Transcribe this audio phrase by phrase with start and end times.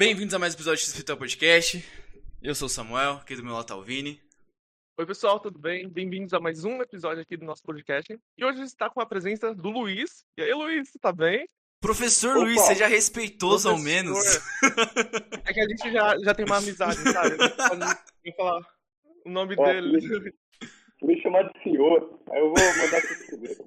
[0.00, 1.84] Bem-vindos a mais um episódio do XFTO Podcast.
[2.42, 4.18] Eu sou o Samuel, aqui do meu lado tá o Vini.
[4.98, 5.86] Oi, pessoal, tudo bem?
[5.90, 8.18] Bem-vindos a mais um episódio aqui do nosso podcast.
[8.38, 10.24] E hoje a gente está com a presença do Luiz.
[10.38, 11.46] E aí, Luiz, tá bem?
[11.82, 12.46] Professor Opa.
[12.46, 14.02] Luiz, seja respeitoso ao Professor.
[14.02, 14.40] menos.
[15.44, 17.36] É que a gente já, já tem uma amizade, sabe?
[17.36, 18.62] Pode falar
[19.26, 20.32] o nome Ó, dele.
[21.02, 23.58] Me chamar de senhor, aí eu vou mandar você escrever.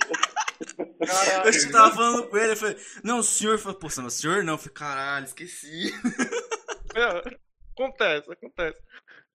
[0.65, 1.49] Caralho.
[1.49, 3.57] Eu tava falando com ele, eu falei, não, o senhor.
[3.57, 4.53] Falei, pô, não, o senhor não.
[4.53, 5.91] Eu falei, caralho, esqueci.
[6.95, 7.37] É,
[7.75, 8.79] acontece, acontece.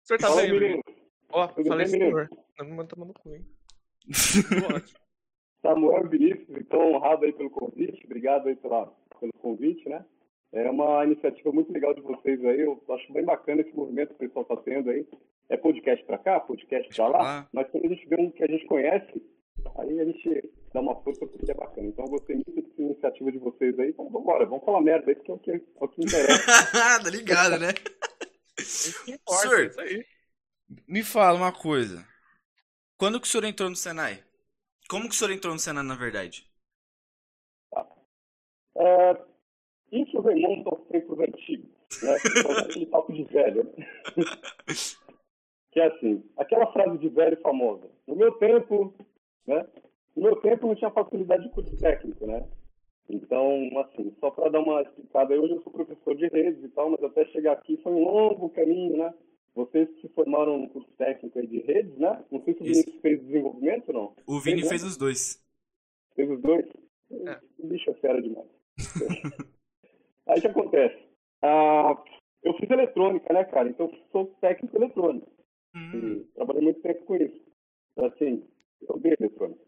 [0.03, 0.83] O senhor tá Fala, bem, menino.
[1.29, 2.29] Ó, Tudo falei bem, senhor.
[2.59, 3.45] Não me manda tomando cu, hein?
[5.61, 8.87] Samuel Vinícius, então honrado aí pelo convite, obrigado aí pela,
[9.19, 10.05] pelo convite, né?
[10.51, 14.25] É uma iniciativa muito legal de vocês aí, eu acho bem bacana esse movimento que
[14.25, 15.07] o pessoal está tendo aí.
[15.49, 17.49] É podcast pra cá, podcast pra lá, lá.
[17.51, 19.21] mas quando a gente vê um que a gente conhece,
[19.77, 21.87] aí a gente dá uma força porque é bacana.
[21.87, 25.09] Então eu gostei muito dessa iniciativa de vocês aí, então vamos embora, vamos falar merda
[25.09, 26.71] aí, porque é o que, é o que interessa.
[27.01, 27.69] tá ligado, né?
[28.59, 29.59] Isso que importa, Senhor.
[29.59, 30.05] é isso aí.
[30.87, 32.05] Me fala uma coisa.
[32.97, 34.23] Quando que o senhor entrou no Senai?
[34.89, 36.45] Como que o senhor entrou no Senai, na verdade?
[38.77, 39.17] É,
[39.91, 41.69] isso remonta aos tempos antigos,
[42.03, 42.17] né?
[42.25, 43.63] Então, aquele papo de velho.
[43.63, 43.85] né?
[45.71, 47.89] que é assim, aquela frase de velho famosa.
[48.07, 48.93] No meu tempo,
[49.47, 49.65] né?
[50.15, 52.47] No meu tempo não tinha facilidade de curso técnico, né?
[53.09, 56.89] Então, assim, só para dar uma explicada, hoje eu sou professor de redes e tal,
[56.89, 59.13] mas até chegar aqui foi um longo caminho, né?
[59.53, 62.23] Vocês que se formaram no curso técnico aí de redes, né?
[62.31, 62.81] Não sei se o Isso.
[62.81, 64.15] Vinícius fez desenvolvimento ou não.
[64.27, 64.69] O Vini Fez, né?
[64.69, 65.43] fez os dois.
[66.15, 66.65] Fez os dois?
[67.11, 67.39] É.
[67.59, 68.49] O bicho é fera demais.
[70.27, 70.97] Aí o que acontece?
[71.41, 72.03] Ah,
[72.43, 73.69] eu fiz eletrônica, né, cara?
[73.69, 75.31] Então eu sou técnico eletrônico.
[75.75, 75.91] Hum.
[75.93, 77.39] E trabalhei muito tempo com isso.
[77.93, 78.43] Então, assim,
[78.81, 79.61] eu odeio eletrônica.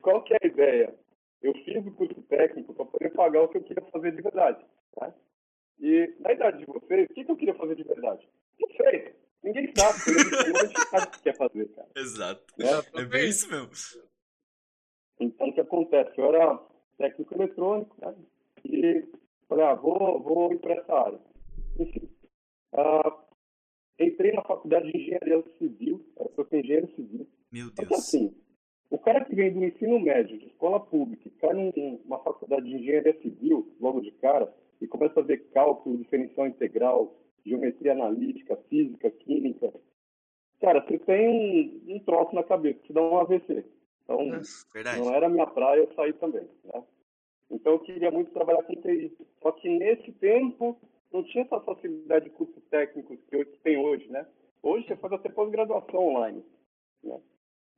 [0.00, 0.94] Qual que é a ideia?
[1.42, 4.64] Eu fiz o curso técnico para poder pagar o que eu queria fazer de verdade.
[4.94, 5.14] Tá?
[5.78, 8.28] E na idade de vocês, o que, que eu queria fazer de verdade?
[8.60, 9.14] Não sei.
[9.42, 9.98] Ninguém sabe.
[9.98, 11.88] Gente sabe o que quer fazer, cara.
[11.96, 12.54] Exato.
[12.58, 12.66] Né?
[12.94, 13.70] É bem isso mesmo.
[15.20, 16.18] Então, o que acontece?
[16.18, 16.58] Eu era
[16.98, 18.14] técnico eletrônico, né?
[18.64, 19.04] E
[19.48, 21.20] falei, ah, vou, vou ir para essa área.
[21.78, 22.08] Enfim,
[22.72, 23.25] ah,
[23.98, 27.26] entrei na faculdade de engenharia civil, eu sou engenheiro civil.
[27.52, 27.92] Meu Deus.
[27.92, 28.34] assim,
[28.90, 31.72] o cara que vem do ensino médio, de escola pública, e cai num-
[32.04, 37.16] numa faculdade de engenharia civil, logo de cara, e começa a ver cálculo, diferencial integral,
[37.44, 39.72] geometria analítica, física, química,
[40.60, 43.64] cara, você tem um, um troço na cabeça, que dá um AVC.
[44.04, 44.18] Então,
[44.98, 46.46] não era minha praia, eu saí também.
[46.64, 46.82] Né?
[47.50, 49.12] Então eu queria muito trabalhar com TI.
[49.42, 50.76] Só que nesse tempo
[51.16, 54.26] não tinha essa facilidade de cursos técnicos que hoje tem hoje, né?
[54.62, 56.44] Hoje você faz até pós-graduação online.
[57.02, 57.18] Né?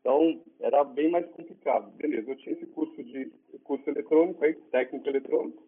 [0.01, 1.91] Então era bem mais complicado.
[1.93, 3.31] Beleza, eu tinha esse curso de
[3.63, 5.63] curso eletrônico aí, técnico eletrônico.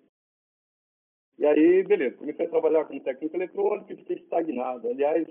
[1.38, 4.88] E aí, beleza, comecei a trabalhar como técnico eletrônico e fiquei estagnado.
[4.88, 5.26] Aliás,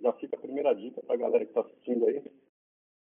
[0.00, 2.22] já fica a primeira dica para a galera que está assistindo aí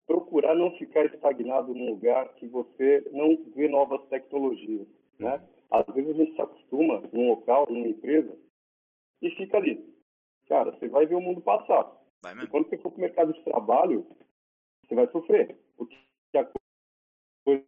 [0.06, 4.88] procurar não ficar estagnado num lugar que você não vê novas tecnologias,
[5.18, 5.38] né?
[5.70, 8.34] Às vezes a gente se acostuma num local, numa empresa,
[9.22, 9.84] e fica ali.
[10.48, 11.96] Cara, você vai ver o mundo passar.
[12.42, 14.06] E quando você for para o mercado de trabalho,
[14.84, 15.56] você vai sofrer.
[15.76, 15.96] Porque
[16.34, 16.48] a
[17.44, 17.64] coisa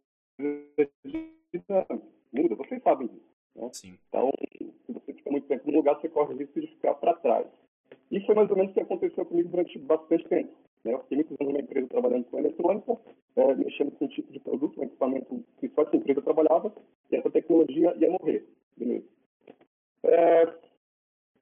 [2.33, 3.31] muda, vocês sabem disso.
[3.55, 3.71] Né?
[4.07, 4.31] Então,
[4.85, 7.47] se você fica muito tempo num lugar, você corre o risco de ficar para trás.
[8.09, 10.53] E foi mais ou menos o que aconteceu comigo durante bastante tempo.
[10.83, 10.93] Né?
[10.93, 12.97] Eu fiquei muitos anos numa empresa trabalhando com eletrônica,
[13.35, 16.73] eh, mexendo com um tipo de produto, um equipamento que só essa empresa trabalhava,
[17.11, 18.45] e essa tecnologia ia morrer.
[18.75, 19.05] Beleza.
[20.03, 20.53] Eh,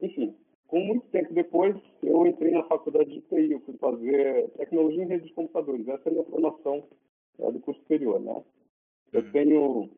[0.02, 0.36] enfim,
[0.68, 1.76] com muito tempo depois,
[2.25, 5.88] eu entrei na faculdade de TI, eu fui fazer tecnologia em rede de computadores.
[5.88, 6.88] Essa é a minha formação
[7.39, 8.44] eh, do curso superior, né?
[9.13, 9.31] Eu Uhum.
[9.31, 9.89] tenho,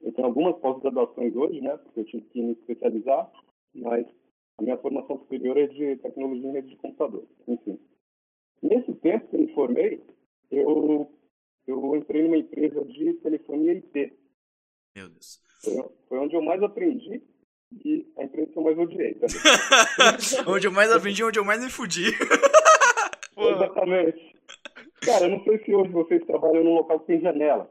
[0.00, 1.76] eu tenho algumas pós-graduações hoje, né?
[1.78, 3.30] Porque eu tive que me especializar,
[3.74, 4.06] mas
[4.58, 7.26] a minha formação superior é de tecnologia em rede de computador.
[7.48, 7.78] Enfim.
[8.62, 10.02] Nesse tempo que eu me formei,
[10.50, 11.10] eu,
[11.66, 14.12] eu entrei numa empresa de telefonia IP.
[14.94, 15.40] Meu Deus.
[15.62, 15.74] Foi,
[16.08, 17.22] foi onde eu mais aprendi
[17.84, 19.14] e a empresa que eu mais odiei.
[19.14, 19.26] Tá?
[20.46, 22.06] onde eu mais aprendi, onde eu mais me fudi.
[23.36, 24.36] Exatamente.
[25.04, 27.68] Cara, eu não sei se hoje vocês trabalham num local que tem janela.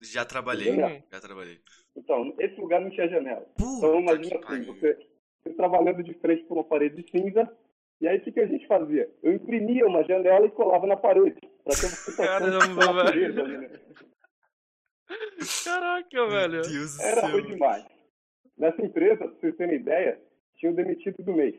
[0.00, 0.72] Já trabalhei.
[0.72, 1.02] Hum.
[1.10, 1.58] Já trabalhei.
[1.96, 3.44] Então, esse lugar não tinha janela.
[3.56, 4.96] Puta Então, imagina assim, você,
[5.42, 7.50] você trabalhando de frente para uma parede cinza,
[8.00, 9.10] e aí o que, que a gente fazia?
[9.22, 11.40] Eu imprimia uma janela e colava na parede.
[11.64, 13.58] Pra ter uma Caramba, velho.
[13.58, 13.70] né?
[15.64, 16.62] Caraca, Meu velho.
[16.62, 17.30] Deus do Era céu.
[17.30, 17.84] ruim demais.
[18.58, 20.20] Nessa empresa, pra vocês terem ideia,
[20.56, 21.54] tinha o demitido do mês.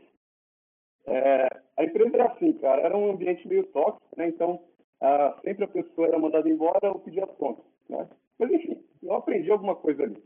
[1.07, 1.47] É,
[1.77, 4.27] a empresa era assim, cara, era um ambiente meio tóxico, né?
[4.27, 4.61] Então,
[5.01, 7.65] ah, sempre a pessoa era mandada embora ou pedia contas.
[7.87, 8.07] Né?
[8.37, 10.21] Mas enfim, eu aprendi alguma coisa ali.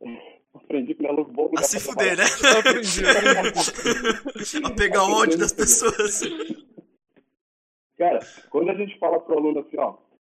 [0.54, 1.50] Aprendi que não é luz bom.
[1.56, 2.24] A se fuder, né?
[2.24, 3.00] Eu aprendi.
[4.66, 6.20] a pegar o ódio das pessoas.
[7.96, 8.18] Cara,
[8.50, 9.96] quando a gente fala pro aluno assim, ó,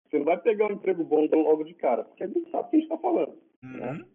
[0.09, 2.69] você não vai pegar um emprego bom logo de cara, porque a gente sabe o
[2.69, 3.37] que a gente tá falando.
[3.61, 4.05] Uhum.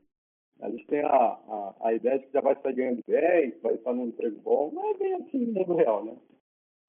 [0.62, 3.74] A gente tem a, a, a ideia de que já vai estar ganhando bem, vai
[3.74, 6.16] estar num emprego bom, não é bem assim no mundo real, né?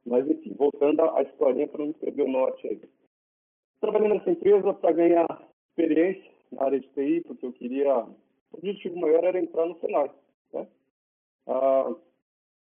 [0.05, 2.81] Mas, enfim, voltando à historinha para não perder o norte aí.
[3.79, 7.95] Trabalhei nessa empresa para ganhar experiência na área de TI, porque eu queria.
[8.51, 10.11] O objetivo maior era entrar no Senai.
[10.53, 10.67] Né?
[11.47, 11.95] Ah,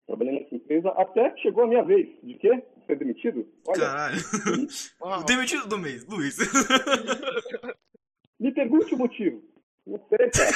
[0.05, 2.09] trabalhei nessa empresa até que chegou a minha vez.
[2.21, 2.63] De quê?
[2.85, 3.47] Ser demitido?
[3.67, 5.25] Olha, Caralho.
[5.25, 6.37] Demitido do mês, Luiz.
[8.39, 9.41] me pergunte o motivo.
[9.89, 10.51] Não sei, cara.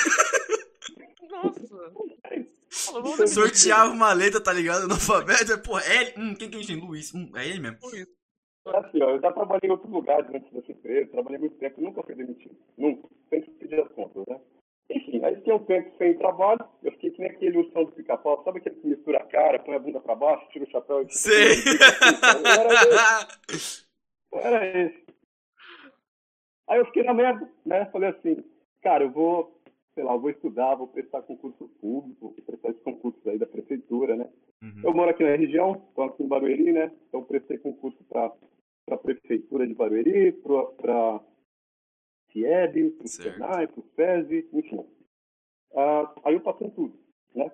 [1.31, 3.27] Nossa.
[3.27, 4.87] Sorteava uma letra, tá ligado?
[4.87, 5.61] No alfabeto.
[5.63, 6.13] Pô, é ele.
[6.17, 6.81] Hum, quem que a gente tem?
[6.81, 7.13] Luiz.
[7.13, 7.77] Hum, é ele mesmo.
[7.93, 8.07] ele.
[8.65, 12.01] Assim, ó, eu já trabalhei em outros lugares antes dessa empresa, trabalhei muito tempo, nunca
[12.01, 12.55] fui demitido.
[12.77, 13.09] Nunca.
[13.29, 14.39] Sempre pedi as contas, né?
[14.89, 18.41] Enfim, aí fiquei um tempo sem trabalho, eu fiquei que nem aquele ursão do pica-pau,
[18.43, 21.13] sabe aquele que mistura a cara, põe a bunda pra baixo, tira o chapéu e...
[21.13, 21.55] Sei.
[22.45, 22.85] Era
[23.51, 23.85] esse,
[24.33, 25.03] era esse.
[26.69, 27.85] Aí eu fiquei na merda, né?
[27.91, 28.43] Falei assim,
[28.83, 29.59] cara, eu vou,
[29.95, 33.47] sei lá, eu vou estudar, vou prestar concurso público, vou prestar esses concursos aí da
[33.47, 34.29] prefeitura, né?
[34.61, 34.81] Uhum.
[34.83, 36.91] Eu moro aqui na região, estou aqui em Barueri, né?
[37.07, 38.31] Então prestei concurso para
[38.91, 41.21] a Prefeitura de Barueri, para
[42.31, 43.07] FIEB, para o.
[43.07, 44.85] SENAI, para o SESI, enfim.
[45.75, 46.97] Ah, aí eu passei em tudo,
[47.33, 47.51] né?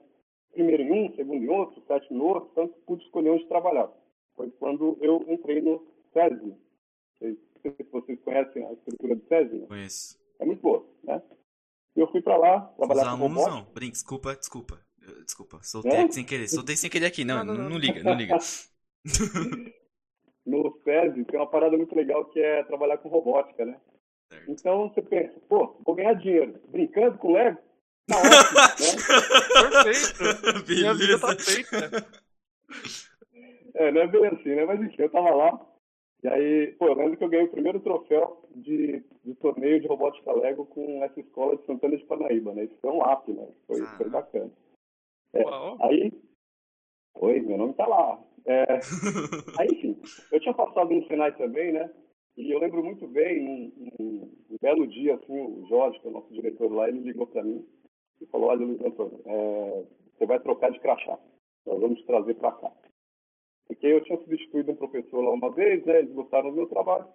[0.51, 3.89] Primeiro em um, segundo em outro, sétimo em outro, tanto que pude escolher onde trabalhar.
[4.35, 6.45] Foi quando eu entrei no SESI.
[6.45, 6.57] Não
[7.61, 9.67] sei se vocês conhecem a estrutura do SESI, né?
[9.67, 10.19] Conheço.
[10.39, 11.21] É muito boa, né?
[11.95, 13.55] Eu fui para lá, trabalhar com alunos robótica.
[13.55, 13.73] não.
[13.73, 14.79] Brinca, desculpa, desculpa.
[15.25, 16.11] Desculpa, soltei É?
[16.11, 16.47] sem querer.
[16.47, 17.25] Soltei sem querer aqui.
[17.25, 18.37] Não, Não, não, não, liga, não liga.
[20.45, 23.79] no SESI tem uma parada muito legal que é trabalhar com robótica, né?
[24.31, 24.51] Certo.
[24.51, 27.57] Então você pensa, pô, vou ganhar dinheiro brincando com Lego?
[28.07, 28.99] Tá ótimo,
[29.73, 29.83] né?
[29.83, 30.67] Perfeito.
[30.67, 32.07] Minha vida tá feita.
[33.75, 34.65] É, não é bem assim, né?
[34.65, 35.59] Mas enfim, eu tava lá,
[36.23, 39.87] e aí, pô, eu lembro que eu ganhei o primeiro troféu de, de torneio de
[39.87, 42.65] robótica Lego com essa escola de Santana de Parnaíba, né?
[42.65, 43.47] Isso foi um app, né?
[43.67, 44.09] Foi, foi Ah.
[44.09, 44.51] bacana.
[45.33, 45.43] É.
[45.81, 46.11] Aí,
[47.15, 48.23] oi, meu nome tá lá.
[48.45, 48.65] É,
[49.61, 49.97] Aí, enfim,
[50.31, 51.91] eu tinha passado no Senai também, né?
[52.37, 56.09] E eu lembro muito bem, num, num- um belo dia, assim, o Jorge, que é
[56.09, 57.65] o nosso diretor lá, ele ligou para mim
[58.21, 59.83] e falou, olha, Luiz Antônio, é,
[60.17, 61.19] você vai trocar de crachá.
[61.65, 62.71] Nós vamos trazer para cá.
[63.67, 65.99] Porque eu tinha substituído um professor lá uma vez, né?
[65.99, 67.05] Eles gostaram do meu trabalho,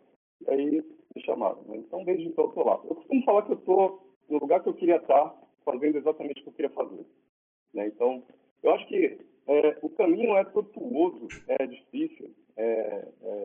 [0.41, 0.71] e aí
[1.15, 1.63] me chamaram.
[1.63, 1.77] Né?
[1.79, 2.81] Então, desde então, eu tô lá.
[2.85, 6.45] Eu costumo falar que eu tô no lugar que eu queria estar, fazendo exatamente o
[6.45, 7.05] que eu queria fazer.
[7.73, 7.87] Né?
[7.89, 8.23] Então,
[8.63, 13.45] eu acho que é, o caminho é tortuoso, é difícil, é, é,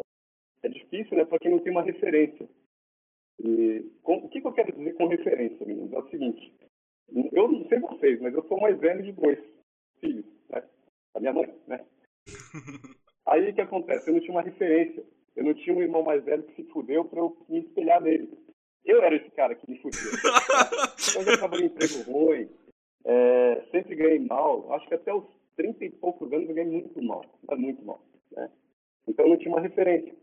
[0.64, 2.48] é difícil né, para quem não tem uma referência.
[3.44, 5.94] E com- o que, que eu quero dizer com referência, meninos?
[5.94, 6.54] É o seguinte,
[7.32, 9.40] eu não sei vocês, mas eu sou mais velho de dois
[10.00, 10.64] filhos, né?
[11.16, 11.86] A minha mãe, né?
[13.26, 14.10] Aí o que acontece?
[14.10, 15.04] Eu não tinha uma referência.
[15.40, 18.30] Eu não tinha um irmão mais velho que se fudeu para eu me espelhar nele.
[18.84, 20.00] Eu era esse cara que me fudeu.
[21.10, 22.50] Então eu já trabalhei em emprego ruim,
[23.06, 24.72] é, sempre ganhei mal.
[24.74, 25.24] Acho que até os
[25.56, 27.24] 30 e poucos anos eu ganhei muito mal.
[27.58, 28.02] Muito mal.
[28.34, 28.50] Né?
[29.08, 30.14] Então eu não tinha uma referência.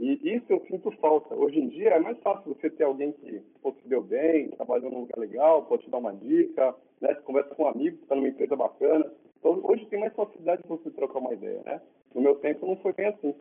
[0.00, 1.34] E isso eu sinto falta.
[1.34, 4.90] Hoje em dia é mais fácil você ter alguém que pô, se deu bem, trabalhou
[4.90, 7.14] num lugar legal, pode te dar uma dica, né?
[7.14, 9.12] Você conversa com um amigo que está numa empresa bacana.
[9.38, 11.82] Então hoje tem mais facilidade de você trocar uma ideia, né?
[12.14, 13.34] No meu tempo não foi bem assim.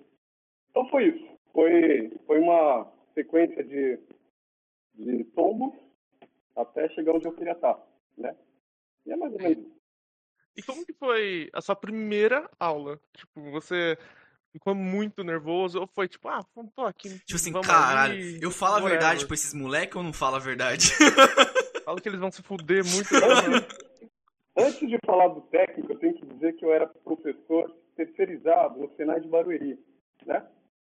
[0.75, 1.25] Então foi isso.
[1.53, 3.97] Foi, foi uma sequência de,
[4.93, 5.73] de tombos
[6.53, 7.81] até chegar onde eu queria estar,
[8.17, 8.35] né?
[9.05, 9.75] E é mais ou menos isso.
[10.57, 12.99] E como que foi a sua primeira aula?
[13.13, 13.97] Tipo, você
[14.51, 16.41] ficou muito nervoso ou foi tipo, ah,
[16.75, 17.19] tô aqui.
[17.19, 20.35] Tipo assim, vamos caralho, ali, eu falo a verdade pra esses moleques ou não falo
[20.35, 20.89] a verdade?
[21.85, 23.07] Falo que eles vão se fuder muito.
[24.57, 28.89] Antes de falar do técnico, eu tenho que dizer que eu era professor terceirizado no
[28.95, 29.79] Senai de Barueri,
[30.25, 30.43] né?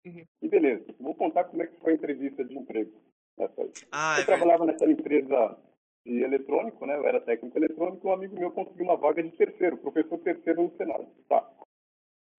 [0.06, 0.26] Uhum.
[0.42, 2.92] E beleza, vou contar como é que foi a entrevista de emprego.
[3.38, 3.72] Nessa aí.
[3.92, 5.58] ah, eu é trabalhava nessa empresa
[6.06, 6.96] de eletrônico, né?
[6.96, 10.78] Eu era técnico eletrônico, um amigo meu conseguiu uma vaga de terceiro, professor terceiro no
[10.78, 11.08] Senai.
[11.28, 11.50] Tá.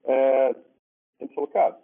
[0.05, 0.55] É,
[1.21, 1.79] ele falou, cara,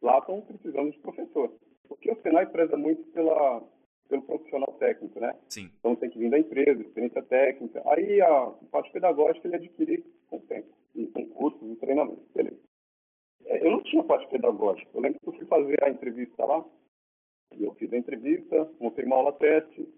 [0.00, 1.52] lá estão precisando de professor.
[1.86, 3.62] Porque o Senai preza muito pela,
[4.08, 5.34] pelo profissional técnico, né?
[5.48, 5.70] Sim.
[5.78, 7.82] Então tem que vir da empresa, experiência técnica.
[7.86, 12.26] Aí a parte pedagógica ele adquire com o tempo, e com cursos e treinamentos.
[12.34, 12.67] Beleza.
[13.48, 14.90] Eu não tinha parte pedagógica.
[14.92, 16.64] Eu lembro que eu fui fazer a entrevista lá,
[17.56, 19.88] e eu fiz a entrevista, montei uma aula teste,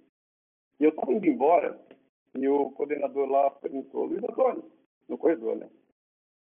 [0.78, 1.78] e eu estava indo embora,
[2.34, 4.64] e o coordenador lá perguntou, Luiz Antônio,
[5.08, 5.68] no corredor, né?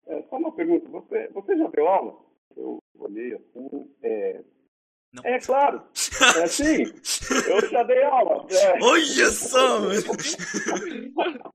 [0.07, 2.19] É, só uma pergunta, você, você já deu aula?
[2.57, 4.43] Eu olhei assim, é,
[5.13, 5.25] Não.
[5.25, 5.83] É claro.
[6.39, 6.85] É assim.
[7.49, 8.47] Eu já dei aula.
[8.51, 8.83] É.
[8.83, 9.81] Olha só,
[11.15, 11.55] mano.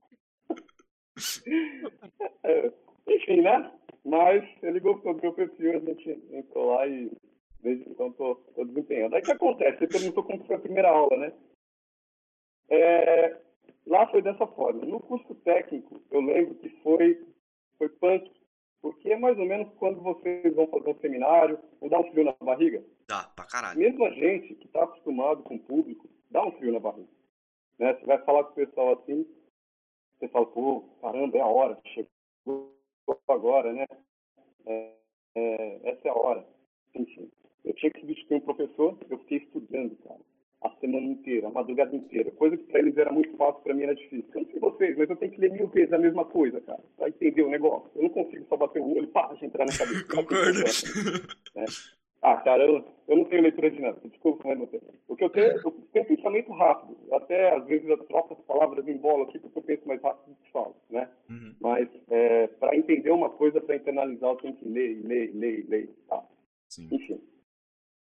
[2.44, 2.72] É,
[3.08, 3.72] Enfim, né?
[4.04, 7.10] Mas ele gostou do meu perfil, a gente entrou lá e
[7.62, 9.14] desde então tô, tô desempenhando.
[9.14, 9.78] Aí o que acontece?
[9.78, 11.32] Você perguntou como foi a primeira aula, né?
[12.70, 13.40] É,
[13.86, 14.84] lá foi dessa forma.
[14.86, 17.26] No curso técnico, eu lembro que foi,
[17.76, 18.30] foi punk,
[18.80, 22.24] porque é mais ou menos quando vocês vão fazer um seminário, ou dá um frio
[22.24, 22.82] na barriga.
[23.06, 23.78] Dá, pra caralho.
[23.78, 27.08] Mesmo a gente que está acostumado com o público, dá um frio na barriga.
[27.78, 27.94] Né?
[27.94, 29.26] Você vai falar com o pessoal assim,
[30.18, 32.79] você fala, pô, caramba, é a hora, chegou
[33.28, 33.86] agora, né?
[34.66, 34.92] É,
[35.34, 36.44] é, essa é a hora.
[36.94, 37.30] Enfim,
[37.64, 40.20] eu tinha que substituir um professor, eu fiquei estudando, cara,
[40.62, 42.30] a semana inteira, a madrugada inteira.
[42.32, 44.28] Coisa que para eles era muito fácil, para mim era difícil.
[44.34, 46.82] Eu não sei vocês, mas eu tenho que ler mil vezes a mesma coisa, cara,
[46.96, 47.90] para entender o negócio.
[47.94, 50.04] Eu não consigo só bater o olho, pá, entrar na cabeça.
[50.14, 50.58] Concordo.
[51.54, 51.64] Né?
[52.22, 54.82] Ah, cara, eu, eu não tenho leitura dinâmica, desculpa, mas não tenho.
[55.08, 56.96] O que eu tenho, eu tenho pensamento rápido.
[57.14, 60.34] Até, às vezes, eu troco as palavras em bola aqui, porque eu penso mais rápido
[60.34, 61.08] do que falo, né?
[61.30, 61.54] Uhum.
[61.60, 65.88] Mas, é, para entender uma coisa, para internalizar, eu tenho que ler, ler, ler, ler,
[66.08, 66.22] tá?
[66.68, 66.88] Sim.
[66.92, 67.20] Enfim.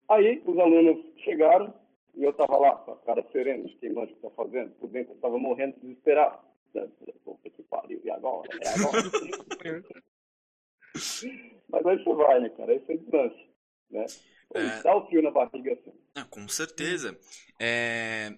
[0.09, 1.73] Aí, os alunos chegaram,
[2.17, 4.73] e eu tava lá, com a cara serena, de quem manja o que tá fazendo,
[4.81, 6.41] por dentro eu tava morrendo desesperado.
[7.25, 8.49] Puta que pariu, e agora?
[8.61, 8.99] É agora?
[11.71, 12.73] Mas aí você vai, né, cara?
[12.73, 13.48] Aí você deslancha,
[13.91, 14.07] né?
[14.55, 14.83] É.
[14.83, 15.93] Dá o fio na barriga assim.
[16.15, 17.19] Ah, com certeza.
[17.61, 18.33] É,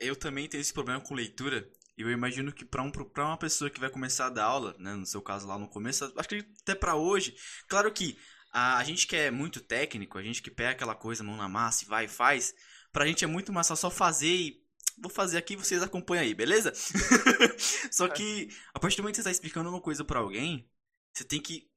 [0.00, 1.70] Eu também tenho esse problema com leitura.
[1.98, 4.76] E eu imagino que para um, pra uma pessoa que vai começar a dar aula,
[4.78, 7.36] né, no seu caso lá no começo, acho que até para hoje,
[7.68, 8.18] claro que
[8.52, 11.48] a, a gente que é muito técnico, a gente que pega aquela coisa mão na
[11.48, 12.54] massa e vai e faz,
[12.92, 14.62] pra gente é muito mais fácil só fazer e
[14.98, 16.72] vou fazer aqui vocês acompanham aí, beleza?
[17.90, 20.68] só que a partir do momento que você está explicando uma coisa para alguém,
[21.12, 21.70] você tem que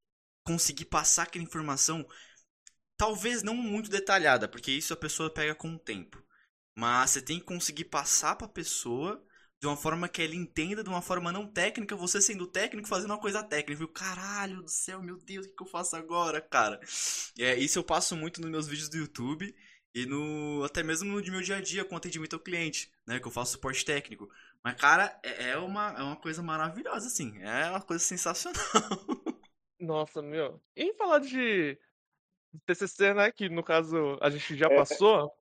[0.43, 2.05] conseguir passar aquela informação
[2.99, 6.21] talvez não muito detalhada, porque isso a pessoa pega com o tempo.
[6.75, 9.23] Mas você tem que conseguir passar para a pessoa
[9.61, 13.11] de uma forma que ela entenda, de uma forma não técnica, você sendo técnico fazendo
[13.11, 13.77] uma coisa técnica.
[13.79, 13.87] Viu?
[13.87, 16.77] Caralho do céu, meu Deus, o que, eu faço agora, cara?
[17.37, 19.55] É, isso eu passo muito nos meus vídeos do YouTube
[19.95, 23.17] e no até mesmo no meu dia a dia com atendimento ao cliente, né?
[23.17, 24.29] Que eu faço suporte técnico.
[24.61, 27.37] Mas, cara, é, é uma, é uma coisa maravilhosa, assim.
[27.41, 28.59] É uma coisa sensacional.
[29.79, 30.61] Nossa, meu.
[30.75, 31.79] E falar de
[32.65, 33.31] TCC, né?
[33.31, 34.75] Que no caso a gente já É.
[34.75, 35.31] passou,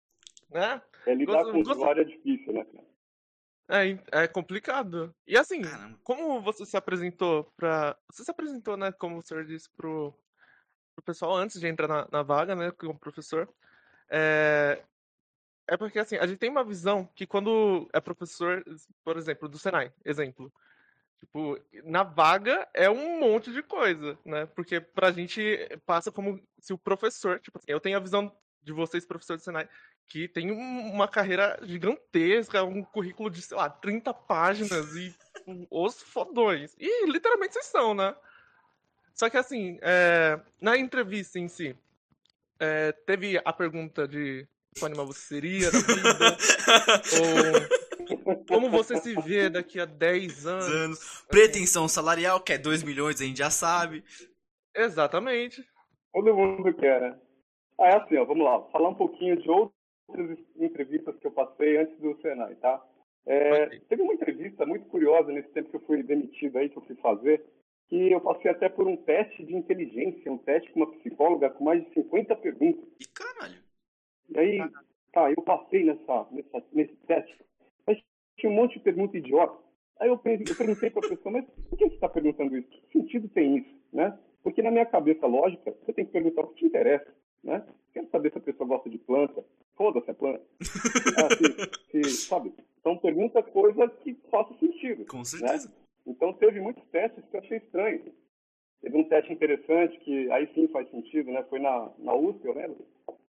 [0.50, 0.80] né?
[1.06, 2.88] É lidar Gosto- com gosto- usuário é difícil, né, cara?
[3.70, 5.14] É, é complicado.
[5.26, 5.98] E assim, Caramba.
[6.02, 7.96] como você se apresentou pra.
[8.10, 8.90] Você se apresentou, né?
[8.92, 10.14] Como o senhor disse pro,
[10.96, 12.70] pro pessoal antes de entrar na, na vaga, né?
[12.70, 13.46] Como professor.
[14.10, 14.82] É,
[15.66, 18.64] é porque assim, a gente tem uma visão que quando é professor,
[19.04, 20.50] por exemplo, do Senai, exemplo.
[21.20, 24.46] Tipo, na vaga é um monte de coisa, né?
[24.54, 25.40] Porque pra gente
[25.84, 28.32] passa como se o professor, tipo eu tenho a visão
[28.62, 29.68] de vocês, professor do Senai,
[30.06, 35.14] que tem um- uma carreira gigantesca, um currículo de, sei lá, 30 páginas e
[35.70, 36.75] os fodões.
[36.78, 38.14] E literalmente vocês são, né?
[39.14, 41.76] Só que assim, é, na entrevista em si,
[42.60, 44.46] é, teve a pergunta de
[44.78, 46.37] qual animal você seria da vida,
[47.20, 47.88] ou
[48.49, 50.66] como você se vê daqui a 10 anos.
[50.66, 51.26] anos.
[51.28, 54.04] Pretensão salarial, que é 2 milhões, a gente já sabe.
[54.75, 55.64] Exatamente.
[56.12, 57.18] Todo mundo quer, né?
[57.80, 58.61] Ah, é assim, ó, vamos lá.
[58.70, 62.82] Falar um pouquinho de outras entrevistas que eu passei antes do Senai, tá?
[63.26, 63.78] É.
[63.88, 66.97] Teve uma entrevista muito curiosa nesse tempo que eu fui demitido aí, que eu fui
[66.97, 67.44] fazer,
[67.88, 71.64] que eu passei até por um teste de inteligência, um teste com uma psicóloga com
[71.64, 72.85] mais de 50 perguntas.
[72.99, 73.62] E caralho.
[74.30, 74.70] E aí,
[75.12, 77.37] tá, eu passei nessa, nessa, nesse teste,
[78.38, 79.57] tinha um monte de pergunta idiota.
[80.00, 82.68] Aí eu, pe- eu perguntei para a pessoa, mas por que você está perguntando isso?
[82.68, 84.16] Que sentido tem isso, né?
[84.42, 87.66] Porque na minha cabeça lógica, você tem que perguntar o que te interessa, né?
[87.92, 89.45] Quero saber se a pessoa gosta de planta,
[89.76, 90.42] foda-se a planta.
[91.16, 91.28] Ah,
[91.90, 92.54] se- se- sabe?
[92.80, 95.04] Então pergunta coisa que faça sentido.
[95.07, 95.73] Com certeza.
[96.07, 98.00] Então teve muitos testes que eu achei estranho.
[98.80, 101.42] Teve um teste interessante que aí sim faz sentido, né?
[101.50, 102.87] Foi na, na USP, eu lembro.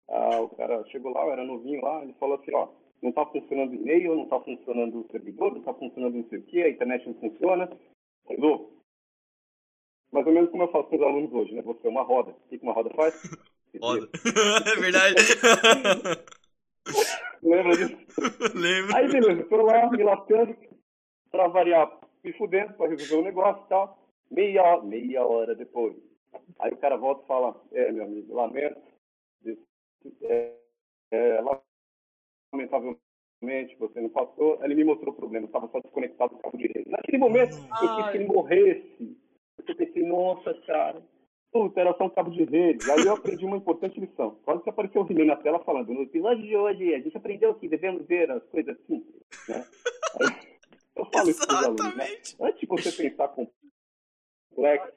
[0.10, 2.70] Ah, o cara chegou lá, eu era novinho lá, ele falou assim, ó,
[3.02, 6.40] não tá funcionando o e-mail, não tá funcionando o servidor, não tá funcionando não sei
[6.40, 7.70] o que, a internet não funciona.
[8.26, 8.72] Entendeu?
[10.12, 11.62] Mais ou menos como eu faço com os alunos hoje, né?
[11.62, 12.32] Você é uma roda.
[12.32, 13.14] O que uma roda faz?
[13.80, 14.10] Foda.
[14.66, 15.16] é verdade.
[17.44, 17.98] Lembra disso?
[18.56, 18.96] Lembro.
[18.96, 20.56] Aí beleza, tô lá me lascando
[21.30, 24.00] pra variar, me fudendo pra resolver o negócio e tal.
[24.32, 25.96] Meia, meia hora depois.
[26.60, 28.82] Aí o cara volta e fala, é meu amigo, lamento.
[30.22, 30.54] É,
[31.12, 31.42] é,
[32.54, 34.64] lamentavelmente você não passou.
[34.64, 36.90] Ele me mostrou o problema, eu estava só desconectado do cabo direito.
[36.90, 39.18] Naquele momento, eu quis que ele morresse.
[39.68, 41.04] Eu pensei, nossa, cara,
[41.52, 42.90] Puta, era só um cabo de rede.
[42.92, 44.36] Aí eu aprendi uma importante lição.
[44.44, 47.56] Quase que apareceu o he na tela falando, no episódio de hoje, a gente aprendeu
[47.56, 49.66] que devemos ver as coisas simples, né?
[50.22, 50.58] Aí,
[50.96, 52.06] eu falo isso para os alunos, né?
[52.42, 54.94] Antes de você pensar complexo,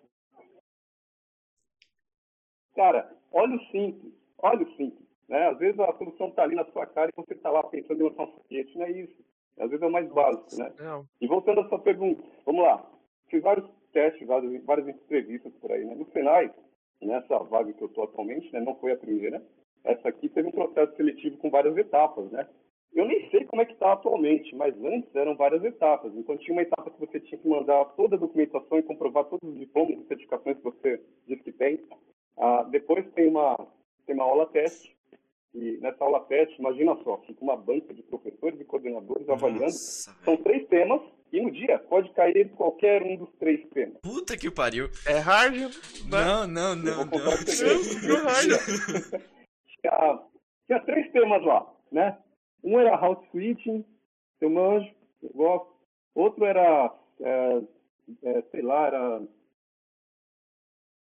[2.75, 5.09] cara, olha o simples, olha o simples.
[5.29, 5.47] Né?
[5.49, 8.09] Às vezes a solução está ali na sua cara e você está lá pensando em
[8.09, 9.17] lançar um foguete, não é isso.
[9.59, 10.73] Às vezes é o mais básico, né?
[10.79, 11.05] Não.
[11.21, 12.85] E voltando à sua pergunta, vamos lá.
[13.29, 15.95] Fiz vários testes, várias, várias entrevistas por aí, né?
[15.95, 16.53] No Senai,
[17.01, 18.61] nessa vaga que eu estou atualmente, né?
[18.61, 19.43] Não foi a primeira.
[19.85, 22.49] Essa aqui teve um processo seletivo com várias etapas, né?
[22.93, 26.13] Eu nem sei como é que está atualmente, mas antes eram várias etapas.
[26.17, 29.49] Então tinha uma etapa que você tinha que mandar toda a documentação e comprovar todos
[29.49, 31.81] os diplomas e certificações que você diz que tem.
[32.37, 33.57] Ah, depois tem uma,
[34.11, 34.93] tem uma aula teste,
[35.55, 39.71] e nessa aula teste, imagina só, fica uma banca de professores e coordenadores Nossa, avaliando.
[39.71, 41.01] São três temas,
[41.33, 44.01] e no dia pode cair qualquer um dos três temas.
[44.03, 44.89] Puta que pariu.
[45.07, 45.55] É hard?
[45.55, 45.71] Né?
[46.09, 47.05] Não, não, não.
[47.05, 47.07] não.
[49.81, 50.23] tinha,
[50.67, 52.19] tinha três temas lá, né?
[52.65, 53.85] Um era house switching,
[54.41, 54.93] eu manjo,
[55.23, 55.71] eu gosto.
[56.17, 57.63] Outro era, é,
[58.25, 59.23] é, sei lá, era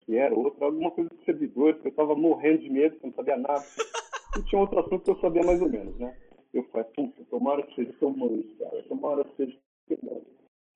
[0.04, 3.08] que era outro, alguma coisa de servidores, que eu estava morrendo de medo, que eu
[3.08, 3.64] não sabia nada.
[4.38, 6.16] E tinha outro assunto que eu sabia mais ou menos, né?
[6.52, 9.58] Eu falei, puta, tomara que seja manjo, cara, tomara que seja
[10.02, 10.26] manjo.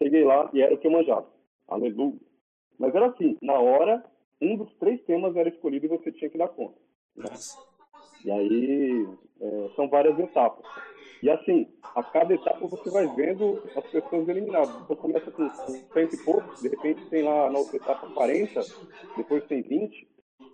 [0.03, 1.27] Cheguei lá e era o que eu manjava.
[1.69, 2.21] Aleluia.
[2.79, 4.05] Mas era assim, na hora,
[4.41, 6.79] um dos três temas era escolhido e você tinha que dar conta.
[7.17, 7.27] Né?
[8.25, 9.09] E aí,
[9.41, 10.67] é, são várias etapas.
[11.23, 14.75] E assim, a cada etapa você vai vendo as pessoas eliminadas.
[14.83, 15.49] Então começa com
[15.93, 18.61] cento e poucos, de repente tem lá na outra etapa 40,
[19.17, 20.09] depois tem 20,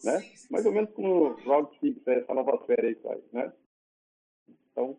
[0.05, 0.19] né?
[0.51, 3.53] Mais ou menos como o Round 6, essa nova série aí sai, né?
[4.71, 4.97] Então,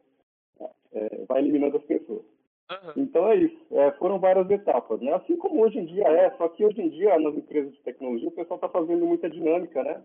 [0.91, 2.23] é, vai eliminando as pessoas.
[2.71, 3.03] Uhum.
[3.03, 3.57] Então é isso.
[3.71, 5.13] É, foram várias etapas, né?
[5.13, 8.27] Assim como hoje em dia é, só que hoje em dia nas empresas de tecnologia
[8.27, 10.03] o pessoal está fazendo muita dinâmica, né?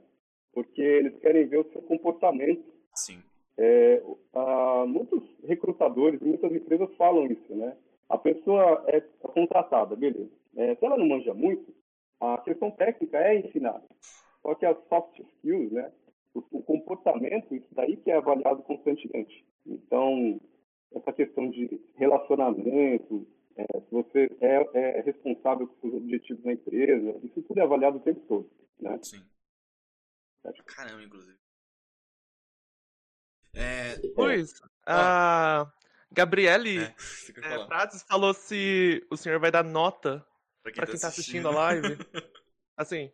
[0.53, 2.65] Porque eles querem ver o seu comportamento.
[2.95, 3.23] Sim.
[3.59, 4.01] É,
[4.87, 7.77] muitos recrutadores, muitas empresas falam isso, né?
[8.09, 10.31] A pessoa é contratada, beleza.
[10.57, 11.75] É, se ela não manja muito,
[12.21, 13.85] a questão técnica é ensinada.
[14.43, 15.93] Só que as soft skills, né?
[16.33, 19.45] O, o comportamento, isso daí que é avaliado constantemente.
[19.67, 20.41] Então,
[20.93, 27.43] essa questão de relacionamento, é, se você é, é, responsável seus objetivos na empresa, isso
[27.43, 28.49] tudo é avaliado o tempo todo,
[28.81, 28.99] né?
[29.03, 29.21] Sim.
[30.65, 31.37] Caramba, inclusive.
[33.55, 35.71] É, Luiz, a
[36.11, 36.95] Gabriele é,
[37.43, 40.25] é, Prates falou se o senhor vai dar nota
[40.63, 41.45] pra quem, pra quem tá, assistindo.
[41.45, 41.99] tá assistindo a live.
[42.77, 43.11] assim,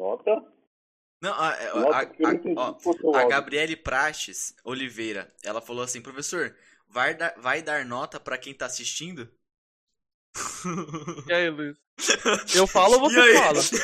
[0.00, 0.42] Nota?
[1.20, 6.56] Não, a, a, a, a, Gabriele Prates Oliveira, ela falou assim, professor,
[6.88, 9.30] vai dar, vai dar nota para quem tá assistindo?
[11.28, 11.76] E aí, Luiz?
[12.54, 13.58] Eu falo ou você fala?
[13.58, 13.76] assim.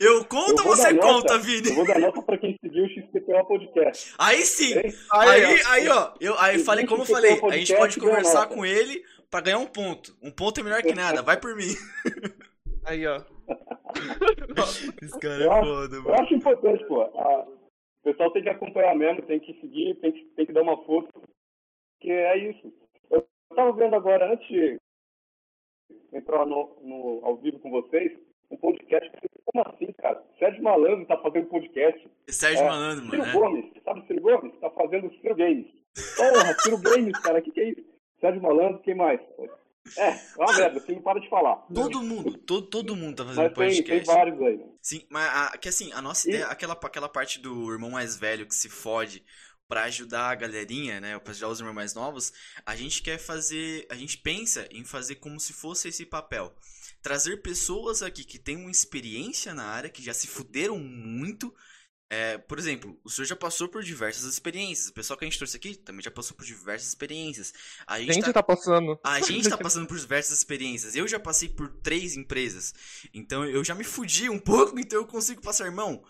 [0.00, 1.68] Eu conto ou você conta, Vini?
[1.68, 4.14] Eu vou dar nota pra quem seguiu o XPTO Podcast.
[4.18, 4.74] Aí sim!
[5.12, 8.66] Aí, aí, aí, ó, eu aí falei como eu falei, a gente pode conversar com
[8.66, 10.14] ele pra ganhar um ponto.
[10.22, 11.72] Um ponto é melhor que nada, vai por mim.
[12.84, 13.16] Aí, ó.
[15.00, 16.08] Esse cara é foda, mano.
[16.08, 17.02] Eu acho importante, pô.
[17.02, 17.46] A...
[18.02, 20.84] O pessoal tem que acompanhar mesmo, tem que seguir, tem que, tem que dar uma
[20.84, 21.08] força.
[21.14, 22.72] Porque é isso.
[23.52, 24.78] Eu tava vendo agora, antes de
[26.10, 28.10] entrar no, no, ao vivo com vocês,
[28.50, 29.10] um podcast.
[29.44, 30.24] Como assim, cara?
[30.38, 32.10] Sérgio Malandro tá fazendo podcast.
[32.30, 33.30] Sérgio é, Malandro, Ciro mano.
[33.30, 34.58] Ciro Gomes, sabe Ciro Gomes?
[34.58, 35.66] Tá fazendo Ciro Games.
[36.16, 37.84] Porra, Ciro Games, cara, o que, que é isso?
[38.20, 39.20] Sérgio Malandro, quem mais?
[39.98, 41.56] É, é uma merda, você não para de falar.
[41.74, 43.84] Todo mundo, todo, todo mundo tá fazendo mas podcast.
[43.84, 44.56] Tem, tem vários aí.
[44.56, 44.66] Né?
[44.80, 46.30] Sim, mas a, que assim, a nossa e...
[46.30, 49.22] ideia, aquela, aquela parte do irmão mais velho que se fode
[49.72, 52.30] para ajudar a galerinha, né, para ajudar os irmãos mais novos,
[52.66, 56.54] a gente quer fazer, a gente pensa em fazer como se fosse esse papel.
[57.00, 61.54] Trazer pessoas aqui que têm uma experiência na área, que já se fuderam muito,
[62.10, 64.88] é, por exemplo, o senhor já passou por diversas experiências.
[64.88, 67.54] O pessoal que a gente trouxe aqui também já passou por diversas experiências.
[67.86, 69.00] A gente, a gente tá, tá passando.
[69.02, 70.94] A gente tá passando por diversas experiências.
[70.94, 72.74] Eu já passei por três empresas.
[73.14, 76.04] Então eu já me fudi um pouco, então eu consigo passar, irmão.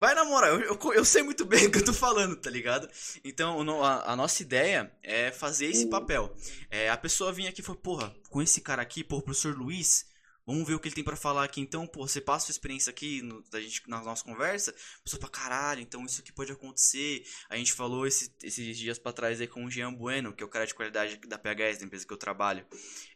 [0.00, 2.50] Vai na moral, eu, eu, eu sei muito bem o que eu tô falando, tá
[2.50, 2.88] ligado?
[3.24, 6.34] Então a, a nossa ideia é fazer esse papel.
[6.70, 9.56] É, a pessoa vinha aqui e falou, porra, com esse cara aqui, pô, o professor
[9.56, 10.06] Luiz
[10.46, 11.60] Vamos ver o que ele tem para falar aqui.
[11.60, 14.74] Então, pô, você passa a sua experiência aqui no, da gente, na nossa conversa.
[15.02, 17.24] Pessoa pra caralho, então isso aqui pode acontecer.
[17.48, 20.46] A gente falou esse, esses dias para trás aí com o Jean Bueno, que é
[20.46, 22.66] o cara de qualidade da PHS, da empresa que eu trabalho.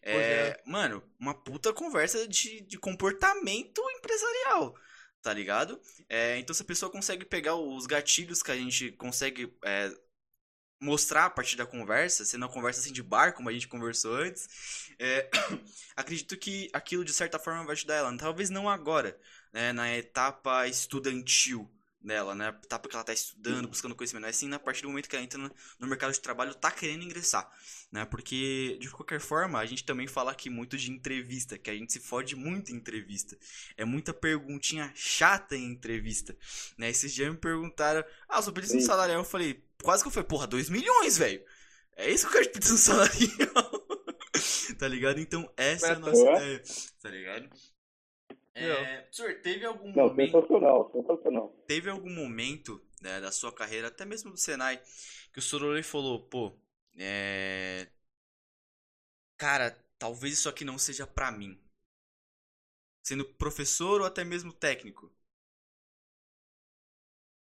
[0.00, 0.62] É, é.
[0.64, 4.74] Mano, uma puta conversa de, de comportamento empresarial
[5.22, 5.80] tá ligado?
[6.08, 9.90] É, então se a pessoa consegue pegar os gatilhos que a gente consegue é,
[10.80, 14.14] mostrar a partir da conversa, sendo uma conversa assim de bar, como a gente conversou
[14.14, 15.28] antes, é,
[15.96, 18.16] acredito que aquilo de certa forma vai ajudar ela.
[18.16, 19.18] Talvez não agora,
[19.52, 24.48] né, na etapa estudantil dela, né, etapa que ela está estudando, buscando conhecimento, mas sim
[24.48, 27.50] na partir do momento que ela entra no, mercado de trabalho, tá querendo ingressar,
[27.90, 31.74] né, porque de qualquer forma a gente também fala aqui muito de entrevista, que a
[31.74, 33.36] gente se fode muito em entrevista,
[33.76, 36.36] é muita perguntinha chata em entrevista,
[36.76, 40.12] né, esses dias me perguntaram, ah, só pedi um salário, eu falei, quase que eu
[40.12, 41.42] falei, porra, 2 milhões, velho,
[41.96, 43.12] é isso que eu quero pedir um salário,
[44.78, 45.18] tá ligado?
[45.18, 46.62] Então essa é a nossa ideia,
[47.02, 47.50] tá ligado?
[48.60, 50.16] É, senhor, teve algum Não, momento.
[50.16, 51.52] sensacional, sensacional.
[51.66, 54.80] Teve algum momento né, da sua carreira, até mesmo do Senai,
[55.32, 56.58] que o Sorolei falou, pô,
[56.98, 57.88] é.
[59.38, 61.58] Cara, talvez isso aqui não seja pra mim.
[63.02, 65.12] Sendo professor ou até mesmo técnico.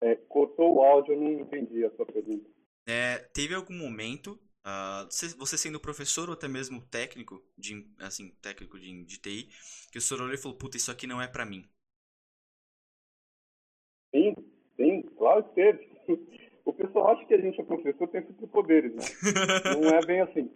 [0.02, 2.50] É, cortou o áudio, eu não entendi a sua pergunta.
[2.86, 4.40] É, teve algum momento,
[4.70, 9.48] ah, você sendo professor ou até mesmo técnico, de, assim, técnico de, de TI,
[9.90, 11.64] que o Sorolei falou, puta, isso aqui não é pra mim.
[14.14, 14.36] Sim,
[14.76, 15.98] sim, claro que teve.
[16.68, 19.02] O pessoal acha que a gente é professor tem superpoderes, né?
[19.74, 20.52] Não é bem assim,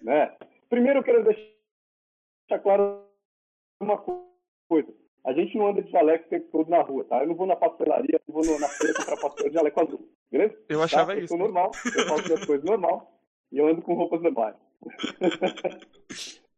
[0.00, 0.34] né?
[0.70, 3.06] Primeiro eu quero deixar claro
[3.78, 4.90] uma coisa.
[5.22, 7.20] A gente não anda de jaleco o tempo todo na rua, tá?
[7.20, 10.58] Eu não vou na pastelaria, eu vou na feira comprar pastel de jaleco azul, beleza?
[10.66, 11.18] Eu achava tá?
[11.18, 11.28] Eu isso.
[11.28, 13.19] sou normal, eu faço as coisas normal
[13.52, 14.56] e eu ando com roupas normais.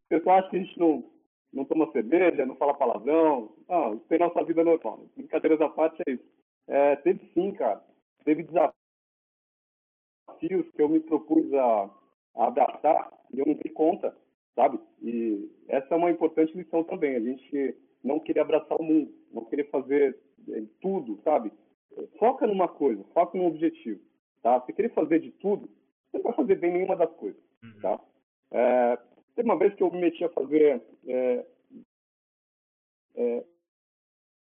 [0.05, 1.03] O pessoal acha que a gente não,
[1.51, 3.51] não toma cerveja, não fala palavrão.
[3.67, 5.07] Não, isso tem nossa vida normal.
[5.15, 6.23] Brincadeiras à parte é isso.
[6.67, 7.83] É, teve sim, cara.
[8.23, 8.75] Teve desafios
[10.39, 11.89] que eu me propus a,
[12.35, 14.15] a e eu não dei conta,
[14.55, 14.79] sabe?
[15.01, 17.15] E essa é uma importante lição também.
[17.15, 20.15] A gente não querer abraçar o mundo, não querer fazer
[20.49, 21.51] eh, tudo, sabe?
[22.19, 23.99] Foca numa coisa, foca num objetivo,
[24.41, 24.61] tá?
[24.61, 25.69] Se querer fazer de tudo,
[26.13, 27.81] você não vai fazer bem nenhuma das coisas, Uhum.
[27.81, 27.99] tá?
[28.51, 28.97] É,
[29.35, 31.45] teve uma vez que eu me meti a fazer é,
[33.15, 33.43] é,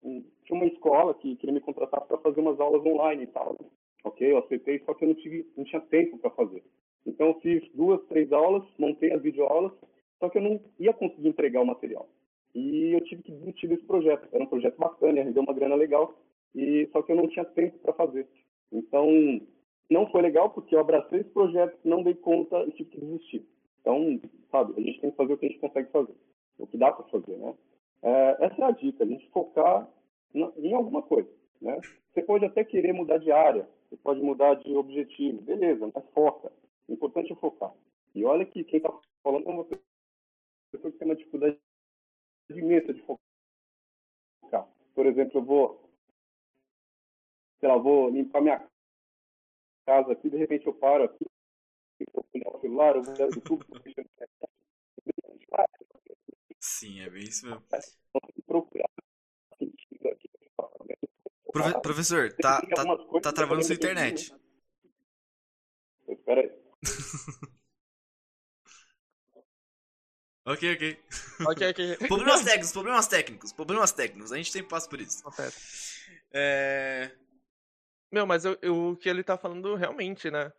[0.04, 3.58] um- tinha uma escola que queria me contratar para fazer umas aulas online e tal.
[4.04, 6.64] Ok, eu aceitei, só que eu não, tive, não tinha tempo para fazer.
[7.06, 9.74] Então eu fiz duas, três aulas, montei as videoaulas,
[10.20, 12.08] só que eu não ia conseguir entregar o material.
[12.56, 14.28] E eu tive que desistir desse projeto.
[14.32, 16.18] Era um projeto bacana, ia render uma grana legal,
[16.56, 18.28] e só que eu não tinha tempo para fazer.
[18.72, 19.42] Então
[19.90, 23.46] não foi legal porque eu abracei esse projeto, não dei conta e tive que desistir.
[23.82, 24.20] Então,
[24.52, 26.16] sabe, a gente tem que fazer o que a gente consegue fazer,
[26.58, 27.56] o que dá para fazer, né?
[28.02, 29.90] É, essa é a dica, a gente focar
[30.34, 31.30] na- em alguma coisa,
[31.62, 31.80] né?
[32.14, 36.52] Você pode até querer mudar de área, você pode mudar de objetivo, beleza, mas foca.
[36.88, 37.74] O importante é focar.
[38.14, 38.92] E olha que quem está
[39.24, 41.58] falando é uma pessoa que tem uma dificuldade
[42.50, 44.68] imensa de focar.
[44.94, 45.90] Por exemplo, eu vou,
[47.60, 48.68] sei lá, vou limpar minha
[49.88, 51.26] casa aqui, de repente eu paro aqui,
[52.14, 54.06] vou o celular, eu vou olhar o YouTube, vou mexer
[56.60, 57.64] Sim, é bem isso mesmo.
[58.46, 58.90] procurar
[59.58, 60.30] sentido aqui.
[61.52, 62.84] Profe- professor, tá, Tem tá,
[63.22, 64.32] tá travando sua internet.
[64.32, 64.48] entendi.
[66.10, 66.52] Espera aí.
[70.46, 70.98] Ok, ok.
[71.46, 71.80] Ok, ok.
[72.08, 74.32] Problemas técnicos, problemas técnicos, problemas técnicos.
[74.32, 75.22] A gente sempre passa por isso.
[76.32, 77.12] É.
[78.12, 80.52] Meu, mas eu, eu- o que ele tá falando realmente, né?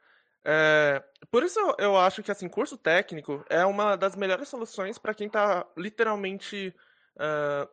[0.45, 4.99] É, por isso eu, eu acho que assim, curso técnico é uma das melhores soluções
[4.99, 6.75] pra quem tá literalmente
[7.19, 7.69] ah,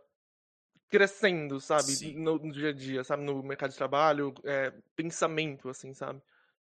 [0.89, 1.97] crescendo, sabe?
[1.97, 3.23] No, no dia a dia, sabe?
[3.23, 6.21] No mercado de trabalho, é, pensamento, assim, sabe?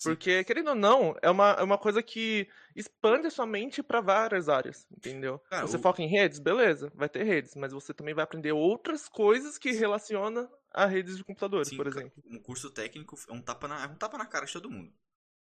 [0.03, 4.01] Porque, querendo ou não, é uma, é uma coisa que expande a sua mente pra
[4.01, 5.39] várias áreas, entendeu?
[5.49, 8.51] Cara, você o- foca em redes, beleza, vai ter redes, mas você também vai aprender
[8.51, 12.11] outras coisas que relaciona a redes de computadores, Sim, por exemplo.
[12.29, 14.91] Um curso técnico é um tapa na, é um tapa na cara de todo mundo.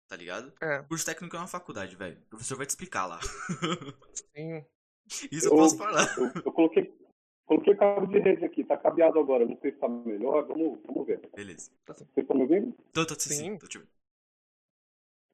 [0.09, 0.51] Tá ligado?
[0.63, 2.17] É, Curso técnico é uma faculdade, velho.
[2.17, 3.21] O professor vai te explicar lá.
[4.35, 4.65] sim.
[5.31, 6.07] Isso eu posso falar.
[6.19, 6.93] Eu, eu coloquei,
[7.47, 9.45] coloquei cabo de rede aqui, tá cabeado agora.
[9.45, 11.21] Não sei se tá melhor, vamos, vamos ver.
[11.35, 11.71] Beleza.
[11.87, 12.75] Vocês estão me ouvindo?
[12.93, 13.59] Tô, tô, sim, sim, Sim.
[13.59, 13.98] tô te ouvindo.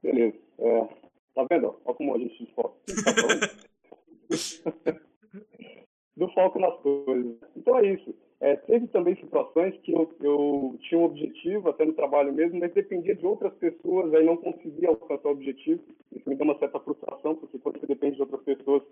[0.04, 0.36] Beleza.
[0.58, 0.88] É,
[1.34, 1.80] tá vendo?
[1.84, 2.74] Olha como a gente desfoca.
[2.86, 3.40] Tá falando?
[6.16, 7.36] Do foco nas coisas.
[7.56, 8.14] Então é isso.
[8.38, 12.74] É, teve também situações que eu, eu tinha um objetivo, até no trabalho mesmo, mas
[12.74, 15.82] dependia de outras pessoas, aí não conseguia alcançar o objetivo.
[16.12, 18.82] Isso me deu uma certa frustração, porque quando você depende de outras pessoas,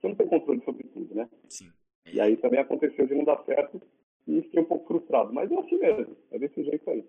[0.00, 1.28] você não tem controle sobre tudo, né?
[1.48, 1.70] Sim.
[2.12, 3.82] E aí também aconteceu de não dar certo
[4.28, 5.32] e fiquei um pouco frustrado.
[5.32, 7.04] Mas é assim mesmo, é desse jeito aí.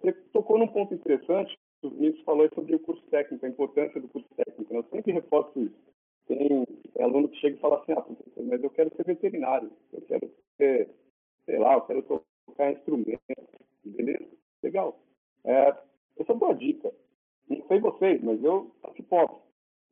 [0.00, 4.08] Você tocou num ponto interessante, o Vinícius falou sobre o curso técnico, a importância do
[4.08, 4.72] curso técnico.
[4.72, 4.80] né?
[4.80, 5.76] Eu sempre reforço isso.
[6.26, 6.66] Tem
[7.00, 10.30] aluno que chega e fala assim, ah, professor, mas eu quero ser veterinário, eu quero
[10.56, 10.88] ser,
[11.44, 13.20] sei lá, eu quero tocar instrumento,
[13.84, 14.26] beleza?
[14.62, 14.98] Legal.
[15.44, 15.76] É,
[16.18, 16.92] essa é boa dica.
[17.48, 19.36] Não sei vocês, mas eu nasci pobre.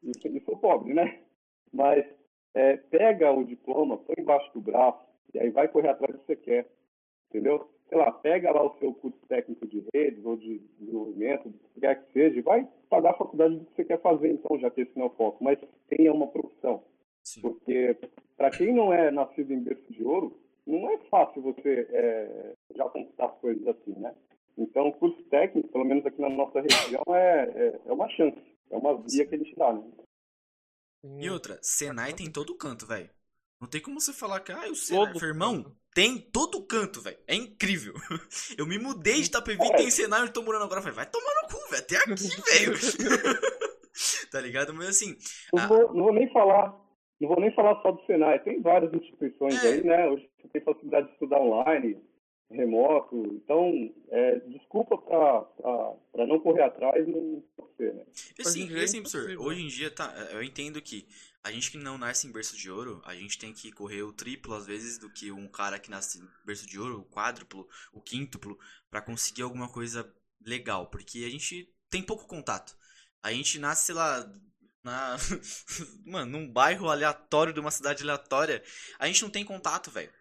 [0.03, 1.21] E sou pobre, né?
[1.73, 2.05] Mas
[2.55, 6.27] é, pega o diploma, põe embaixo do braço, e aí vai correr atrás do que
[6.27, 6.69] você quer.
[7.29, 7.69] Entendeu?
[7.93, 11.81] Sei lá, pega lá o seu curso técnico de redes ou de desenvolvimento, do que
[11.81, 14.71] quer que seja, e vai pagar a faculdade do que você quer fazer, então, já
[14.71, 15.45] que esse não é o foco.
[15.45, 15.59] Mas
[15.91, 16.83] tenha uma profissão.
[17.23, 17.43] Sim.
[17.43, 17.95] Porque,
[18.35, 20.35] para quem não é nascido em berço de ouro,
[20.67, 24.15] não é fácil você é, já conquistar as coisas assim, né?
[24.57, 28.41] Então, o curso técnico, pelo menos aqui na nossa região, é, é, é uma chance.
[28.71, 29.83] É uma via que a gente dá, né?
[31.21, 33.11] E outra, Senai tem todo canto, velho.
[33.63, 35.77] Não tem como você falar que, ah, o Senai, todo irmão, canto.
[35.95, 37.17] tem todo canto, velho.
[37.29, 37.95] É incrível.
[38.59, 39.77] Eu me mudei de Itapevi, é.
[39.77, 40.81] tem Senai, eu tô morando agora.
[40.81, 41.81] Eu falei, vai tomar no cu, velho.
[41.81, 42.75] Até aqui, velho.
[44.33, 44.75] tá ligado?
[44.75, 45.17] Mas assim.
[45.69, 46.77] Vou, não vou nem falar.
[47.21, 48.43] Não vou nem falar só do Senai.
[48.43, 49.69] Tem várias instituições é.
[49.69, 50.09] aí, né?
[50.09, 52.03] Hoje você tem facilidade de estudar online
[52.51, 53.17] remoto.
[53.37, 53.73] Então,
[54.11, 58.05] é, desculpa para não correr atrás não você, né?
[58.41, 61.07] Assim, assim, professor, hoje em dia, tá, eu entendo que
[61.45, 64.13] a gente que não nasce em berço de ouro, a gente tem que correr o
[64.13, 67.69] triplo às vezes do que um cara que nasce em berço de ouro, o quádruplo,
[67.93, 70.09] o quíntuplo, para conseguir alguma coisa
[70.41, 72.77] legal, porque a gente tem pouco contato.
[73.23, 74.31] A gente nasce, sei lá,
[74.85, 75.17] na
[76.07, 78.63] mano, num bairro aleatório de uma cidade aleatória,
[78.99, 80.13] a gente não tem contato, velho.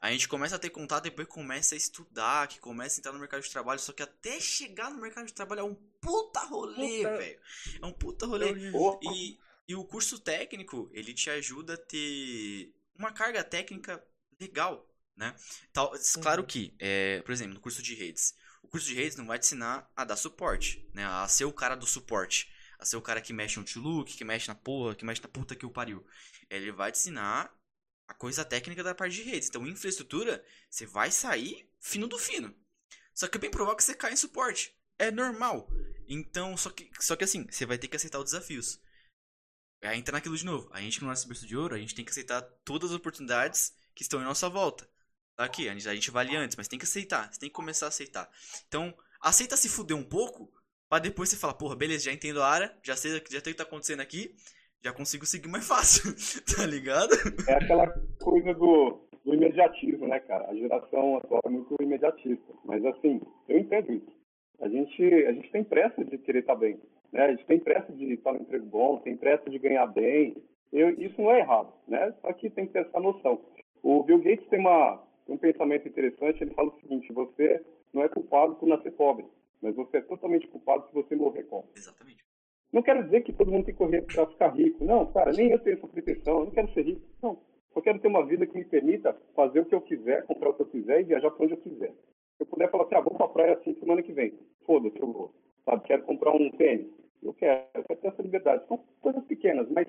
[0.00, 3.12] A gente começa a ter contato e depois começa a estudar, que começa a entrar
[3.12, 6.38] no mercado de trabalho, só que até chegar no mercado de trabalho é um puta
[6.44, 7.40] rolê, velho.
[7.82, 8.52] É um puta rolê.
[9.12, 14.02] E, e o curso técnico, ele te ajuda a ter uma carga técnica
[14.40, 15.36] legal, né?
[15.72, 16.48] Tal, claro uhum.
[16.48, 19.44] que, é, por exemplo, no curso de redes, o curso de redes não vai te
[19.44, 21.04] ensinar a dar suporte, né?
[21.04, 22.50] A ser o cara do suporte.
[22.78, 25.28] A ser o cara que mexe no Outlook, que mexe na porra, que mexe na
[25.28, 26.06] puta que o pariu.
[26.48, 27.52] Ele vai te ensinar
[28.06, 29.48] a coisa técnica da parte de redes.
[29.48, 32.54] Então, infraestrutura, você vai sair fino do fino.
[33.12, 34.74] Só que é bem provável que você caia em suporte.
[34.96, 35.68] É normal.
[36.06, 38.80] Então, só que, só que assim, você vai ter que aceitar os desafios.
[39.82, 40.68] Aí entra naquilo de novo.
[40.72, 42.96] A gente que não é berço de ouro, a gente tem que aceitar todas as
[42.96, 44.88] oportunidades que estão em nossa volta.
[45.36, 47.32] Tá aqui, a gente, a gente vale antes, mas tem que aceitar.
[47.32, 48.28] Você tem que começar a aceitar.
[48.66, 50.50] Então, aceita se fuder um pouco,
[50.88, 53.42] para depois você falar, porra, beleza, já entendo a área, já sei, já sei o
[53.42, 54.34] que tá acontecendo aqui,
[54.82, 56.12] já consigo seguir mais fácil,
[56.56, 57.12] tá ligado?
[57.48, 57.86] É aquela
[58.20, 60.50] coisa do, do né, cara?
[60.50, 62.52] A geração atual é muito imediatista.
[62.64, 64.18] Mas, assim, eu entendo isso.
[64.60, 66.80] A gente, a gente tem pressa de querer estar bem.
[67.12, 67.22] Né?
[67.22, 70.36] A gente tem pressa de estar no emprego bom, tem pressa de ganhar bem.
[70.72, 72.12] Eu, isso não é errado, né?
[72.20, 73.40] Só que tem que ter essa noção.
[73.82, 76.42] O Bill Gates tem uma, um pensamento interessante.
[76.42, 79.24] Ele fala o seguinte: você não é culpado por nascer pobre,
[79.62, 81.70] mas você é totalmente culpado se você morrer pobre.
[81.76, 82.22] Exatamente.
[82.70, 84.84] Não quero dizer que todo mundo tem que correr para ficar rico.
[84.84, 86.40] Não, cara, nem eu tenho essa pretensão.
[86.40, 87.00] Eu não quero ser rico.
[87.22, 87.40] Não.
[87.72, 90.54] Só quero ter uma vida que me permita fazer o que eu quiser, comprar o
[90.54, 91.92] que eu quiser e viajar para onde eu quiser.
[92.36, 94.38] Se eu puder falar assim, ah, vou para a praia assim semana que vem.
[94.66, 95.32] Foda-se, eu vou.
[95.68, 96.86] Sabe, quero comprar um tênis.
[97.22, 98.66] Eu quero, eu quero ter essa liberdade.
[98.68, 99.86] São coisas pequenas, mas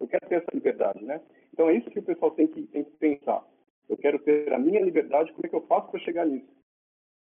[0.00, 1.20] eu quero ter essa liberdade, né?
[1.52, 3.46] Então é isso que o pessoal tem que, tem que pensar.
[3.90, 6.48] Eu quero ter a minha liberdade, como é que eu faço para chegar nisso?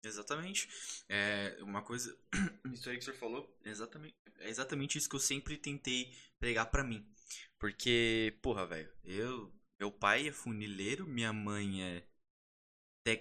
[0.04, 0.68] Exatamente.
[1.08, 2.14] É uma coisa.
[2.70, 6.12] Isso aí que o senhor falou, é exatamente, é exatamente isso que eu sempre tentei
[6.38, 7.02] pregar para mim.
[7.58, 9.50] Porque, porra, velho, eu.
[9.80, 12.02] Meu pai é funileiro, minha mãe é.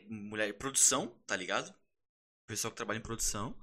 [0.10, 1.74] Mulher produção, tá ligado?
[2.48, 3.56] Pessoal que trabalha em produção.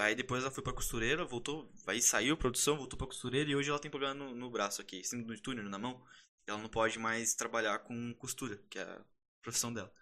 [0.00, 1.72] Aí depois ela foi pra costureira, voltou.
[1.86, 5.00] Aí saiu produção, voltou pra costureira e hoje ela tem problema no, no braço aqui,
[5.00, 6.02] assim, no túnel, na mão.
[6.46, 9.04] Ela não pode mais trabalhar com costura, que é a
[9.42, 9.92] profissão dela.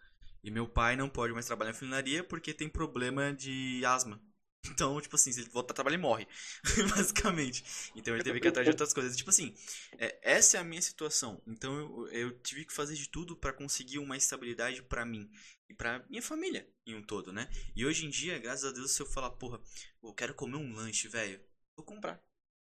[0.42, 4.20] E meu pai não pode mais trabalhar em funilaria porque tem problema de asma.
[4.66, 6.26] Então, tipo assim, se ele voltar a trabalhar, ele morre.
[6.94, 7.64] Basicamente.
[7.94, 9.16] Então ele teve que atrás de outras coisas.
[9.16, 9.54] Tipo assim,
[9.98, 11.40] é, essa é a minha situação.
[11.46, 15.30] Então eu, eu tive que fazer de tudo para conseguir uma estabilidade para mim
[15.68, 17.48] e para minha família em um todo, né?
[17.74, 19.60] E hoje em dia, graças a Deus, se eu falar, porra,
[20.02, 21.40] eu quero comer um lanche, velho,
[21.76, 22.20] vou comprar.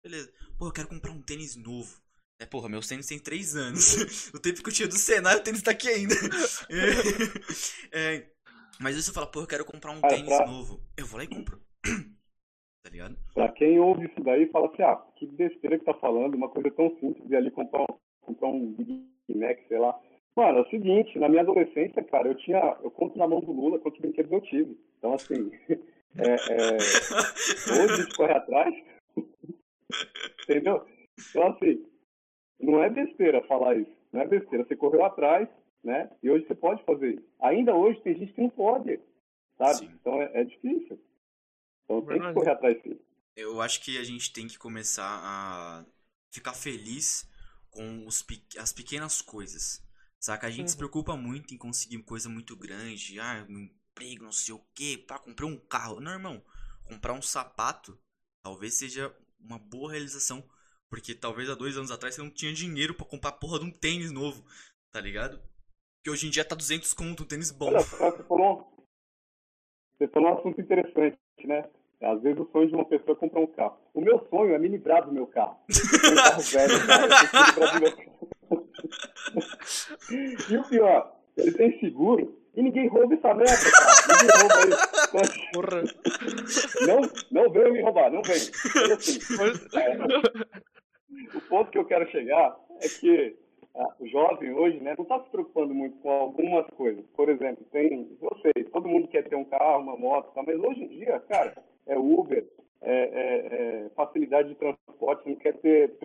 [0.03, 0.31] Beleza.
[0.57, 2.01] Porra, eu quero comprar um tênis novo.
[2.39, 3.95] É, porra, meus tênis tem 3 anos.
[4.33, 6.15] o tempo que eu tinha do cenário, o tênis tá aqui ainda.
[7.91, 8.33] é, é,
[8.79, 10.85] mas aí você fala, porra, eu quero comprar um tênis novo.
[10.97, 11.61] Eu vou lá e compro.
[11.83, 13.17] Tá ligado?
[13.33, 16.71] Pra quem ouve isso daí, fala assim, ah, que besteira que tá falando, uma coisa
[16.71, 19.99] tão simples de ali comprar um, comprar um Big Mac, sei lá.
[20.35, 22.77] Mano, é o seguinte, na minha adolescência, cara, eu tinha.
[22.83, 24.77] Eu conto na mão do Lula quantos brinquedos eu tive.
[24.97, 25.51] Então, assim.
[26.15, 28.75] É, é, hoje a gente corre atrás.
[30.43, 30.85] Entendeu?
[31.29, 31.83] Então, assim,
[32.59, 33.91] não é besteira falar isso.
[34.11, 34.63] Não é besteira.
[34.63, 35.49] Você correu atrás,
[35.83, 36.09] né?
[36.21, 37.27] E hoje você pode fazer isso.
[37.39, 38.99] Ainda hoje tem gente que não pode,
[39.57, 39.77] sabe?
[39.77, 39.91] Sim.
[39.99, 40.99] Então é, é, difícil.
[41.85, 43.01] Então tem que correr atrás disso.
[43.35, 45.85] Eu acho que a gente tem que começar a
[46.31, 47.29] ficar feliz
[47.69, 48.25] com os,
[48.57, 49.83] as pequenas coisas.
[50.19, 50.47] Saca?
[50.47, 50.67] A gente uhum.
[50.69, 53.19] se preocupa muito em conseguir coisa muito grande.
[53.19, 55.03] Ah, um emprego, não sei o quê.
[55.07, 55.99] Pá, comprei um carro.
[55.99, 56.43] Não, irmão.
[56.85, 57.99] Comprar um sapato
[58.43, 60.43] talvez seja uma boa realização.
[60.89, 63.65] Porque talvez há dois anos atrás você não tinha dinheiro pra comprar a porra de
[63.65, 64.45] um tênis novo,
[64.91, 65.41] tá ligado?
[66.03, 67.69] Que hoje em dia tá 200 conto um tênis bom.
[67.69, 68.87] Olha, você falou,
[69.97, 71.65] você falou um assunto interessante, né?
[72.01, 73.77] Às vezes o sonho de uma pessoa é comprar um carro.
[73.93, 75.57] O meu sonho é me livrar do meu carro.
[75.71, 77.03] um carro velho, cara.
[77.03, 78.13] Eu tenho que me livrar do meu carro.
[80.49, 83.93] e o pior, ele tem seguro e ninguém rouba essa merda, cara.
[84.21, 84.93] Ninguém rouba isso.
[85.53, 85.83] Porra.
[86.85, 87.01] Não,
[87.31, 88.35] não venha me roubar, não vem.
[88.35, 89.19] assim,
[89.77, 93.35] é, o ponto que eu quero chegar é que
[93.99, 97.03] o jovem hoje né, não está se preocupando muito com algumas coisas.
[97.15, 100.83] Por exemplo, tem, sei, todo mundo quer ter um carro, uma moto, tá, mas hoje
[100.83, 101.55] em dia, cara,
[101.87, 102.47] é Uber,
[102.81, 105.97] é, é, é facilidade de transporte, não quer ter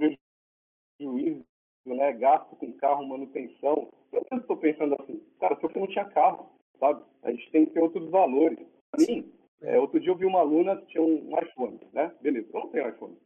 [0.98, 1.44] prejuízo,
[1.87, 3.88] né, gasto com carro, manutenção.
[4.12, 7.02] Eu estou pensando assim, cara, se eu não tinha carro, sabe?
[7.22, 8.59] A gente tem que ter outros valores.
[8.90, 9.31] Para mim,
[9.62, 12.12] é, outro dia eu vi uma aluna que tinha um iPhone, né?
[12.20, 13.16] Beleza, eu não tenho iPhone.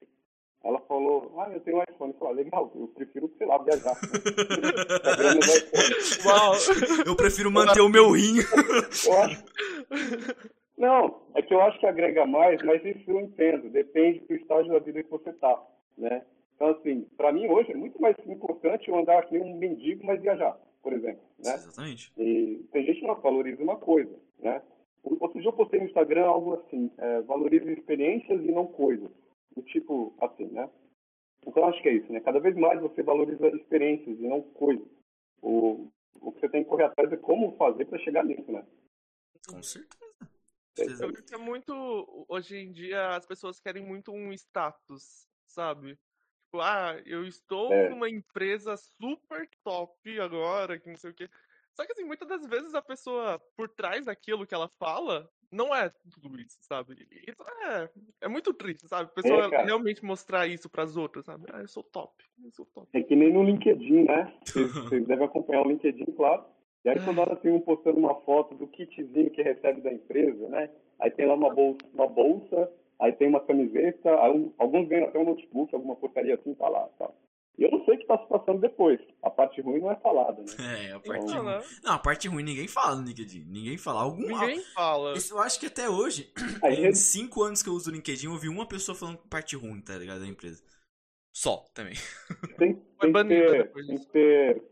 [0.65, 2.13] Ela falou, ah, eu tenho um iPhone.
[2.13, 3.95] Eu falei, legal, eu prefiro, sei lá, viajar.
[6.25, 6.55] Uau!
[7.05, 8.37] Eu prefiro manter o meu rim.
[10.79, 13.69] Não, é que eu acho que agrega mais, mas isso eu entendo.
[13.71, 15.61] Depende do estágio da vida que você está,
[15.99, 16.23] né?
[16.55, 20.21] Então, assim, para mim hoje é muito mais importante eu andar aqui um mendigo, mas
[20.21, 21.55] viajar, por exemplo, né?
[21.55, 22.13] Exatamente.
[22.17, 24.63] E tem gente que não valoriza uma coisa, né?
[25.03, 29.11] Outro dia eu postei no Instagram algo assim, é, valorize experiências e não coisas.
[29.55, 30.71] Do tipo, assim, né?
[31.47, 32.21] Então, acho que é isso, né?
[32.21, 34.87] Cada vez mais você valoriza experiências e não coisas.
[35.41, 38.65] O, o que você tem que correr atrás é como fazer para chegar nisso, né?
[39.49, 41.05] Com certeza.
[41.05, 42.27] Eu acho que é muito.
[42.29, 45.99] Hoje em dia as pessoas querem muito um status, sabe?
[46.45, 47.89] Tipo, ah, eu estou É.
[47.89, 51.29] numa empresa super top agora, que não sei o quê.
[51.75, 55.75] Só que assim, muitas das vezes a pessoa, por trás daquilo que ela fala, não
[55.75, 56.95] é tudo isso, sabe?
[57.29, 57.89] Isso é,
[58.23, 59.11] é muito triste, sabe?
[59.11, 59.65] A pessoa cara.
[59.65, 61.45] realmente mostrar isso pras outras, sabe?
[61.53, 62.13] Ah, eu sou top,
[62.43, 62.89] eu sou top.
[62.93, 64.33] É que nem no LinkedIn, né?
[64.47, 66.45] Vocês, devem acompanhar o LinkedIn, claro.
[66.85, 70.49] E aí, quando ela tem um postando uma foto do kitzinho que recebe da empresa,
[70.49, 70.69] né?
[70.99, 72.69] Aí tem lá uma bolsa, uma bolsa
[73.03, 74.11] aí tem uma camiseta,
[74.59, 77.11] alguns ganham até um notebook, alguma porcaria assim, tá lá, tá.
[77.59, 78.99] E eu não sei o que tá se passando depois.
[79.23, 80.47] A parte ruim não é falada, né?
[80.89, 81.53] É, a parte Então, ruim.
[81.53, 81.63] né?
[81.85, 83.45] Não, a parte ruim ninguém fala no LinkedIn.
[83.49, 84.03] Ninguém fala.
[84.03, 84.27] Algum.
[84.27, 85.13] Ninguém fala.
[85.17, 88.27] Isso eu acho que até hoje, Aí, em cinco anos que eu uso o LinkedIn,
[88.27, 90.21] eu vi uma pessoa falando parte ruim, tá ligado?
[90.21, 90.63] Da empresa.
[91.35, 91.95] Só, também.
[92.59, 94.63] tem, tem, que ter, tem que ter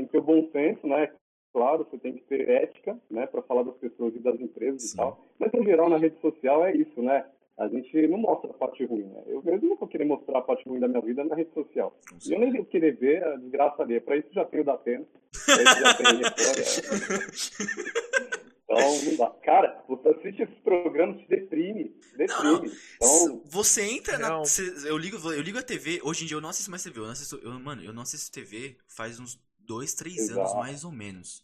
[0.00, 1.12] tem que ter bom senso, né?
[1.52, 4.94] Claro, você tem que ter ética, né, para falar das pessoas e das empresas Sim.
[4.94, 5.26] e tal.
[5.38, 7.26] Mas no geral na rede social é isso, né?
[7.60, 9.22] A gente não mostra a parte ruim, né?
[9.26, 11.94] Eu mesmo não vou querer mostrar a parte ruim da minha vida na rede social.
[12.26, 14.00] E eu nem vou querer ver a desgraça ali.
[14.00, 15.04] Para isso já tenho da pena.
[15.44, 16.20] Pra isso já tenho.
[18.72, 19.30] Então, não dá.
[19.42, 21.92] Cara, você assiste esses programas, te deprime.
[22.16, 22.70] Deprime.
[22.96, 24.28] Então, Você entra na.
[24.28, 24.42] Não.
[24.86, 26.00] eu, ligo, eu ligo a TV.
[26.04, 27.00] Hoje em dia eu não assisto mais TV.
[27.00, 27.36] Eu não assisto.
[27.42, 30.38] eu- mano, eu não assisto TV faz uns dois, três Exato.
[30.40, 31.42] anos, mais ou menos.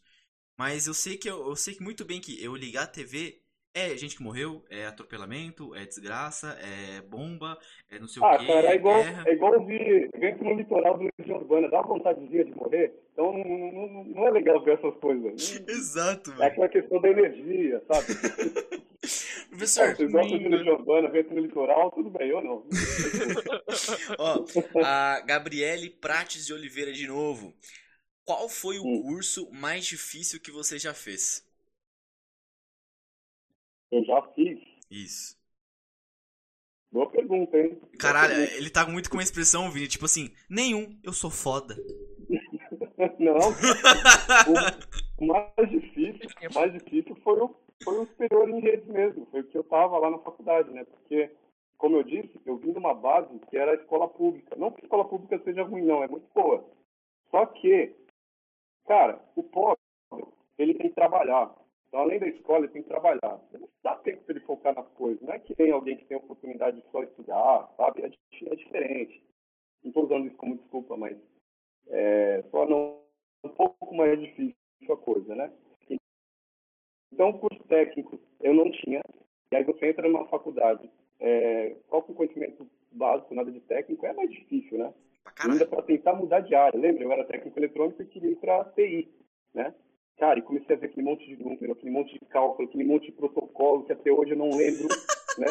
[0.57, 3.43] Mas eu sei que eu, eu sei que muito bem que eu ligar a TV
[3.77, 7.59] é gente que morreu, é atropelamento, é desgraça, é bomba,
[7.91, 9.24] é não sei ah, o que, cara, é igual, guerra.
[9.24, 11.68] é igual ouvir evento no litoral do Urbana.
[11.68, 12.95] Dá vontadezinha de morrer.
[13.12, 15.33] Então, não, não, não é legal ver essas coisas.
[15.33, 16.47] Não- Exato, É mano.
[16.47, 18.09] aquela questão da energia, sabe?
[19.51, 20.49] Professor, Ah, vocês gostam de lindo.
[20.49, 22.64] Legião Urbana, evento no litoral, tudo bem, eu não.
[24.18, 24.45] Ó,
[24.81, 27.55] a Gabriele Prates de Oliveira de novo.
[28.24, 29.03] Qual foi o Hum.
[29.03, 31.47] curso mais difícil que você já fez?
[33.97, 34.59] Eu já fiz.
[34.90, 35.38] Isso.
[36.92, 37.80] Boa pergunta, hein?
[37.99, 41.74] Caralho, ele tá muito com uma expressão, Vini, tipo assim, nenhum, eu sou foda.
[43.18, 43.36] Não,
[45.18, 49.40] o, mais difícil, o mais difícil foi o, foi o superior em redes mesmo, foi
[49.40, 50.84] o que eu estava lá na faculdade, né?
[50.84, 51.30] Porque,
[51.78, 54.57] como eu disse, eu vim de uma base que era a escola pública.
[54.57, 56.68] Não que a escola pública seja ruim, não, é muito boa.
[57.30, 57.94] Só que,
[58.86, 59.78] cara, o pobre,
[60.59, 61.55] ele tem que trabalhar.
[61.97, 63.40] Então, além da escola, ele tem que trabalhar.
[63.55, 65.18] Não dá tempo para ele focar nas coisas.
[65.22, 68.03] Não é que tem alguém que tem a oportunidade de só estudar, sabe?
[68.03, 69.24] É, é diferente.
[69.82, 71.16] Não estou usando isso como desculpa, mas
[71.88, 73.01] é, só não
[73.42, 74.55] um pouco mais difícil
[74.90, 75.51] a coisa, né?
[77.11, 79.01] Então, curso técnico eu não tinha.
[79.51, 84.12] E aí você entra numa faculdade, é, só com conhecimento básico, nada de técnico, é
[84.12, 84.92] mais difícil, né?
[85.38, 86.78] Ainda para tentar mudar de área.
[86.78, 87.05] Lembra?
[87.05, 89.09] Eu era técnico eletrônico e queria ir para TI,
[89.55, 89.74] né?
[90.17, 93.07] Cara, e comecei a ver aquele monte de número, aquele monte de cálculo, aquele monte
[93.07, 94.89] de protocolo que até hoje eu não lembro,
[95.39, 95.47] né?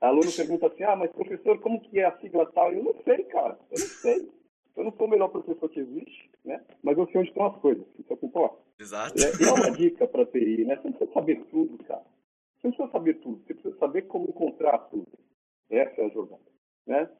[0.00, 2.72] Aluno pergunta assim, ah, mas professor, como que é a sigla tal?
[2.72, 4.30] Eu não sei, cara, eu não sei.
[4.76, 6.64] Eu não sou o melhor professor que existe, né?
[6.82, 8.56] Mas eu sei onde estão as coisas, isso eu concordo.
[8.78, 9.14] Exato.
[9.18, 10.76] E é uma dica para TI, né?
[10.76, 12.04] Você não precisa saber tudo, cara.
[12.60, 15.08] Você não precisa saber tudo, você precisa saber como encontrar tudo.
[15.68, 16.40] Essa é a jogada.
[16.86, 17.10] Né?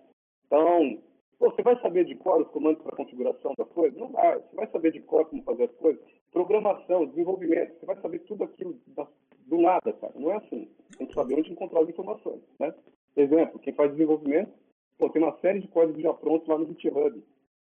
[0.47, 1.03] Então,
[1.39, 3.99] você vai saber de cor os comandos para configuração das coisas?
[3.99, 4.39] Não vai.
[4.39, 6.18] Você vai saber de cor como fazer as coisas?
[6.33, 8.79] Programação, desenvolvimento, você vai saber tudo aquilo
[9.47, 10.13] do nada, cara.
[10.15, 10.69] Não é assim.
[10.97, 12.41] Tem que saber onde encontrar as informações.
[12.59, 12.75] Né?
[13.17, 14.53] Exemplo, quem faz desenvolvimento,
[14.99, 17.23] pô, tem uma série de códigos já prontos lá no GitHub.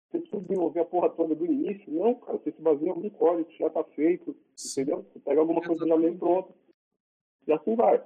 [0.10, 1.92] Você precisa desenvolver a porra toda do início?
[1.92, 2.38] Não, cara.
[2.38, 4.36] Você se baseia em algum código que já está feito,
[4.66, 5.06] entendeu?
[5.12, 6.54] Você pega alguma coisa já meio pronta.
[7.48, 8.04] E assim vai.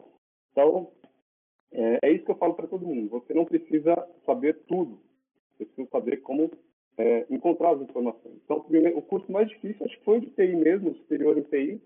[0.52, 0.92] Então,
[1.72, 3.10] é, é isso que eu falo para todo mundo.
[3.10, 3.96] Você não precisa
[4.26, 5.00] saber tudo.
[5.56, 6.52] Você precisa saber como
[7.00, 8.36] é, encontrar as informações.
[8.44, 11.82] Então, o curso mais difícil acho que foi de TI mesmo, superior em TI,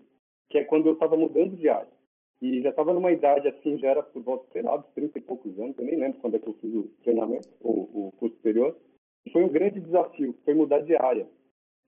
[0.50, 1.94] que é quando eu estava mudando de área.
[2.42, 5.22] E já estava numa idade assim, já era por volta, sei lá, dos 30 e
[5.22, 8.34] poucos anos, eu nem lembro quando é que eu fiz o treinamento, o, o curso
[8.36, 8.76] superior.
[9.24, 11.26] E foi um grande desafio, foi mudar de área.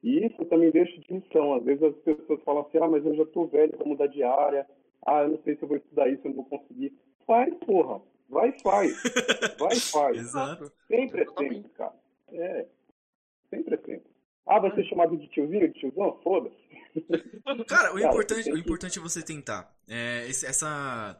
[0.03, 1.55] E isso também deixa de lição.
[1.55, 4.23] Às vezes as pessoas falam assim, ah, mas eu já estou velho para mudar de
[4.23, 4.65] área,
[5.05, 6.97] ah, eu não sei se eu vou estudar isso, eu não vou conseguir.
[7.27, 8.01] Faz, porra.
[8.29, 9.03] Vai e faz.
[9.59, 10.17] Vai e faz.
[10.17, 10.73] Exato.
[10.87, 11.95] Sempre é sempre, cara.
[12.33, 12.67] É.
[13.51, 14.17] Sempre é sempre.
[14.47, 16.21] Ah, vai ser chamado de tiozinho, de tiozão?
[16.23, 16.57] Foda-se.
[17.67, 19.75] Cara, o importante, o importante é você tentar.
[19.89, 21.19] É, esse, essa.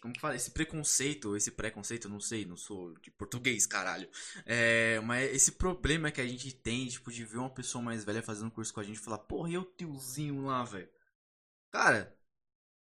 [0.00, 0.34] Como que fala?
[0.34, 4.08] Esse preconceito, esse preconceito, não sei, não sou de português, caralho.
[4.46, 8.22] É, mas esse problema que a gente tem, tipo, de ver uma pessoa mais velha
[8.22, 10.88] fazendo curso com a gente e falar, porra, e o tiozinho lá, velho?
[11.70, 12.16] Cara,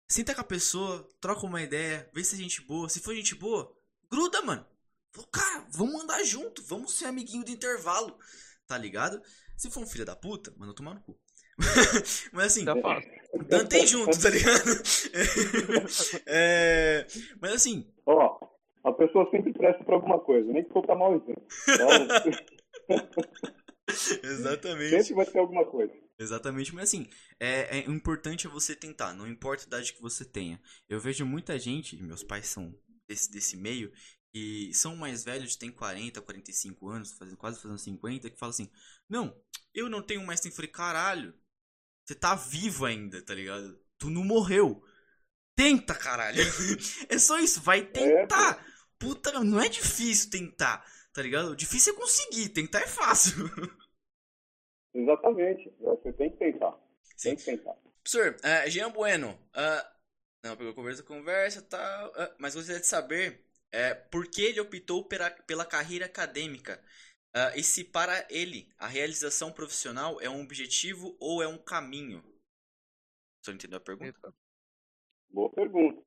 [0.08, 2.88] senta com a pessoa, troca uma ideia, vê se é gente boa.
[2.88, 3.76] Se for gente boa,
[4.10, 4.66] gruda, mano.
[5.32, 8.18] Cara, vamos andar junto, vamos ser amiguinho do intervalo,
[8.72, 9.22] tá ligado?
[9.58, 11.20] Se for um filho da puta, manda tomar no cu.
[12.32, 12.74] mas assim, Tá
[13.50, 14.64] dantem junto, tá ligado?
[16.26, 17.06] É,
[17.42, 17.86] mas assim.
[18.06, 18.40] Ó,
[18.86, 21.46] a pessoa sempre presta pra alguma coisa, nem que for pra mal exemplo.
[24.24, 25.04] Exatamente.
[25.04, 25.94] Sempre vai ter alguma coisa.
[26.18, 27.10] Exatamente, mas assim,
[27.40, 30.62] é, é importante é você tentar, não importa a idade que você tenha.
[30.88, 32.74] Eu vejo muita gente, meus pais são
[33.08, 33.92] desse, desse meio,
[34.34, 38.70] e são mais velhos, têm 40, 45 anos, fazendo, quase fazendo 50, que falam assim:
[39.10, 39.36] Não,
[39.74, 40.54] eu não tenho mais tempo.
[40.54, 41.34] Eu falei: Caralho,
[42.06, 43.80] você tá vivo ainda, tá ligado?
[43.98, 44.84] Tu não morreu.
[45.56, 46.42] Tenta, caralho.
[47.10, 48.66] é só isso, vai tentar.
[48.98, 51.52] Puta, não é difícil tentar, tá ligado?
[51.52, 53.50] O difícil é conseguir, tentar é fácil.
[54.94, 56.78] Exatamente, você tem que tentar.
[57.18, 57.30] Sim.
[57.30, 57.74] Tem que tentar.
[58.04, 59.88] Professor, uh, Jean Bueno, uh,
[60.44, 65.04] não, pegou conversa, conversa, tá, uh, mas gostaria de saber é, por que ele optou
[65.04, 66.82] pela, pela carreira acadêmica
[67.36, 72.22] uh, e se para ele a realização profissional é um objetivo ou é um caminho?
[73.42, 74.34] Você entendeu a pergunta?
[75.30, 76.02] Boa pergunta.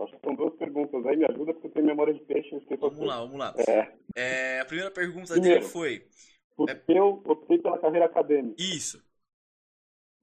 [0.00, 2.50] Acho que são duas perguntas aí, me ajuda porque eu tenho memória de peixe.
[2.80, 3.54] Vamos lá, vamos lá.
[3.68, 3.94] É.
[4.16, 6.08] É, a primeira pergunta Primeiro, dele foi...
[6.56, 6.98] Porque é...
[6.98, 8.56] eu optei pela carreira acadêmica.
[8.58, 9.02] Isso.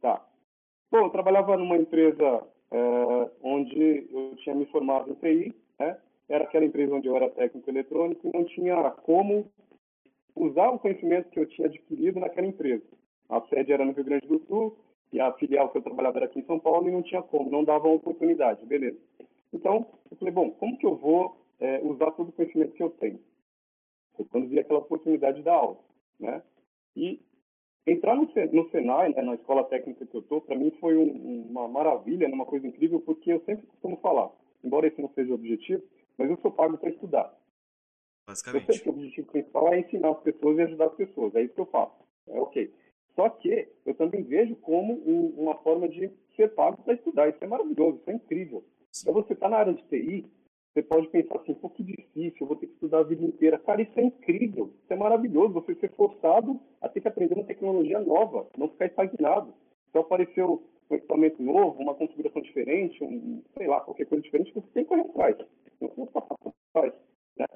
[0.01, 0.25] Tá.
[0.91, 6.01] Bom, eu trabalhava numa empresa é, onde eu tinha me formado em TI, né?
[6.31, 9.45] Era aquela empresa onde eu era técnico eletrônico e não tinha como
[10.33, 12.85] usar o conhecimento que eu tinha adquirido naquela empresa.
[13.29, 14.77] A sede era no Rio Grande do Sul
[15.11, 17.51] e a filial que eu trabalhava era aqui em São Paulo e não tinha como,
[17.51, 18.97] não dava oportunidade, beleza.
[19.51, 22.89] Então, eu falei, bom, como que eu vou é, usar todo o conhecimento que eu
[22.91, 23.19] tenho?
[24.29, 25.79] Quando vi aquela oportunidade da aula,
[26.17, 26.41] né?
[26.95, 27.19] E
[27.85, 31.47] entrar no, no Senai, né, na escola técnica que eu estou, para mim foi um,
[31.49, 34.31] uma maravilha, uma coisa incrível, porque eu sempre costumo falar,
[34.63, 35.83] embora esse não seja o objetivo,
[36.21, 37.35] mas eu sou pago para estudar.
[38.27, 38.67] Basicamente.
[38.69, 41.35] Eu sei que o objetivo principal é ensinar as pessoas e ajudar as pessoas.
[41.35, 41.95] É isso que eu faço.
[42.27, 42.73] É ok.
[43.15, 47.27] Só que eu também vejo como um, uma forma de ser pago para estudar.
[47.27, 48.63] Isso é maravilhoso, isso é incrível.
[49.01, 50.25] Então você está na área de TI,
[50.73, 53.57] você pode pensar assim, pô, que difícil, eu vou ter que estudar a vida inteira.
[53.59, 55.53] Cara, isso é incrível, isso é maravilhoso.
[55.53, 59.53] Você ser forçado a ter que aprender uma tecnologia nova, não ficar estagnado.
[59.89, 64.67] Então apareceu um equipamento novo, uma configuração diferente, um, sei lá, qualquer coisa diferente, você
[64.73, 65.37] tem que correr atrás.
[67.37, 67.47] Né?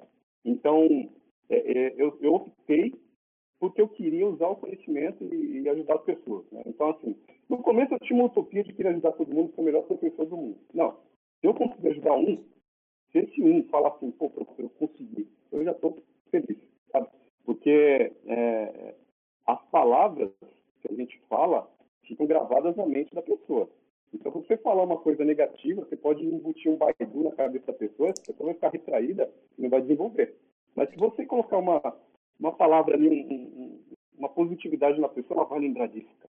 [0.43, 1.09] Então,
[1.49, 2.93] é, é, eu, eu, optei
[3.59, 6.45] porque eu queria usar o conhecimento e, e ajudar as pessoas.
[6.51, 6.63] Né?
[6.65, 7.15] Então, assim,
[7.49, 10.25] no começo eu tinha uma utopia de querer ajudar todo mundo, ser o melhor professor
[10.25, 10.59] do mundo.
[10.73, 10.97] Não,
[11.39, 12.43] se eu conseguir ajudar um,
[13.11, 15.97] se esse um falar assim, pô, professor, eu consegui, eu já estou
[16.29, 16.57] feliz,
[16.91, 17.07] sabe?
[17.45, 18.95] Porque é,
[19.45, 20.31] as palavras
[20.81, 21.69] que a gente fala
[22.03, 23.69] ficam gravadas na mente da pessoa.
[24.13, 27.73] Então, se você falar uma coisa negativa, você pode embutir um baidu na cabeça da
[27.73, 30.35] pessoa, a pessoa vai ficar retraída e não vai desenvolver.
[30.75, 31.81] Mas se você colocar uma,
[32.39, 33.79] uma palavra ali, um, um,
[34.17, 36.13] uma positividade na pessoa, ela vai lembrar disso.
[36.19, 36.33] Cara.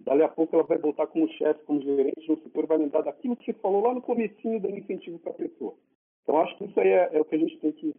[0.00, 3.36] Dali a pouco ela vai voltar como chefe, como gerente no setor, vai lembrar daquilo
[3.36, 5.74] que você falou lá no comecinho dando incentivo para a pessoa.
[6.22, 7.94] Então, acho que isso aí é, é, o que a gente tem que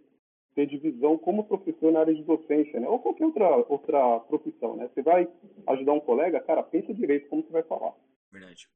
[0.56, 2.88] ter de visão como professor na área de docência, né?
[2.88, 4.90] Ou qualquer outra, outra profissão, né?
[4.94, 5.28] Você vai
[5.68, 7.94] ajudar um colega, cara, pensa direito como você vai falar.
[8.32, 8.70] Verdade.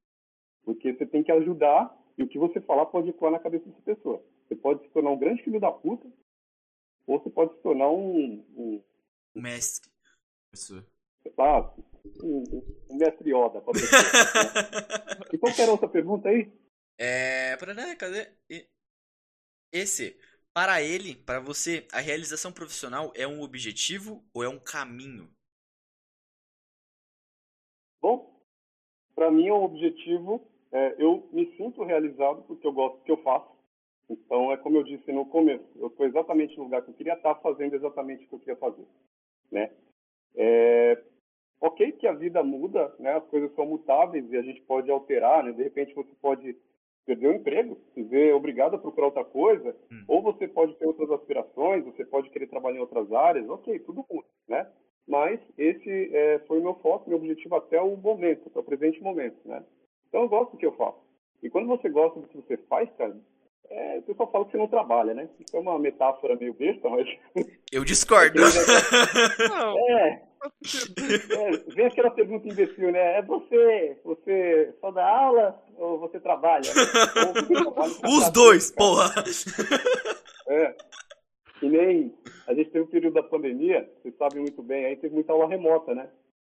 [0.64, 3.82] Porque você tem que ajudar e o que você falar pode ecoar na cabeça dessa
[3.82, 4.24] pessoa.
[4.48, 6.12] Você pode se tornar um grande filho da puta,
[7.08, 8.84] ou você pode se tornar um, um,
[9.36, 9.90] um mestre.
[10.52, 10.86] Professor.
[11.38, 11.74] Ah,
[12.24, 12.44] um,
[12.90, 13.62] um mestre Yoda.
[13.62, 14.02] Pra pessoa,
[15.22, 15.28] né?
[15.32, 16.52] E qual que era a outra pergunta aí?
[16.98, 17.56] É.
[17.58, 18.32] Para, cadê?
[19.72, 20.20] Esse.
[20.54, 25.32] Para ele, para você, a realização profissional é um objetivo ou é um caminho?
[28.02, 28.29] Bom,
[29.20, 30.42] para mim é um objetivo.
[30.72, 33.50] É, eu me sinto realizado porque eu gosto do que eu faço.
[34.10, 37.16] Então, é como eu disse no começo, eu estou exatamente no lugar que eu queria
[37.16, 38.86] estar, fazendo exatamente o que eu queria fazer.
[39.52, 39.72] Né?
[40.36, 41.04] É,
[41.60, 43.16] ok que a vida muda, né?
[43.16, 45.52] as coisas são mutáveis e a gente pode alterar, né?
[45.52, 46.56] de repente você pode
[47.06, 50.04] perder o emprego, se vê obrigado a procurar outra coisa, hum.
[50.08, 54.06] ou você pode ter outras aspirações, você pode querer trabalhar em outras áreas, ok, tudo
[54.10, 54.72] muda, né?
[55.10, 59.02] Mas esse é, foi o meu foco, meu objetivo até o momento, até o presente
[59.02, 59.64] momento, né?
[60.08, 61.00] Então eu gosto do que eu faço.
[61.42, 63.18] E quando você gosta do que você faz, cara,
[63.72, 65.28] é, o pessoal fala que você não trabalha, né?
[65.40, 67.08] Isso é uma metáfora meio besta, mas.
[67.72, 68.40] Eu discordo.
[69.50, 69.80] não.
[69.90, 70.10] É.
[70.12, 71.74] é.
[71.74, 73.18] Vem aquela pergunta imbecil, né?
[73.18, 76.70] É você, você só dá aula ou você trabalha?
[76.70, 78.78] Ou você trabalha Os dois, cara.
[78.78, 79.24] porra!
[80.50, 80.76] É.
[81.62, 82.14] E nem.
[82.48, 85.48] A gente teve um período da pandemia, vocês sabem muito bem, aí teve muita aula
[85.48, 86.10] remota, né?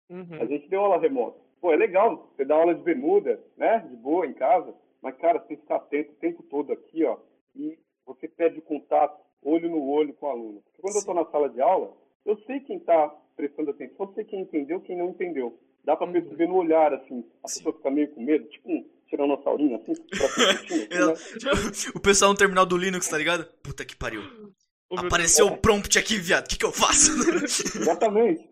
[0.09, 0.41] Uhum.
[0.41, 1.39] A gente deu aula remota.
[1.59, 3.79] Pô, é legal, você dá aula de bermuda, né?
[3.89, 4.73] De boa, em casa.
[5.01, 7.17] Mas, cara, você ficar atento o tempo todo aqui, ó.
[7.55, 10.61] E você perde contato, olho no olho com o aluno.
[10.61, 10.97] Porque quando Sim.
[10.97, 11.93] eu estou na sala de aula,
[12.25, 15.57] eu sei quem está prestando atenção, eu sei quem entendeu, quem não entendeu.
[15.83, 16.13] Dá para uhum.
[16.13, 17.23] perceber no olhar, assim.
[17.43, 17.59] A Sim.
[17.59, 21.93] pessoa fica meio com medo, tipo um tiranossaurinho, assim, assim né?
[21.95, 23.45] O pessoal no terminal do Linux, tá ligado?
[23.63, 24.21] Puta que pariu.
[24.95, 26.45] Apareceu o prompt aqui, viado.
[26.45, 27.11] O que, que eu faço?
[27.77, 28.47] Exatamente.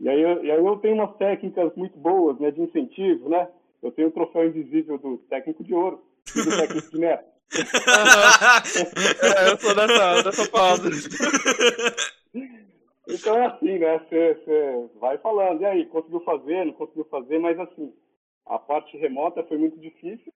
[0.00, 3.48] E aí, eu, e aí eu tenho umas técnicas muito boas, né, de incentivo, né?
[3.82, 6.02] Eu tenho o troféu invisível do técnico de ouro
[6.34, 7.30] e do técnico de neto.
[9.22, 11.08] é, eu sou dessa, dessa fase.
[13.08, 13.98] Então é assim, né?
[13.98, 17.92] Você vai falando, e aí, conseguiu fazer, não conseguiu fazer, mas assim,
[18.46, 20.32] a parte remota foi muito difícil,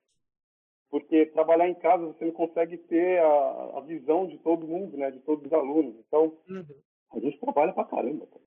[0.91, 5.11] porque trabalhar em casa você não consegue ter a, a visão de todo mundo, né?
[5.11, 5.97] De todos os alunos.
[6.07, 6.67] Então, uhum.
[7.13, 8.45] a gente trabalha pra caramba, cara.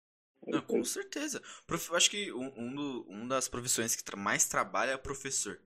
[0.47, 1.41] Não, com certeza.
[1.89, 5.59] Eu acho que um, um, do, um das profissões que mais trabalha é o professor.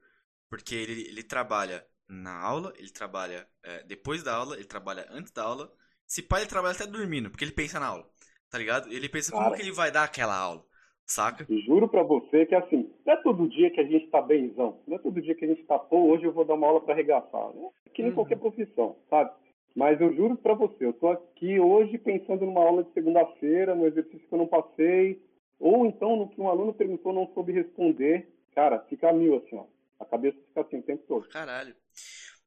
[0.50, 5.32] Porque ele, ele trabalha na aula, ele trabalha é, depois da aula, ele trabalha antes
[5.32, 5.72] da aula.
[6.06, 8.10] Se pai ele trabalha até dormindo, porque ele pensa na aula.
[8.50, 8.92] Tá ligado?
[8.92, 10.66] Ele pensa Cara, como que ele vai dar aquela aula.
[11.12, 11.46] Saca?
[11.66, 14.80] Juro pra você que assim, não é todo dia que a gente tá benzão.
[14.88, 16.80] Não é todo dia que a gente tá, pô, hoje eu vou dar uma aula
[16.80, 17.50] para arregaçar.
[17.54, 17.70] Né?
[17.94, 18.16] Que nem uhum.
[18.16, 19.30] qualquer profissão, sabe?
[19.76, 23.88] Mas eu juro para você, eu tô aqui hoje pensando numa aula de segunda-feira, no
[23.88, 25.22] exercício que eu não passei,
[25.60, 28.30] ou então no que um aluno perguntou não soube responder.
[28.56, 29.66] Cara, fica mil assim, ó.
[30.00, 31.28] A cabeça fica assim o tempo todo.
[31.28, 31.76] Caralho.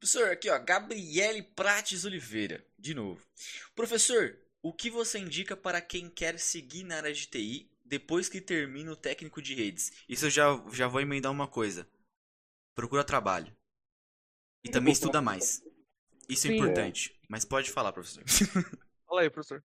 [0.01, 3.21] Professor, aqui ó, Gabriele Prates Oliveira, de novo.
[3.75, 8.41] Professor, o que você indica para quem quer seguir na área de TI depois que
[8.41, 10.05] termina o técnico de redes?
[10.09, 11.87] Isso eu já, já vou emendar uma coisa.
[12.75, 13.55] Procura trabalho.
[14.65, 15.63] E também estuda mais.
[16.29, 17.21] Isso é Sim, importante.
[17.29, 18.25] Mas pode falar, professor.
[19.07, 19.63] Fala aí, professor.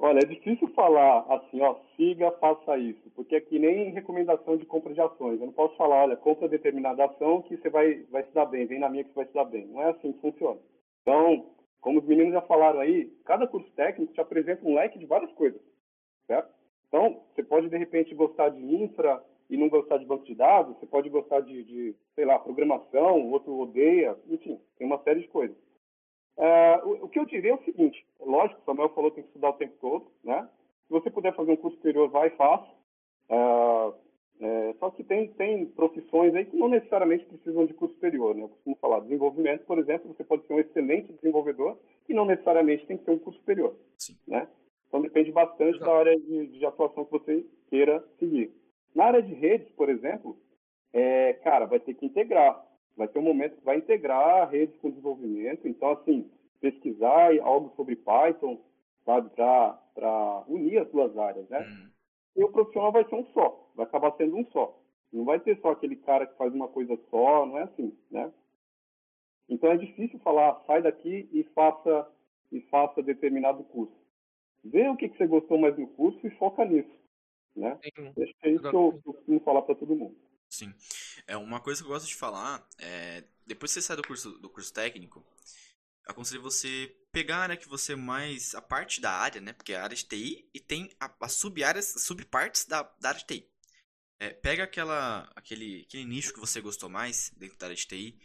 [0.00, 4.64] Olha, é difícil falar assim, ó, siga, faça isso, porque é que nem recomendação de
[4.64, 5.40] compra de ações.
[5.40, 8.64] Eu não posso falar, olha, compra determinada ação que você vai, vai se dar bem,
[8.64, 9.66] vem na minha que você vai se dar bem.
[9.66, 10.60] Não é assim que funciona.
[11.02, 11.50] Então,
[11.80, 15.32] como os meninos já falaram aí, cada curso técnico te apresenta um leque de várias
[15.32, 15.60] coisas,
[16.28, 16.48] certo?
[16.88, 20.76] Então, você pode, de repente, gostar de infra e não gostar de banco de dados,
[20.76, 25.28] você pode gostar de, de sei lá, programação, outro odeia, enfim, tem uma série de
[25.28, 25.56] coisas.
[26.36, 29.24] Uh, o, o, que eu diria é o seguinte, lógico, o Samuel falou que tem
[29.24, 30.48] que estudar o tempo todo, né?
[30.86, 32.70] Se você puder fazer um curso superior, vai e faça.
[33.28, 33.94] Uh,
[34.40, 38.44] é, só que tem, tem profissões aí que não necessariamente precisam de curso superior, né?
[38.44, 41.76] Eu costumo falar, desenvolvimento, por exemplo, você pode ser um excelente desenvolvedor
[42.08, 44.16] e não necessariamente tem que ter um curso superior, Sim.
[44.26, 44.48] né?
[44.88, 48.50] Então depende bastante da área de, de, atuação que você queira seguir.
[48.94, 50.38] Na área de redes, por exemplo,
[50.92, 52.66] é, cara, vai ter que integrar
[52.98, 55.68] vai ter um momento que vai integrar redes com desenvolvimento.
[55.68, 56.28] Então, assim,
[56.60, 58.60] pesquisar algo sobre Python,
[59.04, 61.60] sabe, para unir as duas áreas, né?
[61.60, 61.88] Uhum.
[62.36, 64.76] E o profissional vai ser um só, vai acabar sendo um só.
[65.12, 68.30] Não vai ter só aquele cara que faz uma coisa só, não é assim, né?
[69.48, 72.06] Então é difícil falar, sai daqui e faça
[72.52, 73.97] e faça determinado curso.
[74.64, 76.90] Vê o que, que você gostou mais no curso e foca nisso,
[77.56, 77.78] né?
[77.82, 80.16] Sim, Acho que é isso que eu, eu costumo falar para todo mundo.
[80.50, 80.72] Sim.
[81.26, 84.30] É uma coisa que eu gosto de falar é depois que você sai do curso
[84.38, 85.24] do curso técnico,
[86.06, 89.52] aconselho você pegar a área que você mais a parte da área, né?
[89.54, 90.90] Porque é a área de TI e tem
[91.20, 93.50] as sub-áreas, subpartes da, da área de TI.
[94.20, 98.18] É, pega aquela aquele aquele nicho que você gostou mais dentro da área de TI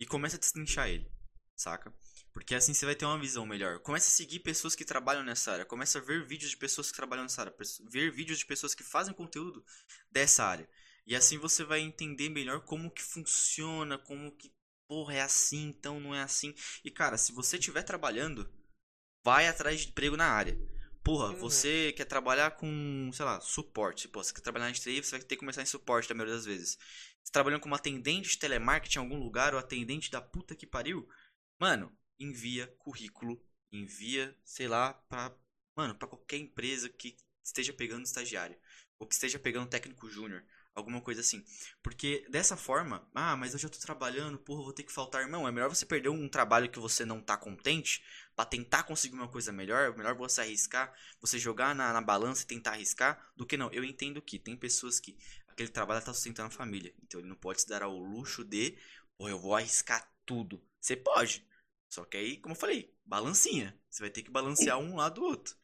[0.00, 1.10] e começa a destrinchar ele.
[1.56, 1.92] saca?
[2.38, 3.80] Porque assim você vai ter uma visão melhor.
[3.80, 5.64] Começa a seguir pessoas que trabalham nessa área.
[5.64, 7.54] Começa a ver vídeos de pessoas que trabalham nessa área.
[7.90, 9.64] Ver vídeos de pessoas que fazem conteúdo
[10.08, 10.70] dessa área.
[11.04, 14.52] E assim você vai entender melhor como que funciona, como que,
[14.86, 16.54] porra, é assim, então não é assim.
[16.84, 18.48] E cara, se você estiver trabalhando,
[19.24, 20.56] vai atrás de emprego na área.
[21.02, 21.38] Porra, uhum.
[21.38, 24.06] você quer trabalhar com, sei lá, suporte.
[24.06, 26.36] Pô, você quer trabalhar em TI, você vai ter que começar em suporte a maioria
[26.36, 26.78] das vezes.
[27.20, 31.08] Você trabalhando como atendente de telemarketing em algum lugar ou atendente da puta que pariu,
[31.58, 33.40] mano, envia currículo,
[33.72, 35.34] envia, sei lá, pra,
[35.76, 38.58] mano, pra qualquer empresa que esteja pegando estagiário
[38.98, 40.42] ou que esteja pegando técnico júnior.
[40.74, 41.44] Alguma coisa assim.
[41.82, 45.22] Porque dessa forma, ah, mas eu já tô trabalhando, porra, vou ter que faltar.
[45.22, 48.04] Irmão, é melhor você perder um trabalho que você não tá contente
[48.36, 49.90] para tentar conseguir uma coisa melhor.
[49.92, 53.72] É melhor você arriscar, você jogar na, na balança e tentar arriscar, do que não.
[53.72, 55.16] Eu entendo que tem pessoas que
[55.48, 56.94] aquele trabalho tá sustentando a família.
[57.02, 58.78] Então ele não pode se dar ao luxo de,
[59.16, 60.62] pô, eu vou arriscar tudo.
[60.80, 61.44] Você pode.
[61.88, 63.74] Só que aí, como eu falei, balancinha.
[63.88, 65.54] Você vai ter que balancear um lado do outro.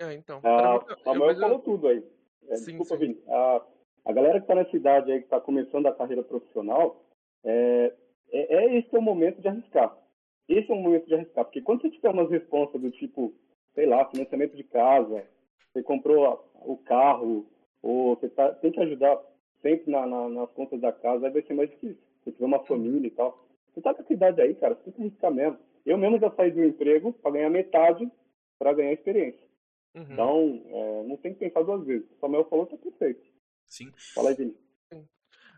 [0.00, 0.40] É, então.
[0.42, 2.02] Ah, Samuel falou tudo aí.
[2.48, 3.12] É, sim, desculpa, sim.
[3.12, 3.22] Vini.
[3.28, 3.62] Ah,
[4.04, 7.04] a galera que está nessa idade aí, que está começando a carreira profissional,
[7.44, 7.94] é,
[8.30, 9.96] é, é, esse é o momento de arriscar.
[10.48, 13.32] Esse é o momento de arriscar, porque quando você tiver umas respostas do tipo,
[13.74, 15.24] sei lá, financiamento de casa,
[15.72, 17.46] você comprou o carro,
[17.82, 19.20] ou você tá, tem que ajudar
[19.62, 21.98] sempre na, na, nas contas da casa, aí vai ser mais difícil.
[22.24, 23.46] Se tiver uma família e tal.
[23.72, 25.58] Você tá com essa idade aí, cara, você tem que arriscar mesmo.
[25.86, 28.10] Eu mesmo já saí do emprego para ganhar metade
[28.58, 29.46] para ganhar experiência.
[29.94, 30.06] Uhum.
[30.10, 32.08] Então, é, não tem que pensar duas vezes.
[32.10, 33.26] O Samuel falou que é perfeito.
[33.66, 33.92] Sim.
[34.14, 34.56] Fala aí, Vini.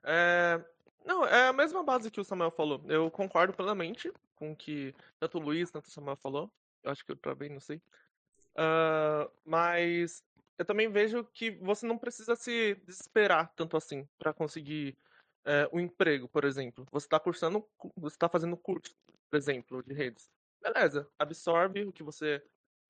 [0.05, 0.63] É,
[1.05, 2.81] não, é a mesma base que o Samuel falou.
[2.89, 6.51] Eu concordo plenamente com o que tanto o Luiz, tanto o Samuel falou.
[6.83, 7.77] Eu acho que eu travei, não sei.
[8.57, 10.25] Uh, mas
[10.59, 14.97] eu também vejo que você não precisa se desesperar tanto assim para conseguir
[15.45, 16.87] é, um emprego, por exemplo.
[16.91, 17.67] Você está cursando,
[17.97, 18.95] você está fazendo curso,
[19.31, 20.31] por exemplo, de redes.
[20.61, 22.43] Beleza, absorve o que você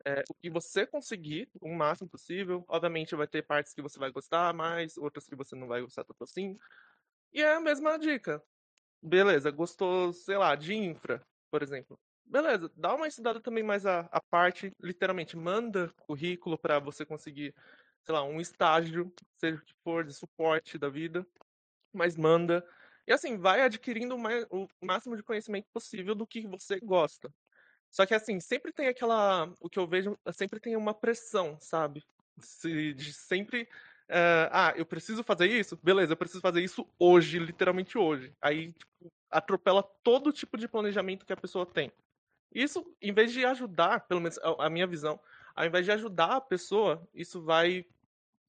[0.05, 2.65] é, o que você conseguir, o máximo possível.
[2.69, 6.05] Obviamente vai ter partes que você vai gostar mais, outras que você não vai gostar
[6.05, 6.59] tanto assim.
[7.33, 8.43] E é a mesma dica.
[9.03, 11.99] Beleza, gostou, sei lá, de infra, por exemplo.
[12.25, 17.55] Beleza, dá uma estudada também mais a, a parte, literalmente, manda currículo para você conseguir,
[18.05, 21.27] sei lá, um estágio, seja o que for, de suporte da vida,
[21.93, 22.65] mas manda.
[23.07, 24.17] E assim, vai adquirindo
[24.51, 27.33] o máximo de conhecimento possível do que você gosta.
[27.91, 29.53] Só que assim, sempre tem aquela.
[29.61, 32.03] O que eu vejo, sempre tem uma pressão, sabe?
[32.39, 33.69] Se, de sempre.
[34.09, 35.79] Uh, ah, eu preciso fazer isso?
[35.83, 38.35] Beleza, eu preciso fazer isso hoje, literalmente hoje.
[38.41, 41.91] Aí tipo, atropela todo tipo de planejamento que a pessoa tem.
[42.55, 45.19] Isso, em vez de ajudar, pelo menos a, a minha visão,
[45.55, 47.87] ao invés de ajudar a pessoa, isso vai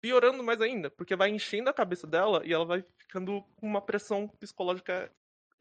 [0.04, 3.82] piorando mais ainda, porque vai enchendo a cabeça dela e ela vai ficando com uma
[3.82, 5.10] pressão psicológica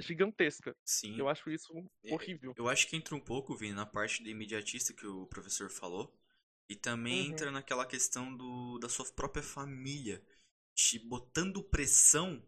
[0.01, 0.75] gigantesca.
[0.85, 1.17] Sim.
[1.17, 1.73] Eu acho isso
[2.11, 2.53] horrível.
[2.59, 6.13] Eu acho que entra um pouco, Vini, na parte de imediatista que o professor falou.
[6.69, 7.33] E também uhum.
[7.33, 10.21] entra naquela questão do, da sua própria família
[10.75, 12.45] te botando pressão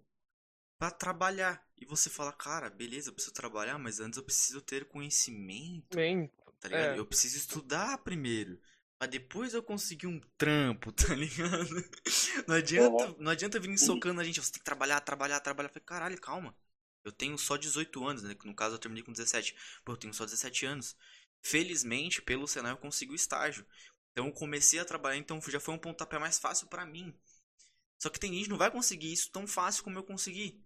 [0.77, 1.65] para trabalhar.
[1.77, 5.95] E você fala, cara, beleza, eu preciso trabalhar, mas antes eu preciso ter conhecimento.
[5.95, 6.29] Bem,
[6.59, 6.97] tá ligado?
[6.97, 6.99] É.
[6.99, 8.59] Eu preciso estudar primeiro.
[8.99, 11.69] Pra depois eu conseguir um trampo, tá ligado?
[12.47, 13.17] Não adianta, uhum.
[13.19, 15.69] não adianta vir socando a gente, você tem que trabalhar, trabalhar, trabalhar.
[15.69, 16.57] Eu falei, caralho, calma.
[17.05, 18.35] Eu tenho só 18 anos, né?
[18.45, 19.55] No caso eu terminei com 17.
[19.85, 20.97] Pô, eu tenho só 17 anos.
[21.43, 23.67] Felizmente, pelo Senai eu consigo o estágio.
[24.13, 27.15] Então eu comecei a trabalhar, então já foi um pontapé mais fácil para mim.
[27.99, 30.65] Só que tem gente que não vai conseguir isso tão fácil como eu consegui.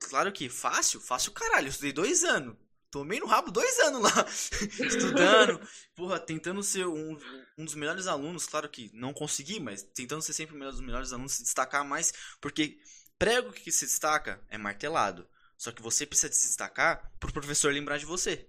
[0.00, 1.66] Claro que fácil, fácil caralho.
[1.66, 2.56] Eu estudei dois anos.
[2.90, 4.26] Tomei no rabo dois anos lá.
[4.86, 5.60] Estudando.
[5.94, 7.18] porra, tentando ser um,
[7.56, 8.46] um dos melhores alunos.
[8.46, 12.12] Claro que não consegui, mas tentando ser sempre um dos melhores alunos, se destacar mais.
[12.40, 12.78] Porque
[13.18, 15.28] prego que se destaca é martelado.
[15.56, 18.48] Só que você precisa se destacar pro professor lembrar de você.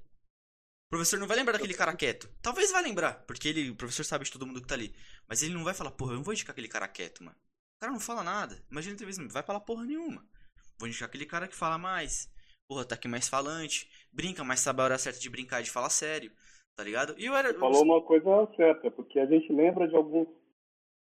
[0.87, 2.29] O professor não vai lembrar daquele cara quieto.
[2.41, 4.95] Talvez vai lembrar, porque ele, o professor sabe de todo mundo que tá ali.
[5.27, 7.37] Mas ele não vai falar, porra, eu não vou indicar aquele cara quieto, mano.
[7.77, 8.63] O cara não fala nada.
[8.71, 10.27] Imagina entrevista, não vai falar porra nenhuma.
[10.79, 12.29] Vou indicar aquele cara que fala mais.
[12.69, 13.89] Porra, tá aqui mais falante.
[14.13, 16.31] Brinca, mas sabe a hora certa de brincar e de falar sério.
[16.75, 17.15] Tá ligado?
[17.17, 17.51] E eu era.
[17.55, 20.27] Falou uma coisa certa, porque a gente lembra de alguns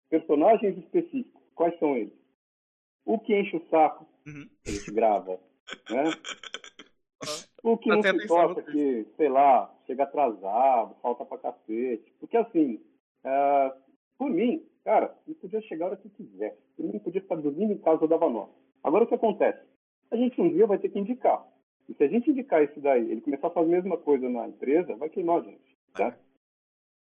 [0.09, 1.43] personagens específicos.
[1.55, 2.15] Quais são eles?
[3.05, 4.49] O que enche o saco, uhum.
[4.67, 5.39] a gente grava.
[5.91, 6.05] Né?
[7.63, 12.13] O que não se importa que, sei lá, chega atrasado, falta pra cacete.
[12.19, 12.85] Porque assim,
[13.25, 13.73] uh,
[14.19, 16.59] por mim, cara, ele podia chegar a hora que quiser.
[16.77, 18.49] Ele podia estar dormindo em casa ou dava nó.
[18.83, 19.63] Agora o que acontece?
[20.13, 21.45] A gente um dia vai ter que indicar.
[21.89, 24.47] E se a gente indicar isso daí, ele começar a fazer a mesma coisa na
[24.47, 25.77] empresa, vai queimar a gente.
[25.95, 26.17] Tá?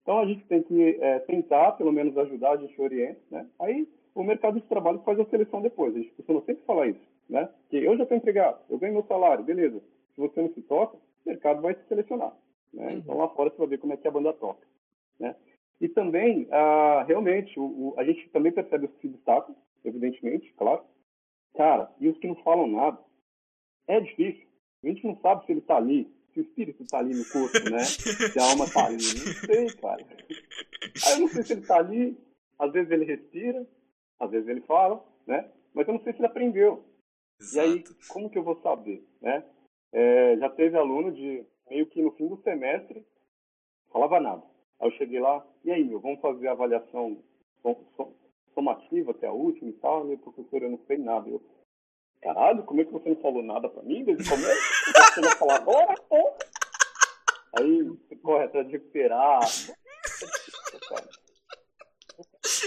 [0.03, 3.47] Então a gente tem que é, tentar, pelo menos, ajudar, a gente orienta, né?
[3.59, 5.95] Aí o mercado de trabalho faz a seleção depois.
[5.97, 7.49] A gente costuma sempre falar isso né?
[7.71, 9.81] Que eu já estou empregado, eu ganho meu salário, beleza.
[10.15, 12.33] Se você não se toca, o mercado vai te selecionar.
[12.73, 12.89] Né?
[12.89, 12.99] Uhum.
[12.99, 14.67] Então lá fora você vai ver como é que a banda toca.
[15.19, 15.35] Né?
[15.81, 20.83] E também, ah, realmente, o, o- a gente também percebe os destacam, evidentemente, claro.
[21.55, 22.99] Cara, e os que não falam nada?
[23.87, 24.47] É difícil.
[24.83, 27.71] A gente não sabe se ele tá ali, se o espírito tá ali no corpo,
[27.71, 27.81] né?
[27.81, 28.97] Se a alma tá ali.
[28.97, 30.07] Não sei, cara.
[31.07, 32.19] Aí eu não sei se ele tá ali,
[32.59, 33.67] às vezes ele respira,
[34.19, 35.51] às vezes ele fala, né?
[35.75, 36.85] Mas eu não sei se ele aprendeu.
[37.55, 37.97] E aí, Exato.
[38.09, 39.45] como que eu vou saber, né?
[39.93, 43.05] É, já teve aluno de meio que no fim do semestre
[43.93, 44.43] falava nada.
[44.81, 47.23] Aí eu cheguei lá, e aí, meu, vamos fazer a avaliação
[48.55, 51.29] som- som- somativa até a última e tal, meu professor, eu não sei nada.
[51.29, 51.43] Eu,
[52.23, 54.61] caralho, como é que você não falou nada pra mim desde o começo?
[55.15, 56.37] Você vai falar agora, pô?
[57.59, 59.41] Aí você corre atrás de recuperar.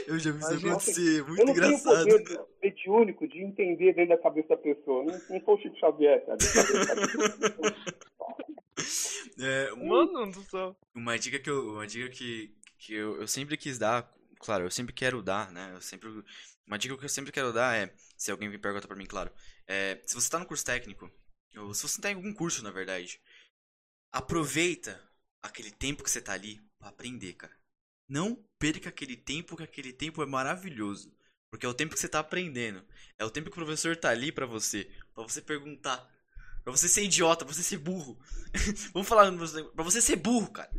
[0.08, 1.98] Eu já vi isso Imagina, acontecer, muito eu não tenho engraçado.
[2.06, 5.04] poder de- mediúnico de entender dentro da cabeça da pessoa.
[5.04, 6.38] Não, não sou o Chico Xavier, cara.
[9.40, 10.76] É, um- Mano do céu.
[10.96, 14.10] Uma dica que eu, uma dica que, que eu, eu sempre quis dar,
[14.46, 15.72] claro, eu sempre quero dar, né?
[15.74, 16.10] Eu sempre,
[16.66, 19.32] uma dica que eu sempre quero dar é, se alguém me pergunta pra mim, claro,
[19.68, 21.12] é, se você tá no curso técnico,
[21.58, 23.20] ou se você tá em algum curso, na verdade,
[24.12, 25.02] aproveita
[25.42, 27.54] aquele tempo que você tá ali pra aprender, cara.
[28.08, 31.14] Não perca aquele tempo, que aquele tempo é maravilhoso.
[31.50, 32.86] Porque é o tempo que você tá aprendendo.
[33.18, 34.90] É o tempo que o professor tá ali pra você.
[35.14, 36.08] Pra você perguntar.
[36.64, 38.20] Pra você ser idiota, pra você ser burro.
[38.94, 39.32] Vamos falar
[39.76, 40.70] pra você ser burro, cara.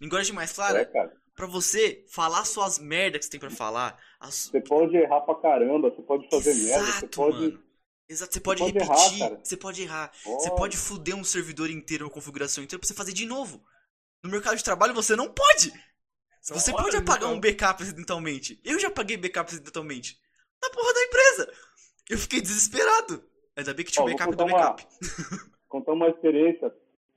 [0.00, 0.84] Linguagem mais É, clara.
[0.86, 1.19] cara.
[1.40, 3.98] Pra você falar suas merdas que você tem pra falar.
[4.20, 4.48] As...
[4.50, 7.38] Você pode errar pra caramba, você pode fazer merda, você Exato, pode.
[7.38, 7.62] mano.
[8.06, 9.22] Exato, você pode, pode repetir.
[9.22, 10.12] errar, você pode errar.
[10.22, 10.56] Você Pode.
[10.60, 13.64] pode fuder um servidor inteiro, uma configuração inteira pra você fazer de novo.
[14.22, 15.72] No mercado de trabalho você não pode.
[16.42, 17.32] Você Olha, pode apagar então.
[17.34, 18.60] um backup acidentalmente.
[18.62, 20.20] Eu já apaguei backup acidentalmente.
[20.62, 21.52] Na porra da empresa.
[22.10, 23.24] Eu fiquei desesperado.
[23.56, 25.50] Ainda bem que tinha Ó, o vou backup do contar uma- backup.
[25.68, 26.70] contar uma experiência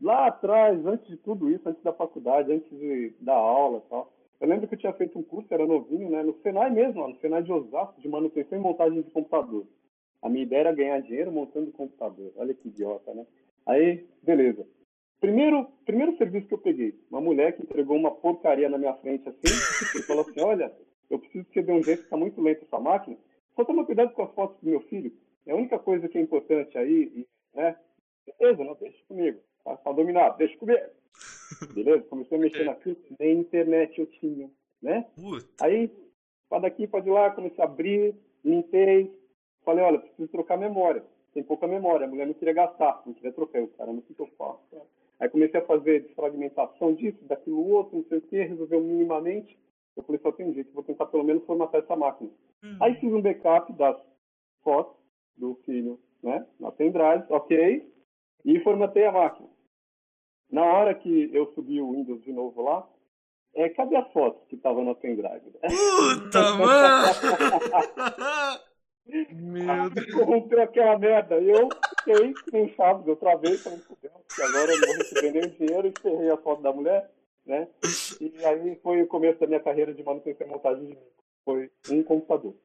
[0.03, 4.13] lá atrás, antes de tudo isso, antes da faculdade, antes de dar aula e tal.
[4.41, 6.21] Eu lembro que eu tinha feito um curso, era novinho, né?
[6.21, 9.65] No Senai mesmo, ó, no Senai de Osasco, de manutenção e montagem de computador.
[10.21, 12.33] A minha ideia era ganhar dinheiro montando computador.
[12.35, 13.25] Olha que idiota, né?
[13.65, 14.67] Aí, beleza.
[15.21, 19.29] Primeiro, primeiro serviço que eu peguei, uma mulher que entregou uma porcaria na minha frente
[19.29, 20.73] assim, e falou assim, olha,
[21.09, 23.15] eu preciso que você dê um jeito, está muito lento essa máquina.
[23.55, 25.13] Só toma cuidado com as fotos do meu filho.
[25.45, 27.77] É a única coisa que é importante aí, né?
[28.25, 29.39] Beleza, não, deixa comigo.
[29.63, 30.81] Tá, tá dominado, deixa comigo.
[31.73, 32.03] Beleza?
[32.03, 34.49] Comecei a mexer naquilo, nem internet eu tinha,
[34.81, 35.07] né?
[35.15, 35.47] Puta.
[35.61, 35.91] Aí,
[36.49, 39.11] para daqui, para de lá, comecei a abrir, limpei.
[39.63, 41.03] Falei, olha, preciso trocar memória.
[41.33, 42.05] Tem pouca memória.
[42.05, 43.59] A mulher não queria gastar, não queria trocar.
[43.59, 44.59] Eu, caramba, o que, que eu faço?
[45.19, 49.57] Aí comecei a fazer desfragmentação disso, daquilo outro, não sei o que, resolveu minimamente.
[49.95, 52.29] Eu falei, só tem um jeito, vou tentar pelo menos formatar essa máquina.
[52.63, 52.77] Hum.
[52.81, 53.97] Aí fiz um backup das
[54.63, 54.95] fotos
[55.37, 56.45] do filho, né?
[56.59, 57.92] Na pendrive, ok.
[58.45, 59.49] E formatei a máquina.
[60.51, 62.87] Na hora que eu subi o Windows de novo lá,
[63.55, 65.51] é, cadê as fotos que estavam na pendrive?
[65.51, 67.07] Puta, mano!
[69.05, 70.13] Meu Deus.
[70.13, 71.39] Corrompeu aquela merda.
[71.39, 71.69] E eu
[71.99, 75.87] fiquei sem chaves, eu travei, falei, fudeu, que agora eu não vou receber nenhum dinheiro,
[75.87, 77.11] e ferrei a foto da mulher,
[77.45, 77.67] né?
[78.19, 80.97] E aí foi o começo da minha carreira de manutenção e montagem de.
[81.45, 82.55] Foi um computador.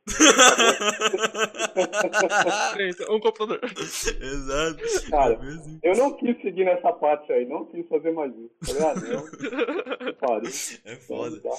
[3.10, 3.60] Um computador.
[3.64, 5.10] Exato.
[5.10, 5.34] Cara,
[5.82, 5.90] É.
[5.90, 8.52] Eu não quis seguir nessa parte aí, não quis fazer mais isso.
[8.80, 10.50] Ah, não, pariu.
[10.84, 11.40] É foda.
[11.40, 11.50] Tá.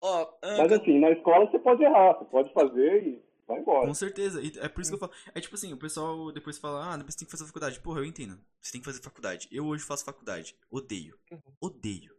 [0.00, 3.86] Ó, ah, Mas assim, na escola você pode errar, você pode fazer e vai embora.
[3.86, 4.42] Com certeza.
[4.42, 5.12] E é por isso que eu falo.
[5.32, 7.78] É tipo assim, o pessoal depois fala, ah, depois você tem que fazer faculdade.
[7.80, 8.36] Porra, eu entendo.
[8.60, 9.48] Você tem que fazer faculdade.
[9.52, 10.56] Eu hoje faço faculdade.
[10.70, 11.16] Odeio.
[11.60, 12.12] Odeio.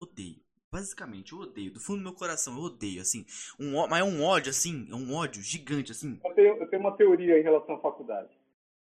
[0.00, 0.47] Odeio.
[0.72, 1.72] Basicamente, eu odeio.
[1.72, 3.24] Do fundo do meu coração, eu odeio, assim.
[3.58, 4.86] Um, mas é um ódio, assim.
[4.90, 6.20] É um ódio gigante, assim.
[6.22, 8.28] Eu tenho, eu tenho uma teoria em relação à faculdade.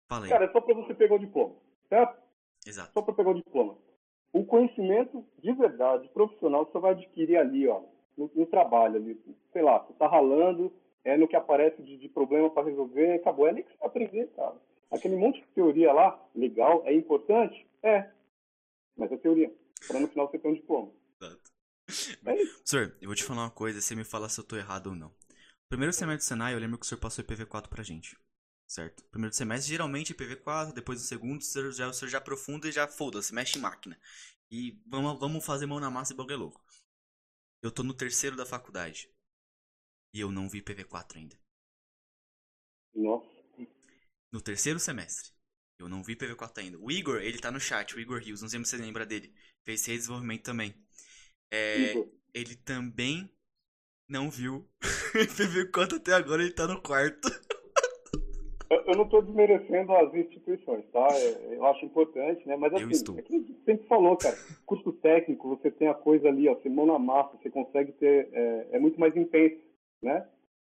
[0.08, 0.30] Fala aí.
[0.30, 1.54] Cara, é só pra você pegar o diploma,
[1.88, 2.22] certo?
[2.66, 2.92] Exato.
[2.92, 3.76] Só pra pegar o diploma.
[4.32, 7.82] O conhecimento de verdade, profissional, você vai adquirir ali, ó,
[8.16, 9.20] no, no trabalho ali.
[9.52, 10.72] Sei lá, você tá ralando,
[11.04, 13.46] é no que aparece de, de problema pra resolver, acabou.
[13.46, 14.54] É ali que você vai aprender, cara.
[14.90, 17.66] Aquele monte de teoria lá, legal, é importante?
[17.82, 18.08] É.
[18.96, 19.52] Mas é teoria.
[19.88, 20.90] Pra no final você ter um diploma.
[22.22, 22.30] Exato.
[22.30, 22.62] É.
[22.64, 24.94] Senhor, eu vou te falar uma coisa, você me fala se eu tô errado ou
[24.94, 25.14] não.
[25.68, 28.16] Primeiro semestre do Senai, eu lembro que o senhor passou IPv4 pra gente.
[28.66, 29.04] Certo?
[29.10, 32.72] Primeiro semestre, geralmente IPv4, depois do segundo, o senhor já, o senhor já aprofunda e
[32.72, 33.98] já foda-se, mexe em máquina.
[34.50, 36.62] E vamos, vamos fazer mão na massa e bagulho é louco.
[37.62, 39.08] Eu tô no terceiro da faculdade.
[40.12, 41.38] E eu não vi IPv4 ainda.
[42.94, 43.26] Nossa.
[44.30, 45.30] No terceiro semestre.
[45.78, 46.78] Eu não vi IPv4 ainda.
[46.78, 49.34] O Igor, ele tá no chat, o Igor Rios, não sei se você lembra dele.
[49.64, 50.74] Fez redesenvolvimento também.
[51.52, 51.92] É,
[52.32, 53.28] ele também
[54.08, 54.64] não viu
[55.14, 57.28] IPv4 até agora, ele tá no quarto.
[58.86, 61.06] Eu, não estou desmerecendo as instituições, tá?
[61.12, 62.56] É, eu acho importante, né?
[62.56, 63.18] Mas Eu assim, estou.
[63.18, 64.34] é que a gente sempre falou, cara,
[64.64, 68.30] curso técnico, você tem a coisa ali, ó, você mão na massa, você consegue ter,
[68.32, 69.60] é, é muito mais intenso,
[70.02, 70.26] né?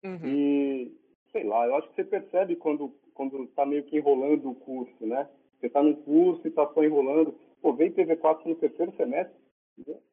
[0.05, 0.19] Uhum.
[0.23, 0.97] E,
[1.33, 5.05] sei lá, eu acho que você percebe quando, quando tá meio que enrolando o curso,
[5.05, 5.27] né?
[5.59, 7.35] Você tá num curso e tá só enrolando.
[7.61, 9.35] Pô, vem TV4 no terceiro semestre.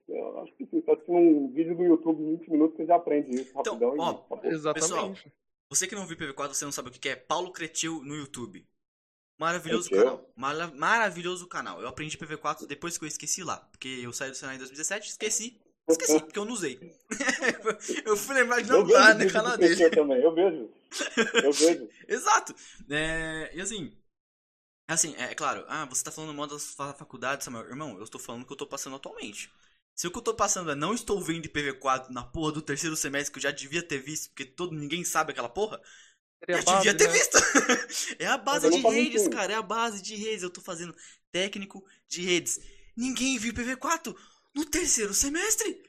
[0.09, 2.97] Eu acho que sim, você assiste um vídeo do YouTube em 20 minutos, você já
[2.97, 4.49] aprende isso Então, rapidão ó, e.
[4.49, 5.33] Exatamente.
[5.69, 8.65] Você que não viu PV4, você não sabe o que é Paulo Cretil no YouTube.
[9.39, 10.31] Maravilhoso canal.
[10.35, 11.81] Mara- maravilhoso canal.
[11.81, 13.57] Eu aprendi PV4 depois que eu esqueci lá.
[13.71, 15.61] Porque eu saí do Senai em 2017 esqueci.
[15.89, 16.81] Esqueci, porque eu não usei.
[18.05, 19.91] eu fui lembrar de Eu não no do canal dele.
[19.91, 20.71] também, eu vejo.
[21.45, 21.89] Eu vejo.
[22.09, 22.55] Exato.
[22.91, 23.93] É, e assim.
[24.89, 27.67] Assim, é, claro, ah, você tá falando mal da fa- faculdade, Samuel.
[27.69, 29.51] Irmão, eu estou falando o que eu tô passando atualmente.
[29.95, 32.95] Se o que eu tô passando é não estou vendo IPv4 na porra do terceiro
[32.97, 35.81] semestre que eu já devia ter visto, porque todo ninguém sabe aquela porra,
[36.41, 37.13] Seria eu base, devia ter né?
[37.13, 37.39] visto.
[38.19, 39.29] é a base de redes, mentindo.
[39.29, 39.53] cara.
[39.55, 40.43] É a base de redes.
[40.43, 40.95] Eu tô fazendo
[41.33, 42.61] técnico de redes.
[42.97, 44.17] Ninguém viu IPv4
[44.55, 45.83] no terceiro semestre.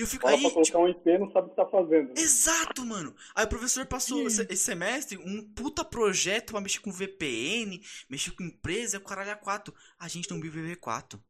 [0.00, 2.08] Eu fico Fala aí, pra tipo, colocar um IP, não sabe o que tá fazendo.
[2.08, 2.14] né?
[2.16, 3.14] Exato, mano.
[3.34, 8.30] Aí o professor passou esse esse semestre um puta projeto pra mexer com VPN, mexer
[8.30, 9.74] com empresa, o caralho a 4.
[9.98, 11.20] A gente não viu IPv4.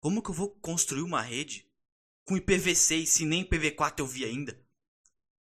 [0.00, 1.68] Como que eu vou construir uma rede
[2.24, 4.60] com IPv6 se nem IPv4 eu vi ainda?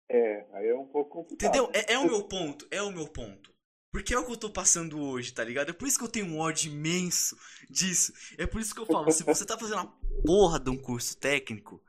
[0.09, 1.49] É, aí é um pouco complicado.
[1.49, 1.71] Entendeu?
[1.73, 3.51] É, é o meu ponto, é o meu ponto.
[3.91, 5.69] Porque é o que eu tô passando hoje, tá ligado?
[5.69, 7.35] É por isso que eu tenho um ódio imenso
[7.67, 8.13] disso.
[8.37, 11.17] É por isso que eu falo, se você tá fazendo uma porra de um curso
[11.17, 11.81] técnico,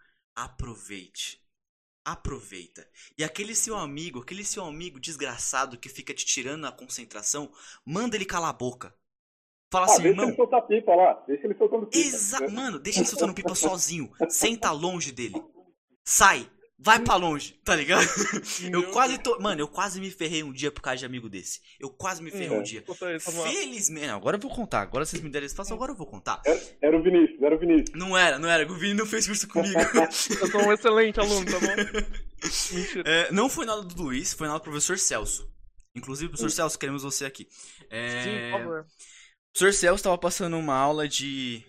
[0.44, 1.40] aproveite.
[2.04, 2.88] Aproveita.
[3.18, 7.52] E aquele seu amigo, aquele seu amigo desgraçado que fica te tirando a concentração,
[7.84, 8.94] manda ele calar a boca.
[9.70, 10.28] Fala Ah, assim, deixa irmão.
[10.28, 11.12] ele soltar pipa lá.
[11.26, 11.98] Deixa ele soltando pipa.
[11.98, 14.10] Exa mano, deixa ele soltando pipa sozinho.
[14.30, 15.34] Senta longe dele.
[16.06, 16.50] Sai.
[16.80, 18.06] Vai pra longe, tá ligado?
[18.72, 19.36] Eu quase tô.
[19.40, 21.60] Mano, eu quase me ferrei um dia por causa de amigo desse.
[21.80, 22.62] Eu quase me ferrei um Hum.
[22.62, 22.84] dia.
[23.20, 24.06] Felizmente.
[24.06, 24.82] não, Agora eu vou contar.
[24.82, 26.40] Agora vocês me deram espaço, agora eu vou contar.
[26.46, 27.90] Era, era o Vinícius, era o Vinícius.
[27.98, 28.64] Não era, não era.
[28.70, 29.74] O Vini não fez curso comigo.
[30.40, 31.66] Eu sou um excelente aluno, tá bom?
[32.76, 33.02] Mentira.
[33.04, 35.50] É, não foi nada do Luiz, foi nada do professor Celso.
[35.96, 37.48] Inclusive, professor Celso, queremos você aqui.
[37.90, 38.80] É, Sim, por favor.
[38.82, 41.64] O professor Celso tava passando uma aula de.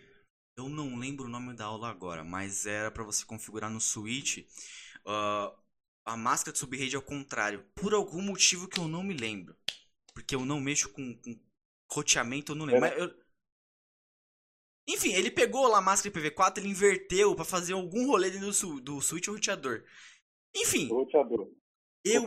[0.55, 4.39] Eu não lembro o nome da aula agora, mas era pra você configurar no Switch
[5.09, 5.55] ah,
[6.05, 7.65] a máscara de subrede ao contrário.
[7.75, 9.55] Por algum motivo que eu não me lembro.
[10.13, 11.39] Porque eu não mexo com, com
[11.91, 12.81] roteamento, eu não lembro.
[12.81, 13.13] Mas eu-
[14.87, 18.53] Enfim, ele pegou lá a máscara IPv4, ele inverteu pra fazer algum rolê dentro do,
[18.53, 19.83] su- do Switch roteador.
[20.55, 21.47] Enfim, O roteador.
[22.03, 22.23] eu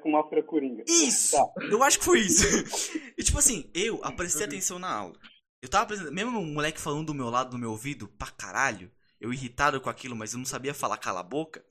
[0.00, 0.84] com máscara coringa.
[0.86, 1.32] isso!
[1.36, 1.52] Tá.
[1.70, 2.44] Eu acho que foi isso.
[3.18, 5.18] e tipo assim, eu prestei atenção na aula.
[5.60, 6.12] Eu tava prestando.
[6.12, 8.90] Mesmo o moleque falando do meu lado, do meu ouvido, pra caralho,
[9.20, 11.64] eu irritado com aquilo, mas eu não sabia falar cala a boca.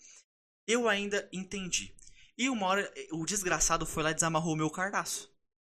[0.71, 1.93] Eu ainda entendi.
[2.37, 5.29] E uma hora, o desgraçado foi lá e desamarrou o meu cardaço.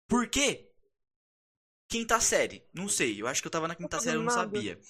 [0.08, 0.72] Por quê?
[1.88, 2.66] Quinta série.
[2.74, 3.22] Não sei.
[3.22, 4.80] Eu acho que eu tava na quinta Não série, eu não sabia.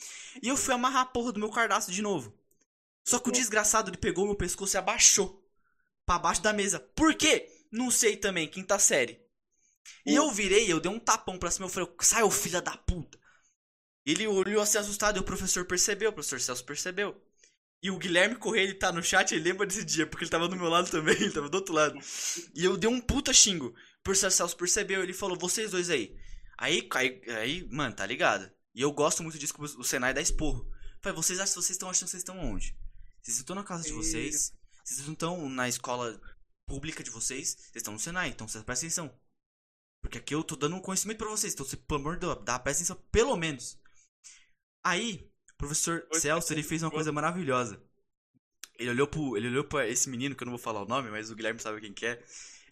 [0.42, 2.34] E eu fui amarrar a porra do meu cardaço de novo.
[3.04, 5.46] Só que o desgraçado, ele pegou meu pescoço e abaixou.
[6.06, 6.80] Pra baixo da mesa.
[6.80, 7.48] Por quê?
[7.70, 9.20] Não sei também, quinta série.
[10.06, 12.76] E eu virei, eu dei um tapão pra cima, eu falei, sai, ô filha da
[12.76, 13.18] puta.
[14.06, 17.14] Ele olhou assim assustado e o professor percebeu, o professor Celso percebeu.
[17.82, 20.48] E o Guilherme Correia, ele tá no chat, ele lembra desse dia, porque ele tava
[20.48, 21.98] do meu lado também, ele tava do outro lado.
[22.54, 23.74] E eu dei um puta xingo.
[24.06, 26.16] O Celso percebeu, ele falou, vocês dois aí.
[26.56, 28.50] Aí, aí, aí mano, tá ligado?
[28.74, 30.68] E eu gosto muito disso que o Senai dá esporro.
[31.00, 32.76] Falei, vocês acham vocês estão achando que vocês estão onde?
[33.22, 34.52] Vocês estão na casa de vocês,
[34.82, 36.20] vocês não estão na escola
[36.66, 39.14] pública de vocês, vocês estão no Senai, então vocês prestem atenção.
[40.00, 42.44] Porque aqui eu tô dando um conhecimento pra vocês, então você, pelo amor de Deus,
[42.44, 43.78] dá presta atenção, pelo menos.
[44.82, 45.27] Aí,
[45.58, 47.82] professor Celso, ele fez uma coisa maravilhosa.
[48.78, 51.10] Ele olhou pro, ele olhou pra esse menino, que eu não vou falar o nome,
[51.10, 52.22] mas o Guilherme sabe quem que é.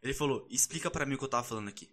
[0.03, 1.91] Ele falou, explica pra mim o que eu tava falando aqui.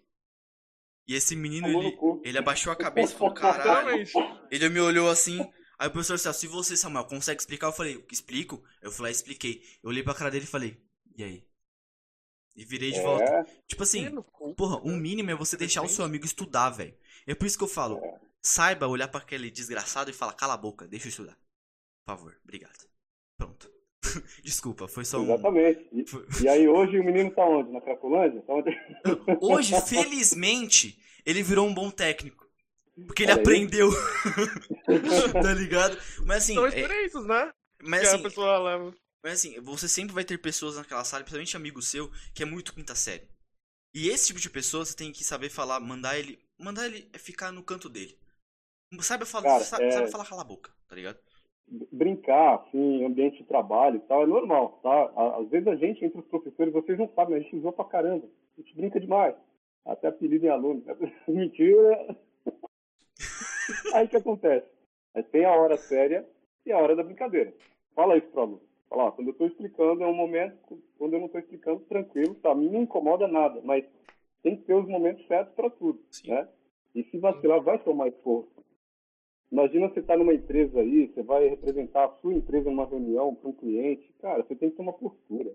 [1.06, 4.04] E esse menino, ele, ele abaixou a cabeça e falou, caralho.
[4.50, 5.44] Ele me olhou assim.
[5.78, 7.66] Aí o professor Celso, e você, Samuel, consegue explicar?
[7.66, 8.62] Eu falei, explico.
[8.80, 9.62] Eu e expliquei.
[9.82, 10.80] Eu olhei pra cara dele e falei,
[11.16, 11.44] e aí?
[12.54, 13.24] E virei de volta.
[13.24, 14.08] É, Tipo assim,
[14.56, 16.96] porra, o mínimo é você deixar o seu amigo estudar, velho.
[17.26, 18.00] É por isso que eu falo,
[18.44, 21.34] saiba olhar pra aquele desgraçado e falar, cala a boca, deixa eu estudar.
[22.06, 22.86] Por favor, obrigado.
[23.38, 23.70] Pronto.
[24.44, 25.24] Desculpa, foi só um.
[25.24, 25.88] exatamente.
[25.90, 27.72] E, Foi- e aí hoje o menino tá onde?
[27.72, 28.42] Na Cracolândia?
[28.42, 28.70] Tá onde?
[29.40, 32.44] Hoje, felizmente, ele virou um bom técnico.
[33.06, 33.90] Porque ele Olha aprendeu.
[35.42, 35.96] tá ligado?
[36.26, 37.50] Mas assim, São é- experiências, né?
[37.82, 38.94] mas que assim, a pessoa leva.
[39.22, 42.74] Mas assim, você sempre vai ter pessoas naquela sala, principalmente amigo seu, que é muito
[42.74, 43.26] quinta série.
[43.94, 46.38] E esse tipo de pessoa você tem que saber falar, mandar ele.
[46.58, 48.16] Mandar ele ficar no canto dele.
[49.02, 51.18] Saiba falar, Cara, sa- é- saiba falar cala a boca, tá ligado?
[51.90, 55.36] Brincar, assim, ambiente de trabalho e tal, é normal, tá?
[55.38, 58.26] Às vezes a gente, entre os professores, vocês não sabem, a gente zoa pra caramba.
[58.56, 59.34] A gente brinca demais.
[59.84, 60.82] Até apelido em aluno.
[61.28, 62.16] Mentira.
[63.94, 64.66] Aí o que acontece?
[65.30, 66.26] Tem a hora séria
[66.66, 67.52] e a hora da brincadeira.
[67.94, 68.62] Fala isso para o aluno.
[68.88, 72.34] Fala, ó, quando eu estou explicando é um momento, quando eu não estou explicando, tranquilo,
[72.36, 72.54] tá?
[72.54, 73.84] Me não incomoda nada, mas
[74.42, 76.30] tem que ter os momentos certos para tudo, Sim.
[76.30, 76.48] né?
[76.94, 78.53] E se vacilar, vai tomar esforço.
[79.50, 83.34] Imagina você estar tá numa empresa aí, você vai representar a sua empresa numa reunião
[83.34, 85.52] para um cliente, cara, você tem que ter uma postura,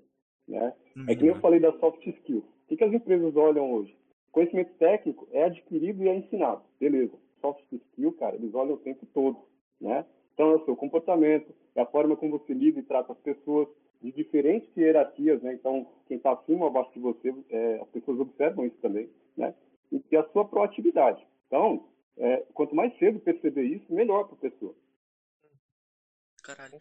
[0.47, 0.73] né?
[0.95, 1.05] Uhum.
[1.07, 2.43] É que nem eu falei da soft skills.
[2.43, 3.95] O que, que as empresas olham hoje?
[4.31, 7.13] Conhecimento técnico é adquirido e é ensinado, beleza?
[7.41, 9.37] Soft skill, cara, eles olham o tempo todo,
[9.81, 10.05] né?
[10.33, 13.67] Então, é o seu comportamento, é a forma como você lida e trata as pessoas
[14.01, 15.53] de diferentes hierarquias, né?
[15.53, 19.53] Então, quem está acima ou abaixo de você, é, as pessoas observam isso também, né?
[19.91, 21.25] E a sua proatividade.
[21.47, 24.75] Então, é, quanto mais cedo perceber isso, melhor para a pessoa.
[26.43, 26.79] Caralho.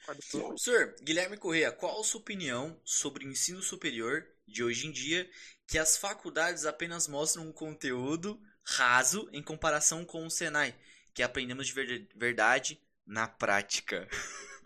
[0.57, 5.29] Senhor Guilherme Correia, qual a sua opinião sobre o ensino superior de hoje em dia,
[5.67, 10.75] que as faculdades apenas mostram um conteúdo raso em comparação com o Senai,
[11.15, 14.09] que aprendemos de verdade na prática?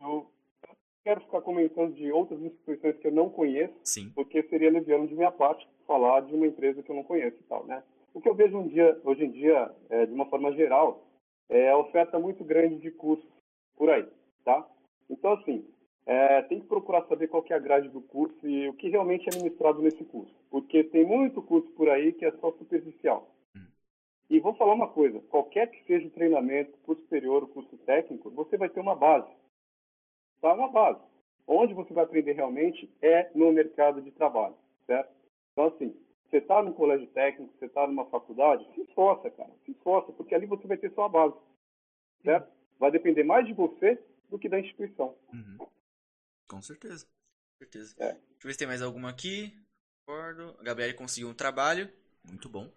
[0.00, 0.30] Eu
[1.02, 4.10] quero ficar comentando de outras instituições que eu não conheço, Sim.
[4.14, 7.42] porque seria leviano de minha parte falar de uma empresa que eu não conheço e
[7.44, 7.82] tal, né?
[8.14, 11.04] O que eu vejo um dia, hoje em dia, é, de uma forma geral,
[11.48, 13.28] é a oferta muito grande de cursos
[13.76, 14.08] por aí,
[14.44, 14.64] tá?
[15.10, 15.66] Então, assim,
[16.06, 19.28] é, tem que procurar saber qual é a grade do curso e o que realmente
[19.28, 23.34] é ministrado nesse curso, porque tem muito curso por aí que é só superficial.
[23.56, 23.66] Hum.
[24.30, 28.56] E vou falar uma coisa, qualquer que seja o treinamento, curso superior curso técnico, você
[28.56, 29.30] vai ter uma base,
[30.40, 30.54] tá?
[30.54, 31.00] Uma base.
[31.48, 34.54] Onde você vai aprender realmente é no mercado de trabalho,
[34.86, 35.12] certo?
[35.52, 35.94] Então, assim,
[36.34, 40.34] você está no colégio técnico, você está numa faculdade, se esforça, cara, se esforça, porque
[40.34, 41.36] ali você vai ter sua base,
[42.24, 42.48] certo?
[42.48, 42.54] Uhum.
[42.80, 45.16] Vai depender mais de você do que da instituição.
[45.32, 45.58] Uhum.
[46.48, 47.94] Com certeza, com certeza.
[48.00, 48.12] É.
[48.14, 49.56] Deixa eu ver se tem mais alguma aqui.
[50.04, 50.56] Concordo.
[50.58, 51.88] A Gabriela conseguiu um trabalho,
[52.28, 52.68] muito bom.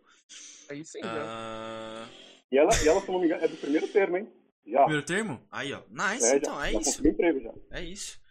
[0.70, 2.08] Aí sim, uh...
[2.51, 4.32] E ela, e ela, se não me engano, é do primeiro termo, hein?
[4.66, 4.82] Já.
[4.84, 5.41] Primeiro termo?
[5.51, 5.82] Aí, ó.
[5.89, 7.08] Nice, é, então, já, é já isso.
[7.08, 7.53] Emprego já.
[7.72, 8.22] É isso.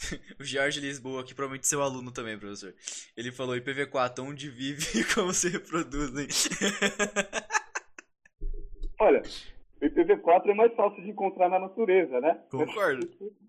[0.40, 2.74] o Jorge Lisboa, que provavelmente seu aluno também, professor.
[3.16, 6.28] Ele falou IPv4, onde vive e como se reproduzem.
[8.98, 9.22] Olha,
[9.80, 12.40] o IPv4 é mais fácil de encontrar na natureza, né?
[12.50, 13.06] Concordo.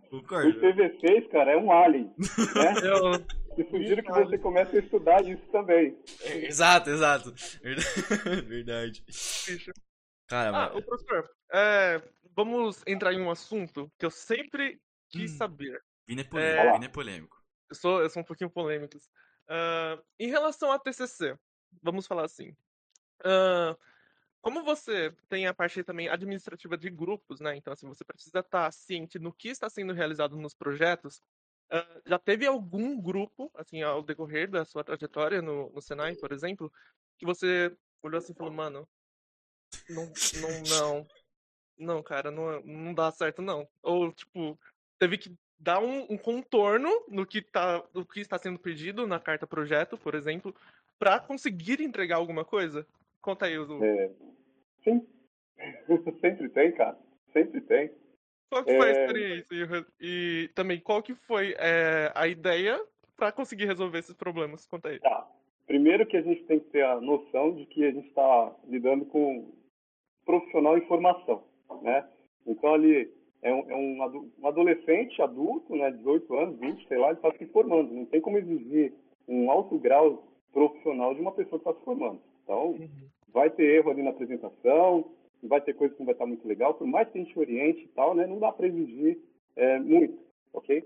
[0.10, 0.50] Concordo.
[0.50, 2.14] O IPv6, cara, é um alien.
[2.18, 2.74] Né?
[2.84, 3.12] Eu...
[3.58, 5.98] E sugiro que você comece a estudar isso também.
[6.22, 7.34] É, exato, exato.
[8.46, 9.04] Verdade.
[10.28, 10.86] Cara, ah, mas...
[10.86, 12.02] professor, é,
[12.36, 15.38] vamos entrar em um assunto que eu sempre quis hum.
[15.38, 15.82] saber.
[16.08, 16.68] Vini é polêmico.
[16.68, 16.74] É...
[16.74, 17.44] Vini é polêmico.
[17.70, 18.98] Eu sou, eu sou um pouquinho polêmico.
[18.98, 21.38] Uh, em relação a TCC,
[21.82, 22.50] vamos falar assim.
[23.22, 23.78] Uh,
[24.42, 27.56] como você tem a parte também administrativa de grupos, né?
[27.56, 31.22] Então, assim, você precisa estar ciente no que está sendo realizado nos projetos.
[31.70, 36.32] Uh, já teve algum grupo, assim, ao decorrer da sua trajetória no, no Senai, por
[36.32, 36.72] exemplo,
[37.18, 38.88] que você olhou assim e falou, mano,
[39.90, 41.08] não, não, não,
[41.78, 43.68] não, cara, não, não dá certo, não.
[43.82, 44.58] Ou, tipo,
[44.98, 49.20] teve que dar um, um, contorno no que, tá, no que está sendo pedido na
[49.20, 50.54] carta projeto, por exemplo,
[51.00, 52.86] para conseguir entregar alguma coisa?
[53.22, 53.84] Conta aí, Uzu.
[53.84, 54.12] É,
[54.84, 55.08] sim.
[56.22, 56.98] Sempre tem, cara.
[57.34, 57.92] Sempre tem.
[58.50, 58.90] Qual que foi é...
[58.90, 59.48] a experiência?
[59.52, 62.80] E, e, também, qual que foi é, a ideia
[63.16, 64.66] para conseguir resolver esses problemas?
[64.66, 65.00] Conta aí.
[65.00, 65.28] Tá.
[65.66, 69.06] Primeiro que a gente tem que ter a noção de que a gente está lidando
[69.06, 69.54] com
[70.26, 71.44] profissional em formação,
[71.82, 72.08] né?
[72.46, 77.18] Então ali é um, é um, adolescente adulto, né, 18 anos, 20, sei lá, ele
[77.18, 77.94] está se formando.
[77.94, 78.94] Não tem como exigir
[79.28, 82.20] um alto grau profissional de uma pessoa que está se formando.
[82.44, 82.90] Então, uhum.
[83.34, 85.12] vai ter erro ali na apresentação,
[85.44, 87.38] vai ter coisa que não vai estar tá muito legal, por mais que a gente
[87.38, 89.20] oriente e tal, né, não dá para exigir
[89.56, 90.18] é, muito,
[90.54, 90.84] ok?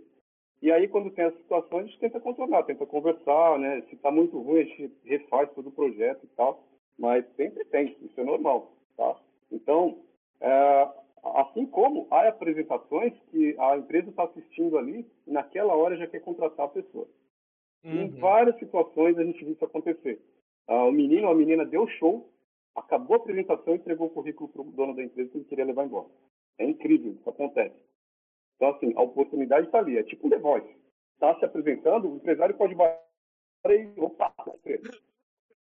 [0.62, 3.82] E aí, quando tem as situações, a gente tenta contornar, tenta conversar, né?
[3.90, 6.64] Se está muito ruim, a gente refaz todo o projeto e tal,
[7.00, 9.16] mas sempre tem, isso é normal, tá?
[9.52, 9.98] Então,
[10.40, 10.88] é,
[11.24, 16.20] Assim como há apresentações que a empresa está assistindo ali e naquela hora já quer
[16.22, 17.08] contratar a pessoa.
[17.84, 18.02] Uhum.
[18.02, 20.20] Em várias situações a gente viu isso acontecer.
[20.68, 22.32] Ah, o menino ou a menina deu show,
[22.76, 25.66] acabou a apresentação e entregou o currículo para o dono da empresa que ele queria
[25.66, 26.08] levar embora.
[26.58, 27.76] É incrível, isso acontece.
[28.56, 29.98] Então, assim, a oportunidade está ali.
[29.98, 30.76] É tipo um The Voice.
[31.14, 34.34] Está se apresentando, o empresário pode bater e opa,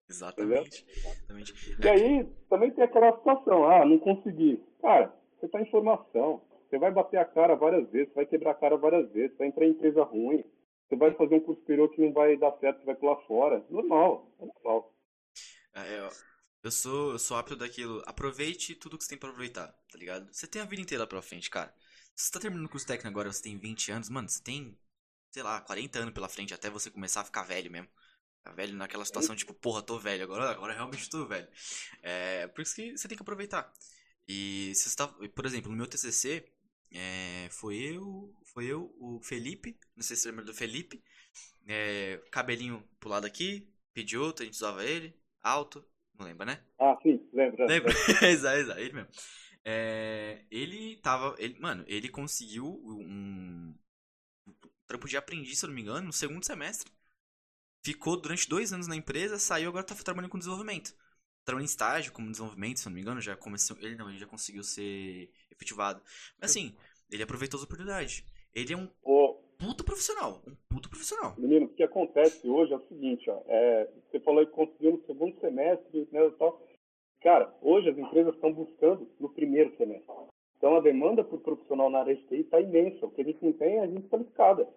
[0.10, 0.86] Exatamente.
[0.89, 1.82] Exatamente.
[1.82, 4.62] E aí, também tem aquela situação, ah, não consegui.
[4.82, 6.42] Cara, você está em formação.
[6.70, 9.66] Você vai bater a cara várias vezes, vai quebrar a cara várias vezes, vai entrar
[9.66, 10.44] em empresa ruim.
[10.88, 13.66] Você vai fazer um curso superior que não vai dar certo, você vai pular fora.
[13.70, 14.94] Normal, é normal.
[15.74, 16.10] É, eu,
[16.64, 18.02] eu, sou, eu sou apto daquilo.
[18.06, 20.32] Aproveite tudo que você tem para aproveitar, tá ligado?
[20.32, 21.74] Você tem a vida inteira pela frente, cara.
[22.16, 24.78] Se você tá terminando o curso técnico agora, você tem 20 anos, mano, você tem,
[25.32, 27.89] sei lá, 40 anos pela frente até você começar a ficar velho mesmo.
[28.44, 31.48] Tá velho naquela situação, tipo, porra, tô velho, agora, agora realmente tô velho.
[32.02, 33.72] É, por isso que você tem que aproveitar.
[34.32, 36.45] E você tá, por exemplo, no meu TCC,
[36.89, 41.03] é, foi eu, foi eu, o Felipe, não sei se você lembra do Felipe,
[41.67, 45.13] é, cabelinho pro lado aqui, pediu outro, a gente usava ele,
[45.43, 45.86] alto,
[46.17, 46.63] não lembra, né?
[46.79, 47.65] Ah, sim, lembra.
[47.65, 47.91] Lembra?
[48.23, 49.09] exato, exato, ele mesmo.
[49.65, 53.75] É, ele tava, ele, mano, ele conseguiu um,
[54.47, 54.53] um
[54.88, 56.89] trampo de aprendiz, se eu não me engano, no segundo semestre.
[57.84, 60.95] Ficou durante dois anos na empresa, saiu agora tá trabalhando com desenvolvimento.
[61.44, 63.78] Trabalhando em estágio como desenvolvimento, se eu não me engano, já começou.
[63.80, 66.02] Ele não, ele já conseguiu ser efetivado.
[66.39, 66.76] Mas assim,
[67.12, 68.24] ele aproveitou as oportunidades.
[68.54, 70.42] Ele é um Ô, puto profissional.
[70.48, 71.36] Um puto profissional.
[71.38, 75.06] menino, o que acontece hoje é o seguinte, ó, é, você falou que conseguiu no
[75.06, 76.62] segundo semestre, né, tal.
[77.22, 80.14] Cara, hoje as empresas estão buscando no primeiro semestre.
[80.58, 83.06] Então a demanda por profissional na área de TI está imensa.
[83.06, 84.68] O que a gente não tem é a gente qualificada.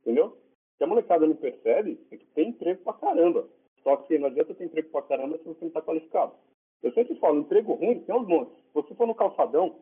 [0.00, 0.26] Entendeu?
[0.26, 3.48] O que a molecada não percebe é que tem emprego pra caramba.
[3.82, 6.34] Só que não adianta ter emprego pra caramba se você não está qualificado.
[6.82, 8.56] Eu sempre falo, emprego ruim tem uns montes.
[8.56, 9.80] Se você for no calçadão,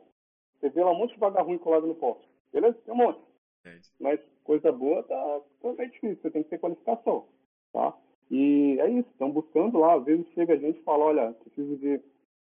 [0.59, 2.29] você vê lá um monte de vaga ruim colado no poste.
[2.53, 2.79] Beleza?
[2.85, 3.21] Tem um monte.
[3.65, 7.29] É Mas coisa boa tá, tá meio difícil, você tem que ter qualificação.
[7.73, 7.97] Tá?
[8.31, 9.95] E é isso, estão buscando lá.
[9.95, 12.01] Às vezes chega a gente e fala, olha, preciso de,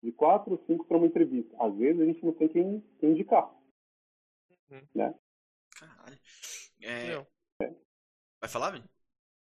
[0.04, 1.56] de quatro, cinco para uma entrevista.
[1.60, 3.50] Às vezes a gente não tem quem, quem indicar.
[5.80, 6.20] Caralho.
[6.82, 7.28] É, Meu.
[8.40, 8.86] vai falar, Vini?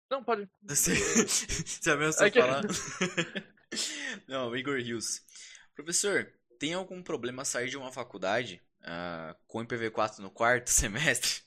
[0.09, 0.49] Não, pode.
[0.63, 2.63] Você, você ameaçou É que- falar?
[4.27, 5.21] Não, Igor Rios.
[5.75, 11.41] Professor, tem algum problema sair de uma faculdade ah, com IPv4 no quarto semestre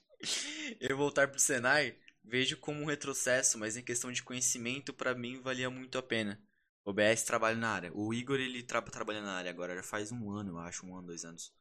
[0.80, 1.96] e voltar pro Senai?
[2.24, 6.40] Vejo como um retrocesso, mas em questão de conhecimento, pra mim valia muito a pena.
[6.84, 7.90] O BS trabalha na área.
[7.94, 10.96] O Igor, ele tra trabalha na área agora, já faz um ano, eu acho, um
[10.96, 11.52] ano, dois anos.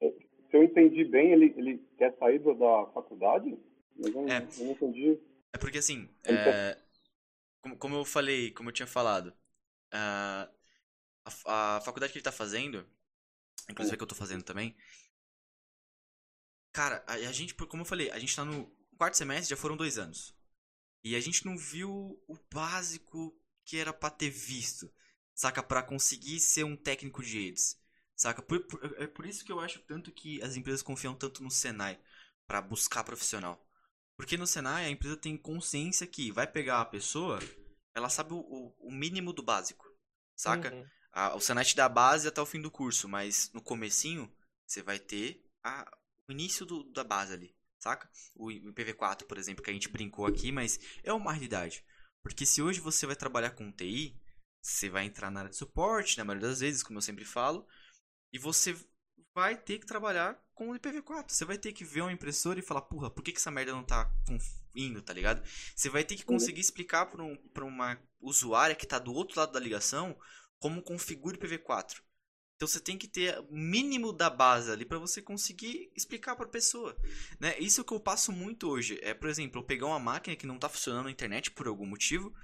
[0.00, 3.56] Se eu entendi bem, ele, ele quer sair da faculdade?
[3.96, 4.48] Mas eu, não- É.
[4.58, 5.18] eu não entendi.
[5.52, 6.78] É porque assim, Ele é,
[7.62, 9.34] como, como eu falei, como eu tinha falado,
[9.92, 10.50] ah,
[11.46, 12.86] a, a faculdade que ele tá fazendo,
[13.70, 14.76] inclusive a que eu tô fazendo também,
[16.72, 18.66] cara, a, a gente, como eu falei, a gente tá no
[18.96, 20.34] quarto semestre, já foram dois anos.
[21.04, 21.90] E a gente não viu
[22.28, 24.92] o básico que era pra ter visto,
[25.34, 25.62] saca?
[25.62, 27.78] Pra conseguir ser um técnico de redes,
[28.16, 28.42] saca?
[28.42, 31.50] Por- por- é por isso que eu acho tanto que as empresas confiam tanto no
[31.50, 31.98] Senai
[32.46, 33.64] pra buscar profissional.
[34.20, 37.38] Porque no Senai a empresa tem consciência que vai pegar a pessoa,
[37.94, 39.86] ela sabe o, o- o mínimo do básico,
[40.36, 40.70] saca?
[40.74, 40.86] Uhum.
[41.10, 44.30] A- o Senai te dá a base até o fim do curso, mas no comecinho
[44.66, 45.90] você vai ter a-
[46.28, 48.10] o início do- da base ali, saca?
[48.36, 51.82] O IPv4, por exemplo, que a gente brincou aqui, mas é uma realidade.
[52.22, 54.20] Porque se hoje você vai trabalhar com TI,
[54.60, 57.66] você vai entrar na área de suporte, na maioria das vezes, como eu sempre falo,
[58.34, 58.76] e você
[59.34, 61.24] vai ter que trabalhar com o IPv4.
[61.26, 63.72] Você vai ter que ver uma impressora e falar, porra, por que, que essa merda
[63.72, 64.12] não tá
[64.76, 65.42] indo, tá ligado?
[65.74, 69.40] Você vai ter que conseguir explicar pra, um, pra uma usuária que tá do outro
[69.40, 70.14] lado da ligação
[70.58, 72.02] como configura o IPv4.
[72.56, 76.46] Então você tem que ter o mínimo da base ali pra você conseguir explicar pra
[76.46, 76.94] pessoa,
[77.40, 77.58] né?
[77.58, 79.00] Isso é o que eu passo muito hoje.
[79.00, 81.86] É, por exemplo, eu pegar uma máquina que não tá funcionando na internet por algum
[81.86, 82.34] motivo,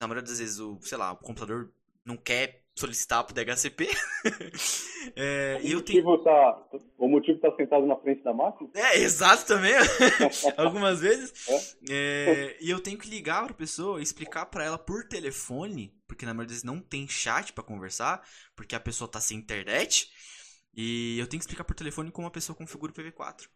[0.00, 1.72] na maioria das vezes o, sei lá, o computador
[2.04, 3.88] não quer solicitar pro DHCP.
[5.16, 6.68] é, o, tenho motivo tá,
[6.98, 8.70] o motivo tá sentado na frente da máquina?
[8.74, 9.72] é, exato também.
[10.56, 11.32] Algumas vezes.
[11.88, 16.32] É, e eu tenho que ligar pra pessoa, explicar pra ela por telefone, porque na
[16.32, 18.22] maioria das vezes não tem chat pra conversar,
[18.56, 20.10] porque a pessoa tá sem internet.
[20.74, 23.48] E eu tenho que explicar por telefone como a pessoa configura o PV4.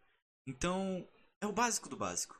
[0.46, 1.06] Então,
[1.40, 2.36] é o básico do básico.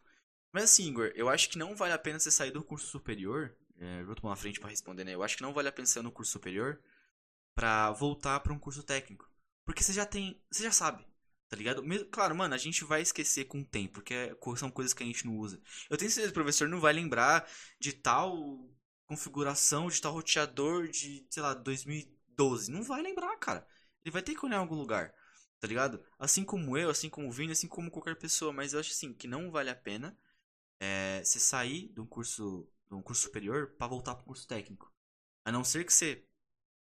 [0.53, 3.57] Mas assim, Igor, eu acho que não vale a pena você sair do curso superior.
[3.79, 5.15] É, vou tomar na frente pra responder, né?
[5.15, 6.81] Eu acho que não vale a pena sair no curso superior
[7.55, 9.31] pra voltar pra um curso técnico.
[9.65, 10.41] Porque você já tem.
[10.51, 11.07] Você já sabe.
[11.49, 11.83] Tá ligado?
[11.85, 15.03] Mesmo- Claro, mano, a gente vai esquecer com o tempo, porque é- são coisas que
[15.03, 15.61] a gente não usa.
[15.91, 17.49] Eu tenho certeza que o professor não vai lembrar
[17.81, 18.69] de tal
[19.07, 22.71] configuração, de tal roteador de, sei lá, 2012.
[22.73, 23.67] Não vai lembrar, cara.
[24.05, 25.15] Ele vai ter que olhar em algum lugar,
[25.61, 26.03] tá ligado?
[26.19, 28.53] Assim como eu, assim como o Vini, assim como qualquer pessoa.
[28.53, 30.17] Mas eu acho assim, que não vale a pena
[30.81, 34.93] é, você sair de um curso, um curso superior pra voltar pro curso técnico.
[35.45, 36.25] A não ser que você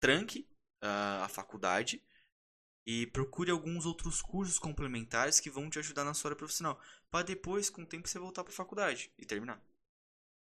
[0.00, 0.48] tranque
[0.82, 2.02] ah, a faculdade
[2.86, 6.78] e procure alguns outros cursos complementares que vão te ajudar na sua área profissional,
[7.14, 9.62] Pra depois, com o tempo, você voltar pra faculdade e terminar.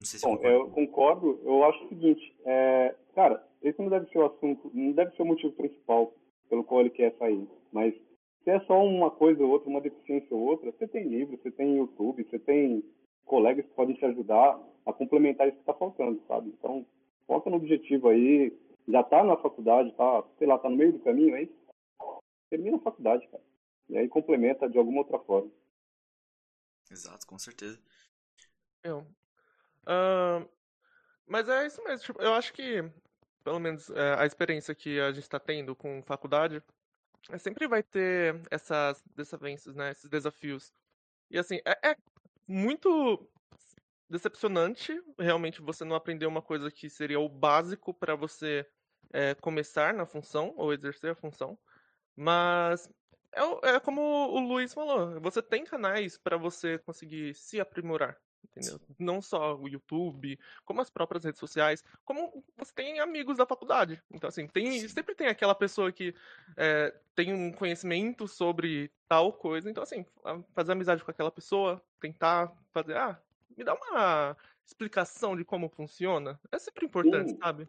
[0.02, 1.40] Não sei se Bom, eu concordo.
[1.46, 5.22] Eu acho o seguinte, é, cara, esse não deve ser o assunto, não deve ser
[5.22, 6.12] o motivo principal
[6.50, 7.48] pelo qual ele quer sair.
[7.72, 7.94] Mas
[8.44, 11.52] se é só uma coisa ou outra, uma deficiência ou outra, você tem livro, você
[11.52, 12.84] tem YouTube, você tem
[13.26, 16.50] colegas que podem te ajudar a complementar isso que está faltando, sabe?
[16.50, 16.86] Então,
[17.28, 18.56] foca no objetivo aí.
[18.88, 21.52] Já tá na faculdade, tá, sei lá, tá no meio do caminho aí,
[22.52, 23.44] termina a faculdade, cara.
[23.90, 25.52] E aí complementa de alguma outra forma.
[26.92, 27.80] Exato, com certeza.
[28.84, 29.06] Eu.
[29.88, 30.46] Ahn,
[31.26, 32.06] Mas é isso mesmo.
[32.06, 32.84] Tipo, eu acho que,
[33.44, 36.62] pelo menos é, a experiência que a gente está tendo com faculdade,
[37.32, 39.92] é, sempre vai ter essas desavenças, né?
[39.92, 40.72] Esses desafios.
[41.30, 41.98] E assim, é, é
[42.48, 43.30] muito
[44.10, 48.66] decepcionante realmente você não aprender uma coisa que seria o básico para você
[49.12, 51.58] é, começar na função ou exercer a função.
[52.16, 52.90] Mas
[53.34, 58.18] é, é como o Luiz falou, você tem canais para você conseguir se aprimorar.
[58.52, 58.80] Entendeu?
[59.00, 64.02] Não só o YouTube, como as próprias redes sociais, como você tem amigos da faculdade.
[64.12, 66.14] Então, assim, tem, sempre tem aquela pessoa que
[66.56, 69.70] é, tem um conhecimento sobre tal coisa.
[69.70, 70.06] Então, assim,
[70.54, 73.20] fazer amizade com aquela pessoa, tentar fazer, ah,
[73.58, 76.40] me dá uma explicação de como funciona.
[76.52, 77.38] É sempre importante, Sim.
[77.38, 77.68] sabe?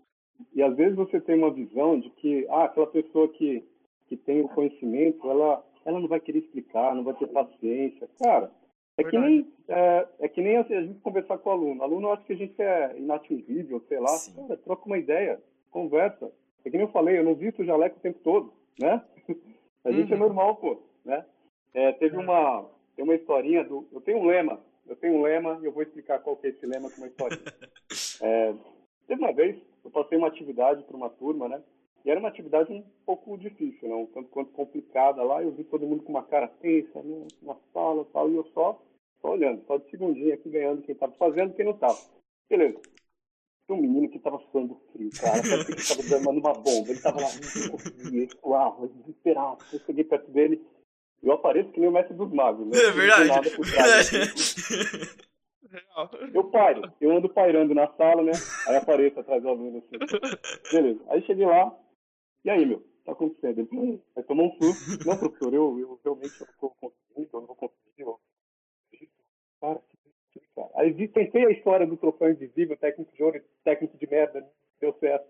[0.54, 3.64] E às vezes você tem uma visão de que, ah, aquela pessoa que,
[4.06, 8.08] que tem o conhecimento, ela, ela não vai querer explicar, não vai ter paciência.
[8.22, 8.50] Cara,
[8.98, 11.80] é que nem, é, é, que nem assim, a gente conversar com o aluno.
[11.80, 14.12] O aluno acha que a gente é inatingível, sei lá.
[14.34, 15.40] Cara, troca uma ideia,
[15.70, 16.32] conversa.
[16.64, 19.02] É que nem eu falei, eu não visto o jaleco o tempo todo, né?
[19.84, 20.22] A gente é uhum.
[20.22, 21.24] é normal, pô, né?
[21.72, 22.64] É, teve uma,
[22.96, 23.86] tem uma historinha do...
[23.92, 26.50] Eu tenho um lema, eu tenho um lema e eu vou explicar qual que é
[26.50, 27.42] esse lema com uma historinha.
[28.20, 28.52] É,
[29.06, 31.62] teve uma vez, eu passei uma atividade para uma turma, né?
[32.06, 33.94] E era uma atividade um pouco difícil, né?
[33.96, 35.42] um tanto quanto complicada lá.
[35.42, 37.26] Eu vi todo mundo com uma cara tensa, né?
[37.42, 38.80] na sala e tal, e eu só,
[39.20, 41.98] só olhando, só de segundinha aqui ganhando quem estava fazendo e quem não estava.
[42.48, 42.80] Beleza.
[43.66, 45.42] Tinha um menino que estava suando frio, cara.
[45.64, 46.88] Que estava derramando uma bomba.
[46.88, 49.64] Ele estava lá, não conseguia, suava, desesperado.
[49.72, 50.64] Eu cheguei perto dele,
[51.24, 52.78] eu apareço que nem o mestre dos magos, né?
[52.78, 53.50] É verdade.
[56.32, 58.32] Eu paro, eu ando pairando na sala, né?
[58.68, 59.98] Aí apareço atrás do aluno assim.
[60.72, 61.00] Beleza.
[61.08, 61.76] Aí cheguei lá,
[62.46, 63.58] e aí, meu, tá acontecendo?
[63.58, 64.84] Ele hum, aí tomou um susto.
[65.04, 68.02] Não, professor, eu, eu realmente não vou conseguir, eu não vou conseguir.
[68.02, 68.20] Eu...
[69.60, 69.82] Cara,
[70.30, 70.70] que cara.
[70.76, 74.48] Aí vi, pensei a história do troféu invisível, técnico de ouro, técnico de merda,
[74.80, 75.28] deu certo.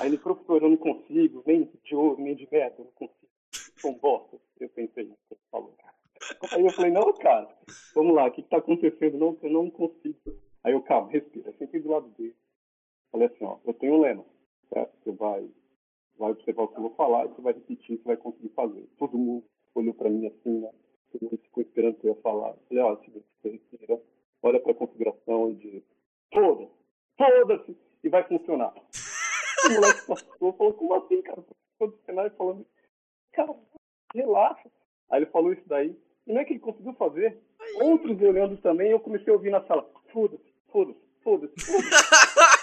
[0.00, 3.32] Aí ele, professor, eu não consigo, nem de ouro, nem de merda, eu não consigo.
[3.86, 4.38] Um bosta.
[4.60, 5.74] Eu pensei, você falou.
[6.52, 7.48] Aí eu falei, não, cara,
[7.94, 9.16] vamos lá, o que está acontecendo?
[9.16, 10.18] Não, eu não consigo.
[10.62, 11.48] Aí eu, calma, respira.
[11.48, 12.36] Eu sentei do lado dele.
[13.10, 14.33] Falei assim, ó, eu tenho um lema
[14.72, 14.92] certo?
[15.02, 15.48] Você vai,
[16.18, 18.86] vai observar o que eu vou falar e você vai repetir, você vai conseguir fazer.
[18.98, 20.70] Todo mundo olhou para mim assim, né?
[21.12, 22.50] Todo mundo ficou esperando que eu ia falar.
[22.50, 24.00] Eu falei, ó, você respira,
[24.42, 25.82] olha para a configuração e diz,
[26.32, 26.70] foda-se,
[27.16, 28.74] foda-se, e vai funcionar.
[28.74, 31.44] o moleque passou, falou, como assim, cara?
[31.78, 32.66] Todo cenário falando,
[33.32, 33.54] cara,
[34.14, 34.70] relaxa.
[35.10, 35.96] Aí ele falou isso daí,
[36.26, 37.38] e não é que ele conseguiu fazer.
[37.80, 42.44] Outros olhando também, eu comecei a ouvir na sala, foda-se, foda-se, foda-se, foda-se.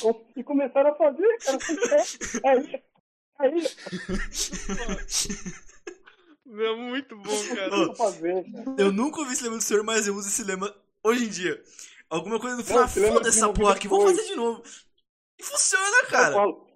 [0.00, 1.58] Foda E começaram a fazer, cara.
[2.44, 2.82] Aí.
[3.38, 3.62] Aí.
[6.46, 7.94] Meu, muito bom, cara.
[7.94, 8.74] Fazer, cara.
[8.78, 11.62] Eu nunca ouvi esse lema do senhor, mas eu uso esse lema hoje em dia.
[12.08, 14.62] Alguma coisa no final, foda essa porra aqui, vou fazer de novo.
[15.38, 16.34] E funciona, cara.
[16.34, 16.66] Falo,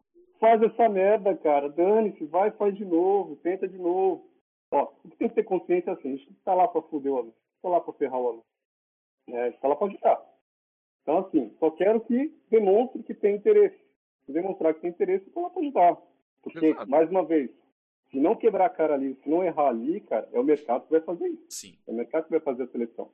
[0.40, 1.68] faz essa merda, cara.
[1.68, 4.28] Dane-se, vai, faz de novo, tenta de novo.
[4.72, 4.86] Ó,
[5.18, 7.80] tem que ter consciência assim, a gente tá lá pra foder o aluno, tá lá
[7.80, 8.44] pra ferrar o aluno.
[9.28, 10.29] É, a gente tá lá pra ajudar.
[11.02, 13.78] Então, assim, só quero que demonstre que tem interesse.
[14.26, 15.96] Se demonstrar que tem interesse, eu vou ajudar.
[16.42, 16.90] Porque, Exato.
[16.90, 17.50] mais uma vez,
[18.10, 20.90] se não quebrar a cara ali, se não errar ali, cara, é o mercado que
[20.90, 21.46] vai fazer isso.
[21.48, 21.78] Sim.
[21.86, 23.10] É o mercado que vai fazer a seleção.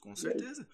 [0.00, 0.66] Com certeza.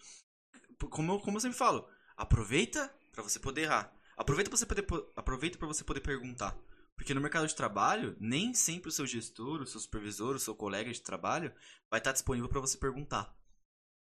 [0.91, 1.87] Como, como eu sempre falo,
[2.17, 3.93] aproveita para você poder errar.
[4.17, 6.57] Aproveita para você poder aproveita para você poder perguntar.
[6.97, 10.55] Porque no mercado de trabalho, nem sempre o seu gestor, o seu supervisor, o seu
[10.55, 11.53] colega de trabalho
[11.89, 13.33] vai estar disponível para você perguntar.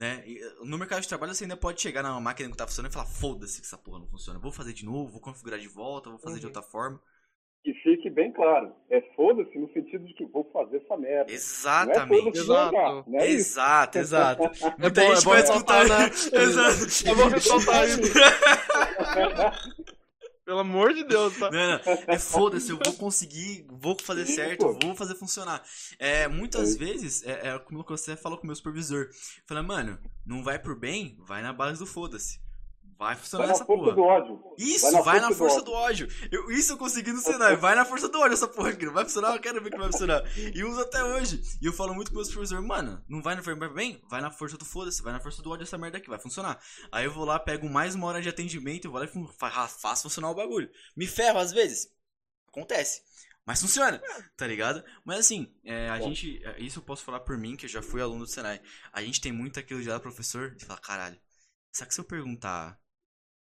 [0.01, 0.23] Né?
[0.27, 2.95] Eh, no mercado de trabalho você ainda pode chegar na máquina que tá funcionando e
[2.95, 4.39] falar, foda-se que essa porra não funciona.
[4.39, 6.41] Vou fazer de novo, vou configurar de volta, vou fazer uhum.
[6.41, 7.01] de outra forma.
[7.65, 8.73] Que fique bem claro.
[8.89, 11.33] É foda-se no sentido de que vou fazer essa merda.
[11.33, 12.39] Exatamente.
[12.39, 12.77] É exato.
[12.77, 14.43] Jogar, é exato, exato.
[14.79, 15.89] Muita é gente bom, vai é escutar.
[15.89, 16.07] Né?
[16.33, 17.09] Exato.
[17.09, 18.03] É bom ressaltar isso.
[20.49, 21.51] Pelo amor de Deus, tá?
[21.51, 21.81] Não, não.
[22.07, 25.63] É foda-se, eu vou conseguir, vou fazer certo, vou fazer funcionar.
[25.99, 26.79] É, muitas é.
[26.79, 29.11] vezes, é, é como você falou com o meu supervisor.
[29.47, 32.41] Fala, mano, não vai por bem, vai na base do foda-se.
[32.99, 33.95] Vai funcionar vai essa porra.
[33.95, 34.43] Do ódio.
[34.59, 36.07] Isso, vai na vai força, na força do, ódio.
[36.09, 36.29] do ódio.
[36.33, 37.57] Eu, isso eu consegui no cenário.
[37.57, 38.85] Vai na força do ódio essa porra aqui.
[38.85, 40.25] Não vai funcionar, eu quero ver que vai funcionar.
[40.37, 41.41] E uso até hoje.
[41.63, 44.03] E eu falo muito com meus professores, mano, não vai no bem?
[44.11, 46.61] Vai na força do foda-se, vai na força do ódio essa merda aqui, vai funcionar.
[46.91, 50.31] Aí eu vou lá, pego mais uma hora de atendimento, vou lá e faço funcionar
[50.31, 50.69] o bagulho.
[50.97, 51.89] Me ferro às vezes.
[52.49, 53.03] Acontece.
[53.47, 54.03] Mas funciona,
[54.37, 54.85] tá ligado?
[55.05, 56.09] Mas assim, é, a Bom.
[56.09, 56.45] gente.
[56.45, 58.61] É, isso eu posso falar por mim, que eu já fui aluno do Senai.
[58.93, 61.19] A gente tem muito aquilo de lá, professor, de falar, caralho.
[61.73, 62.79] Será que se eu perguntar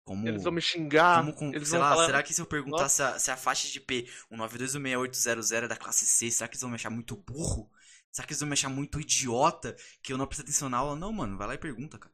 [0.10, 1.24] como, eles vão me xingar.
[1.34, 2.06] Como, eles sei lá, falar...
[2.08, 5.76] será que se eu perguntar se a, se a, faixa de P 1926800 é da
[5.76, 7.70] classe C, será que eles vão me achar muito burro?
[8.12, 10.96] Será que eles vão me achar muito idiota que eu não prestei atenção na aula?
[10.96, 12.12] Não, mano, vai lá e pergunta, cara.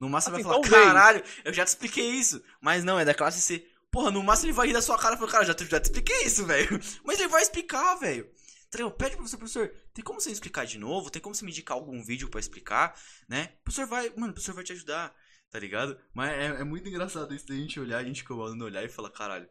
[0.00, 0.84] No máximo Assim, vai falar, talvez.
[0.84, 2.42] caralho, eu já te expliquei isso.
[2.60, 3.64] Mas não, é da classe C.
[3.88, 5.78] Porra, no máximo ele vai rir da sua cara e falar, cara, já te, já
[5.78, 6.80] te expliquei isso, velho.
[7.06, 8.28] Mas ele vai explicar, velho.
[8.68, 8.96] Tá ligado?
[8.96, 11.08] Pede pro professor, professor, tem como você explicar de novo?
[11.08, 13.52] Tem como você me indicar algum vídeo pra explicar, né?
[13.60, 15.14] O professor vai, mano, o professor vai te ajudar,
[15.50, 15.98] tá ligado?
[16.14, 18.88] Mas é, é muito engraçado isso da gente olhar, a gente como aluno olhar e
[18.88, 19.48] falar, caralho,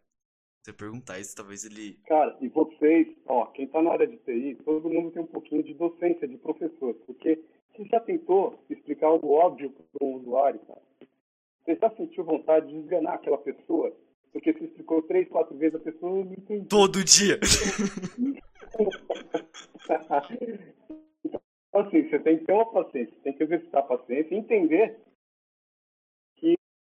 [0.64, 1.98] se eu perguntar isso, talvez ele.
[2.06, 5.64] Cara, e vocês, ó, quem está na área de TI, todo mundo tem um pouquinho
[5.64, 7.42] de docência, de professor, porque
[7.74, 10.82] você já tentou explicar algo óbvio para um usuário, cara?
[11.64, 13.96] Você já sentiu vontade de esganar aquela pessoa?
[14.34, 16.68] Porque você explicou três, quatro vezes, a pessoa não entendeu.
[16.68, 17.40] Todo dia!
[21.26, 25.00] então, assim, você tem que ter uma paciência, tem que exercitar a paciência e entender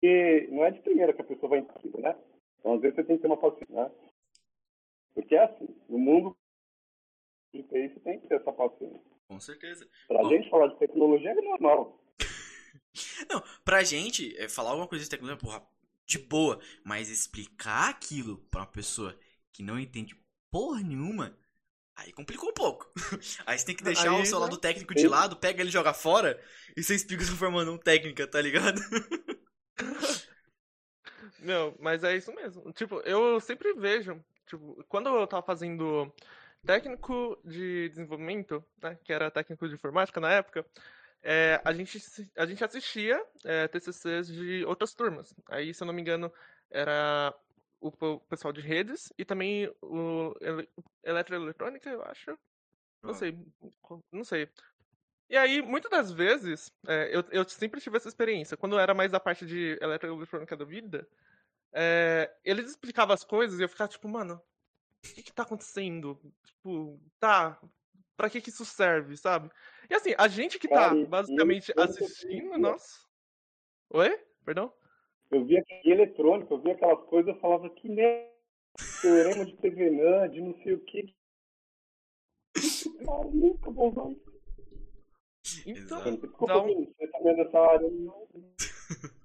[0.05, 2.14] que, que não é de primeira que a pessoa vai entender, né?
[2.59, 3.90] Então, às vezes, você tem que ter uma paciência, né?
[5.14, 6.36] Porque é assim, no mundo
[7.55, 9.01] de TI, você tem que ter essa paciência.
[9.28, 9.89] Com certeza.
[10.06, 10.28] Pra Bom.
[10.28, 11.98] gente falar de tecnologia é normal.
[13.31, 15.66] Não, pra gente, é, falar alguma coisa de tecnologia, porra,
[16.05, 16.60] de boa.
[16.85, 19.18] Mas explicar aquilo pra uma pessoa
[19.52, 20.16] que não entende
[20.51, 21.39] porra nenhuma,
[21.97, 22.93] aí complicou um pouco.
[23.47, 24.44] Aí você tem que deixar Aí, o seu né?
[24.44, 26.40] lado técnico de lado, pega ele e joga fora,
[26.76, 28.81] e você explica de uma forma não técnica, tá ligado?
[31.38, 32.72] Meu, mas é isso mesmo.
[32.72, 36.12] Tipo, eu sempre vejo, tipo, quando eu tava fazendo
[36.64, 40.64] técnico de desenvolvimento, né, que era técnico de informática na época,
[41.22, 41.98] é, a, gente,
[42.36, 45.34] a gente assistia é, TCCs de outras turmas.
[45.48, 46.32] Aí, se eu não me engano,
[46.70, 47.34] era
[47.80, 47.90] o
[48.20, 50.68] pessoal de redes e também o ele-
[51.02, 52.38] eletroeletrônica, eu acho.
[53.02, 53.14] Não Ah.
[53.14, 53.38] sei,
[54.10, 54.48] não sei.
[55.28, 58.56] E aí, muitas das vezes, é, eu, eu sempre tive essa experiência.
[58.56, 61.09] Quando eu era mais da parte de eletroeletrônica da vida,
[61.72, 66.20] é, eles explicavam as coisas e eu ficava tipo, mano, o que que tá acontecendo?
[66.44, 67.59] Tipo, tá,
[68.16, 69.51] pra que que isso serve, sabe?
[69.90, 73.05] E assim, a gente que tá Cara, basicamente e- assistindo, nossa.
[73.90, 74.18] Oi?
[74.44, 74.72] Perdão?
[75.30, 78.30] Eu via em eletrônica, eu via aquelas coisas, eu falava que merda,
[79.01, 81.14] teorema de Tevenan, de não sei o que.
[83.05, 84.34] Cara, nunca vou usar isso.
[85.66, 86.10] Então, Exato.
[86.18, 87.90] Desculpa, Dá um- Vini, você tá vendo essa área.
[87.90, 88.28] não-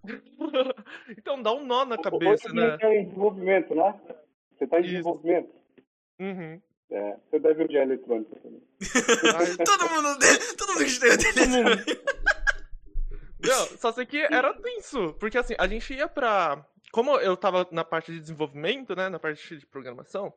[1.18, 2.66] então dá um nó na cabeça, né?
[2.68, 4.00] Vini tá em desenvolvimento, né?
[4.58, 4.90] Você tá em Isso.
[4.92, 5.50] desenvolvimento.
[6.20, 6.62] Uhum.
[6.92, 8.62] É, você deve odiar eletrônica também.
[9.66, 10.18] Todo mundo,
[10.58, 10.90] todo mundo que
[11.48, 11.70] mundo.
[13.42, 16.66] Não, só sei que era tenso, porque assim, a gente ia pra.
[16.92, 20.34] Como eu tava na parte de desenvolvimento, né, na parte de programação,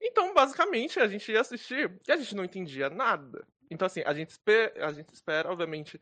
[0.00, 3.46] então basicamente a gente ia assistir e a gente não entendia nada.
[3.70, 6.00] Então assim, a gente, espe- a gente espera, obviamente,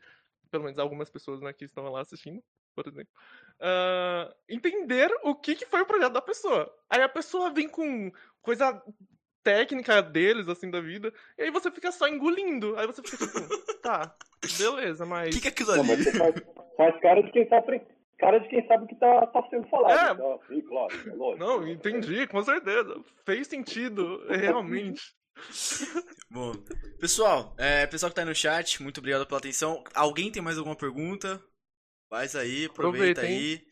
[0.49, 2.41] pelo menos algumas pessoas né, que estão lá assistindo,
[2.75, 3.11] por exemplo,
[3.59, 6.73] ah, entender o que, que foi o projeto da pessoa.
[6.89, 8.81] Aí a pessoa vem com coisa
[9.43, 12.77] técnica deles, assim, da vida, e aí você fica só engolindo.
[12.77, 14.15] Aí você fica tipo, tá,
[14.57, 15.33] beleza, O mas.
[15.35, 16.03] que, que é aquilo Não, ali?
[16.03, 16.35] você faz,
[16.77, 17.61] faz cara de quem tá.
[18.17, 19.97] Cara de quem sabe o que tá, tá sendo falado.
[19.97, 20.11] É.
[20.11, 21.39] Então, sim, claro, é lógico.
[21.39, 23.01] Não, entendi, com certeza.
[23.25, 25.15] Fez sentido, realmente.
[26.29, 26.53] Bom,
[26.99, 29.83] pessoal, é, pessoal que tá aí no chat, muito obrigado pela atenção.
[29.93, 31.43] Alguém tem mais alguma pergunta?
[32.09, 33.37] Faz aí, aproveita Aproveita, hein?
[33.37, 33.67] aí.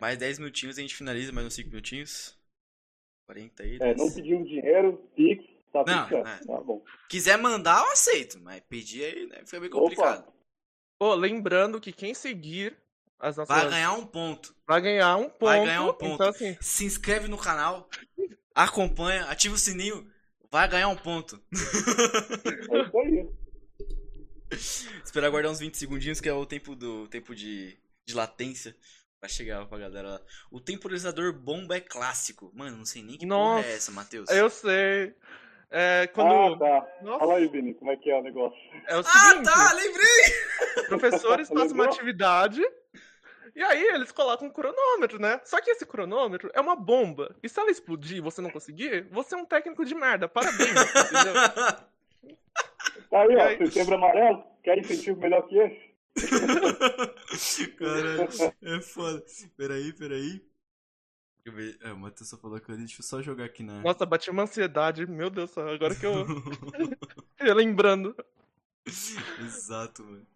[0.00, 2.38] Mais 10 minutinhos a gente finaliza, mais uns 5 minutinhos.
[3.26, 3.76] 40 aí.
[3.76, 3.98] É, 10.
[3.98, 6.38] não pedimos dinheiro, Pix, tá Não, é.
[6.38, 6.82] Tá bom.
[7.08, 10.32] Quiser mandar, eu aceito, mas pedir aí né, fica bem complicado.
[10.98, 12.76] Pô, lembrando que quem seguir
[13.18, 13.56] as nossas.
[13.56, 14.54] Vai ganhar um ponto.
[14.66, 15.44] vai ganhar um ponto.
[15.44, 16.14] Vai ganhar um ponto.
[16.14, 17.88] Então, assim, Se inscreve no canal,
[18.54, 20.09] acompanha, ativa o sininho,
[20.50, 21.40] vai ganhar um ponto.
[21.52, 23.28] É isso aí.
[25.04, 28.76] Esperar aguardar uns 20 segundinhos, que é o tempo do tempo de, de latência.
[29.20, 30.20] Pra chegar pra galera lá.
[30.50, 32.50] O temporizador bomba é clássico.
[32.54, 34.30] Mano, não sei nem que porra Nossa, é essa, Matheus.
[34.30, 35.14] eu sei.
[35.70, 36.54] É, quando.
[36.54, 36.88] Ah, tá.
[37.02, 38.58] Nossa, Fala aí, Vini, como é que é o negócio?
[38.88, 40.86] é o Ah, seguinte: tá, lembrei!
[40.88, 42.62] professores fazem uma atividade.
[43.54, 45.40] E aí eles colocam um cronômetro, né?
[45.44, 47.34] Só que esse cronômetro é uma bomba.
[47.42, 50.28] E se ela explodir e você não conseguir, você é um técnico de merda.
[50.28, 51.34] Parabéns, entendeu?
[53.10, 53.66] Tá aí, ó, aí?
[53.66, 54.44] setembro amarelo.
[54.62, 55.90] Quer incentivo melhor que esse?
[57.78, 58.28] Caralho,
[58.62, 59.24] é foda.
[59.56, 60.42] Peraí, peraí.
[61.42, 61.78] Deixa eu ver.
[61.82, 63.80] É, o Matheus só falou que deixa eu só jogar aqui na.
[63.80, 65.06] Nossa, bati uma ansiedade.
[65.06, 66.26] Meu Deus, agora que eu.
[67.54, 68.14] Lembrando.
[68.86, 70.26] Exato, mano.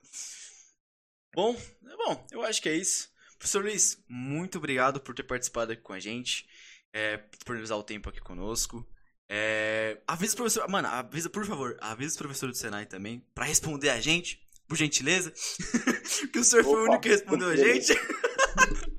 [1.35, 3.09] Bom, bom, eu acho que é isso.
[3.39, 6.47] Professor Luiz, muito obrigado por ter participado aqui com a gente,
[6.93, 8.87] é, disponibilizar o tempo aqui conosco.
[9.29, 13.45] É, avisa o professor, mano, avisa, por favor, avisa o professor do Senai também, pra
[13.45, 15.33] responder a gente, por gentileza,
[16.33, 17.93] que o senhor foi o Opa, único que respondeu a gente.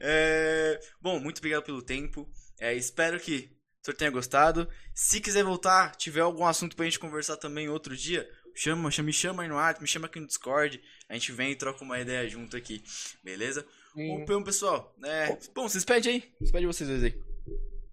[0.00, 2.28] É, bom, muito obrigado pelo tempo.
[2.58, 3.55] É, espero que
[3.86, 4.68] senhor tenha gostado.
[4.94, 9.12] Se quiser voltar, tiver algum assunto pra gente conversar também outro dia, chama, chama me
[9.12, 10.82] chama aí no WhatsApp, me chama aqui no Discord.
[11.08, 12.82] A gente vem e troca uma ideia junto aqui,
[13.22, 13.66] beleza?
[13.94, 14.24] Sim.
[14.26, 16.32] Bom, pessoal, é, bom, vocês pedem aí.
[16.40, 17.12] Despede vocês dois aí.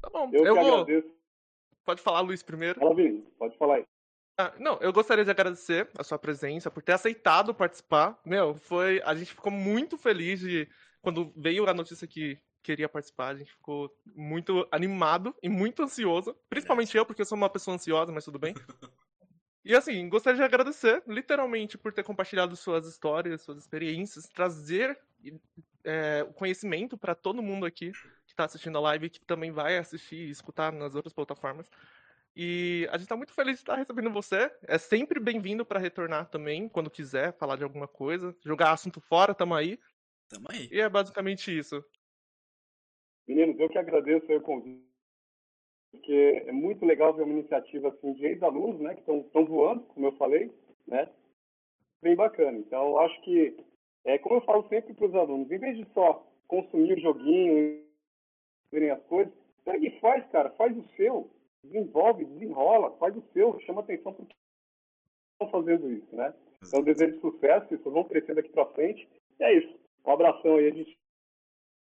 [0.01, 0.81] Tá bom, Eu, eu, que vou.
[0.81, 1.13] agradeço.
[1.85, 2.79] Pode falar, Luiz, primeiro.
[2.79, 3.85] Fala, Vini, pode falar aí.
[4.37, 8.19] Ah, não, eu gostaria de agradecer a sua presença, por ter aceitado participar.
[8.25, 9.01] Meu, foi.
[9.05, 10.67] A gente ficou muito feliz de.
[11.01, 16.35] Quando veio a notícia que queria participar, a gente ficou muito animado e muito ansioso.
[16.49, 18.55] Principalmente eu, porque eu sou uma pessoa ansiosa, mas tudo bem.
[19.65, 24.99] E assim, gostaria de agradecer, literalmente, por ter compartilhado suas histórias, suas experiências, trazer
[25.85, 29.77] é, o conhecimento para todo mundo aqui que está assistindo a live, que também vai
[29.77, 31.65] assistir e escutar nas outras plataformas.
[32.35, 34.51] E a gente tá muito feliz de estar recebendo você.
[34.63, 38.35] É sempre bem-vindo para retornar também, quando quiser falar de alguma coisa.
[38.43, 39.79] Jogar assunto fora, tamo aí.
[40.27, 40.67] Tamo aí.
[40.71, 41.83] E é basicamente isso.
[43.27, 44.83] Meninos, eu que agradeço o convite,
[45.91, 50.07] porque é muito legal ver uma iniciativa assim, de ex-alunos, né, que estão voando, como
[50.07, 50.51] eu falei,
[50.85, 51.09] né,
[52.01, 52.57] bem bacana.
[52.57, 53.55] Então, acho que,
[54.03, 57.83] é, como eu falo sempre para os alunos, em vez de só consumir o joguinho,
[58.71, 59.33] verem as coisas,
[59.63, 61.29] pega e faz, cara, faz o seu,
[61.63, 64.25] desenvolve, desenrola, faz o seu, chama atenção para
[65.43, 66.33] estão fazendo isso, né?
[66.65, 69.07] Então, desejo sucesso, vocês vão crescendo aqui para frente.
[69.39, 69.79] E é isso.
[70.05, 70.97] Um abração aí, a gente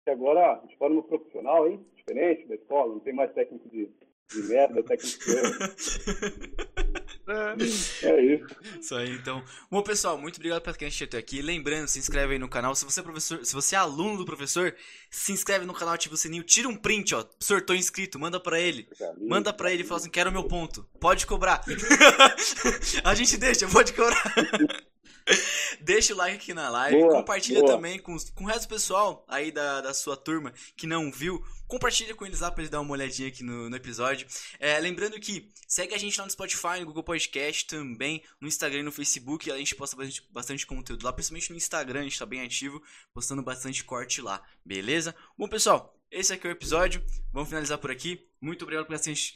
[0.10, 1.86] agora a gente fala no profissional, hein?
[1.96, 3.90] Diferente da escola, não tem mais técnico de,
[4.34, 5.54] de merda, técnico de erro.
[7.30, 8.46] É, É isso.
[8.80, 9.44] Isso aí, então.
[9.70, 11.42] Bom, pessoal, muito obrigado pela quem assistiu até aqui.
[11.42, 12.74] Lembrando, se inscreve aí no canal.
[12.74, 14.74] Se você é professor, se você é aluno do professor,
[15.12, 17.24] se inscreve no canal, ativa o sininho, tira um print, ó.
[17.26, 18.88] Professor, tô inscrito, manda pra ele.
[19.20, 20.88] Manda pra ele e fala assim, quero meu ponto.
[21.02, 21.62] Pode cobrar.
[23.04, 24.24] A gente deixa, pode cobrar.
[25.82, 27.74] Deixa o like aqui na live, Boa, compartilha boa.
[27.74, 31.44] também com, com o resto do pessoal aí da, da sua turma que não viu.
[31.68, 34.26] Compartilha com eles lá pra eles dar uma olhadinha aqui no, no episódio.
[34.60, 38.80] É, lembrando que segue a gente lá no Spotify, no Google Podcast também, no Instagram
[38.80, 39.52] e no Facebook.
[39.52, 42.82] A gente posta bastante, bastante conteúdo lá, principalmente no Instagram, a gente tá bem ativo,
[43.14, 45.14] postando bastante corte lá, beleza?
[45.38, 47.04] Bom, pessoal, esse aqui é o episódio.
[47.34, 48.26] Vamos finalizar por aqui.
[48.40, 48.88] Muito obrigado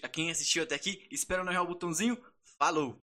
[0.04, 1.06] a quem assistiu até aqui.
[1.12, 2.18] Espero não errar o botãozinho.
[2.58, 3.11] Falou!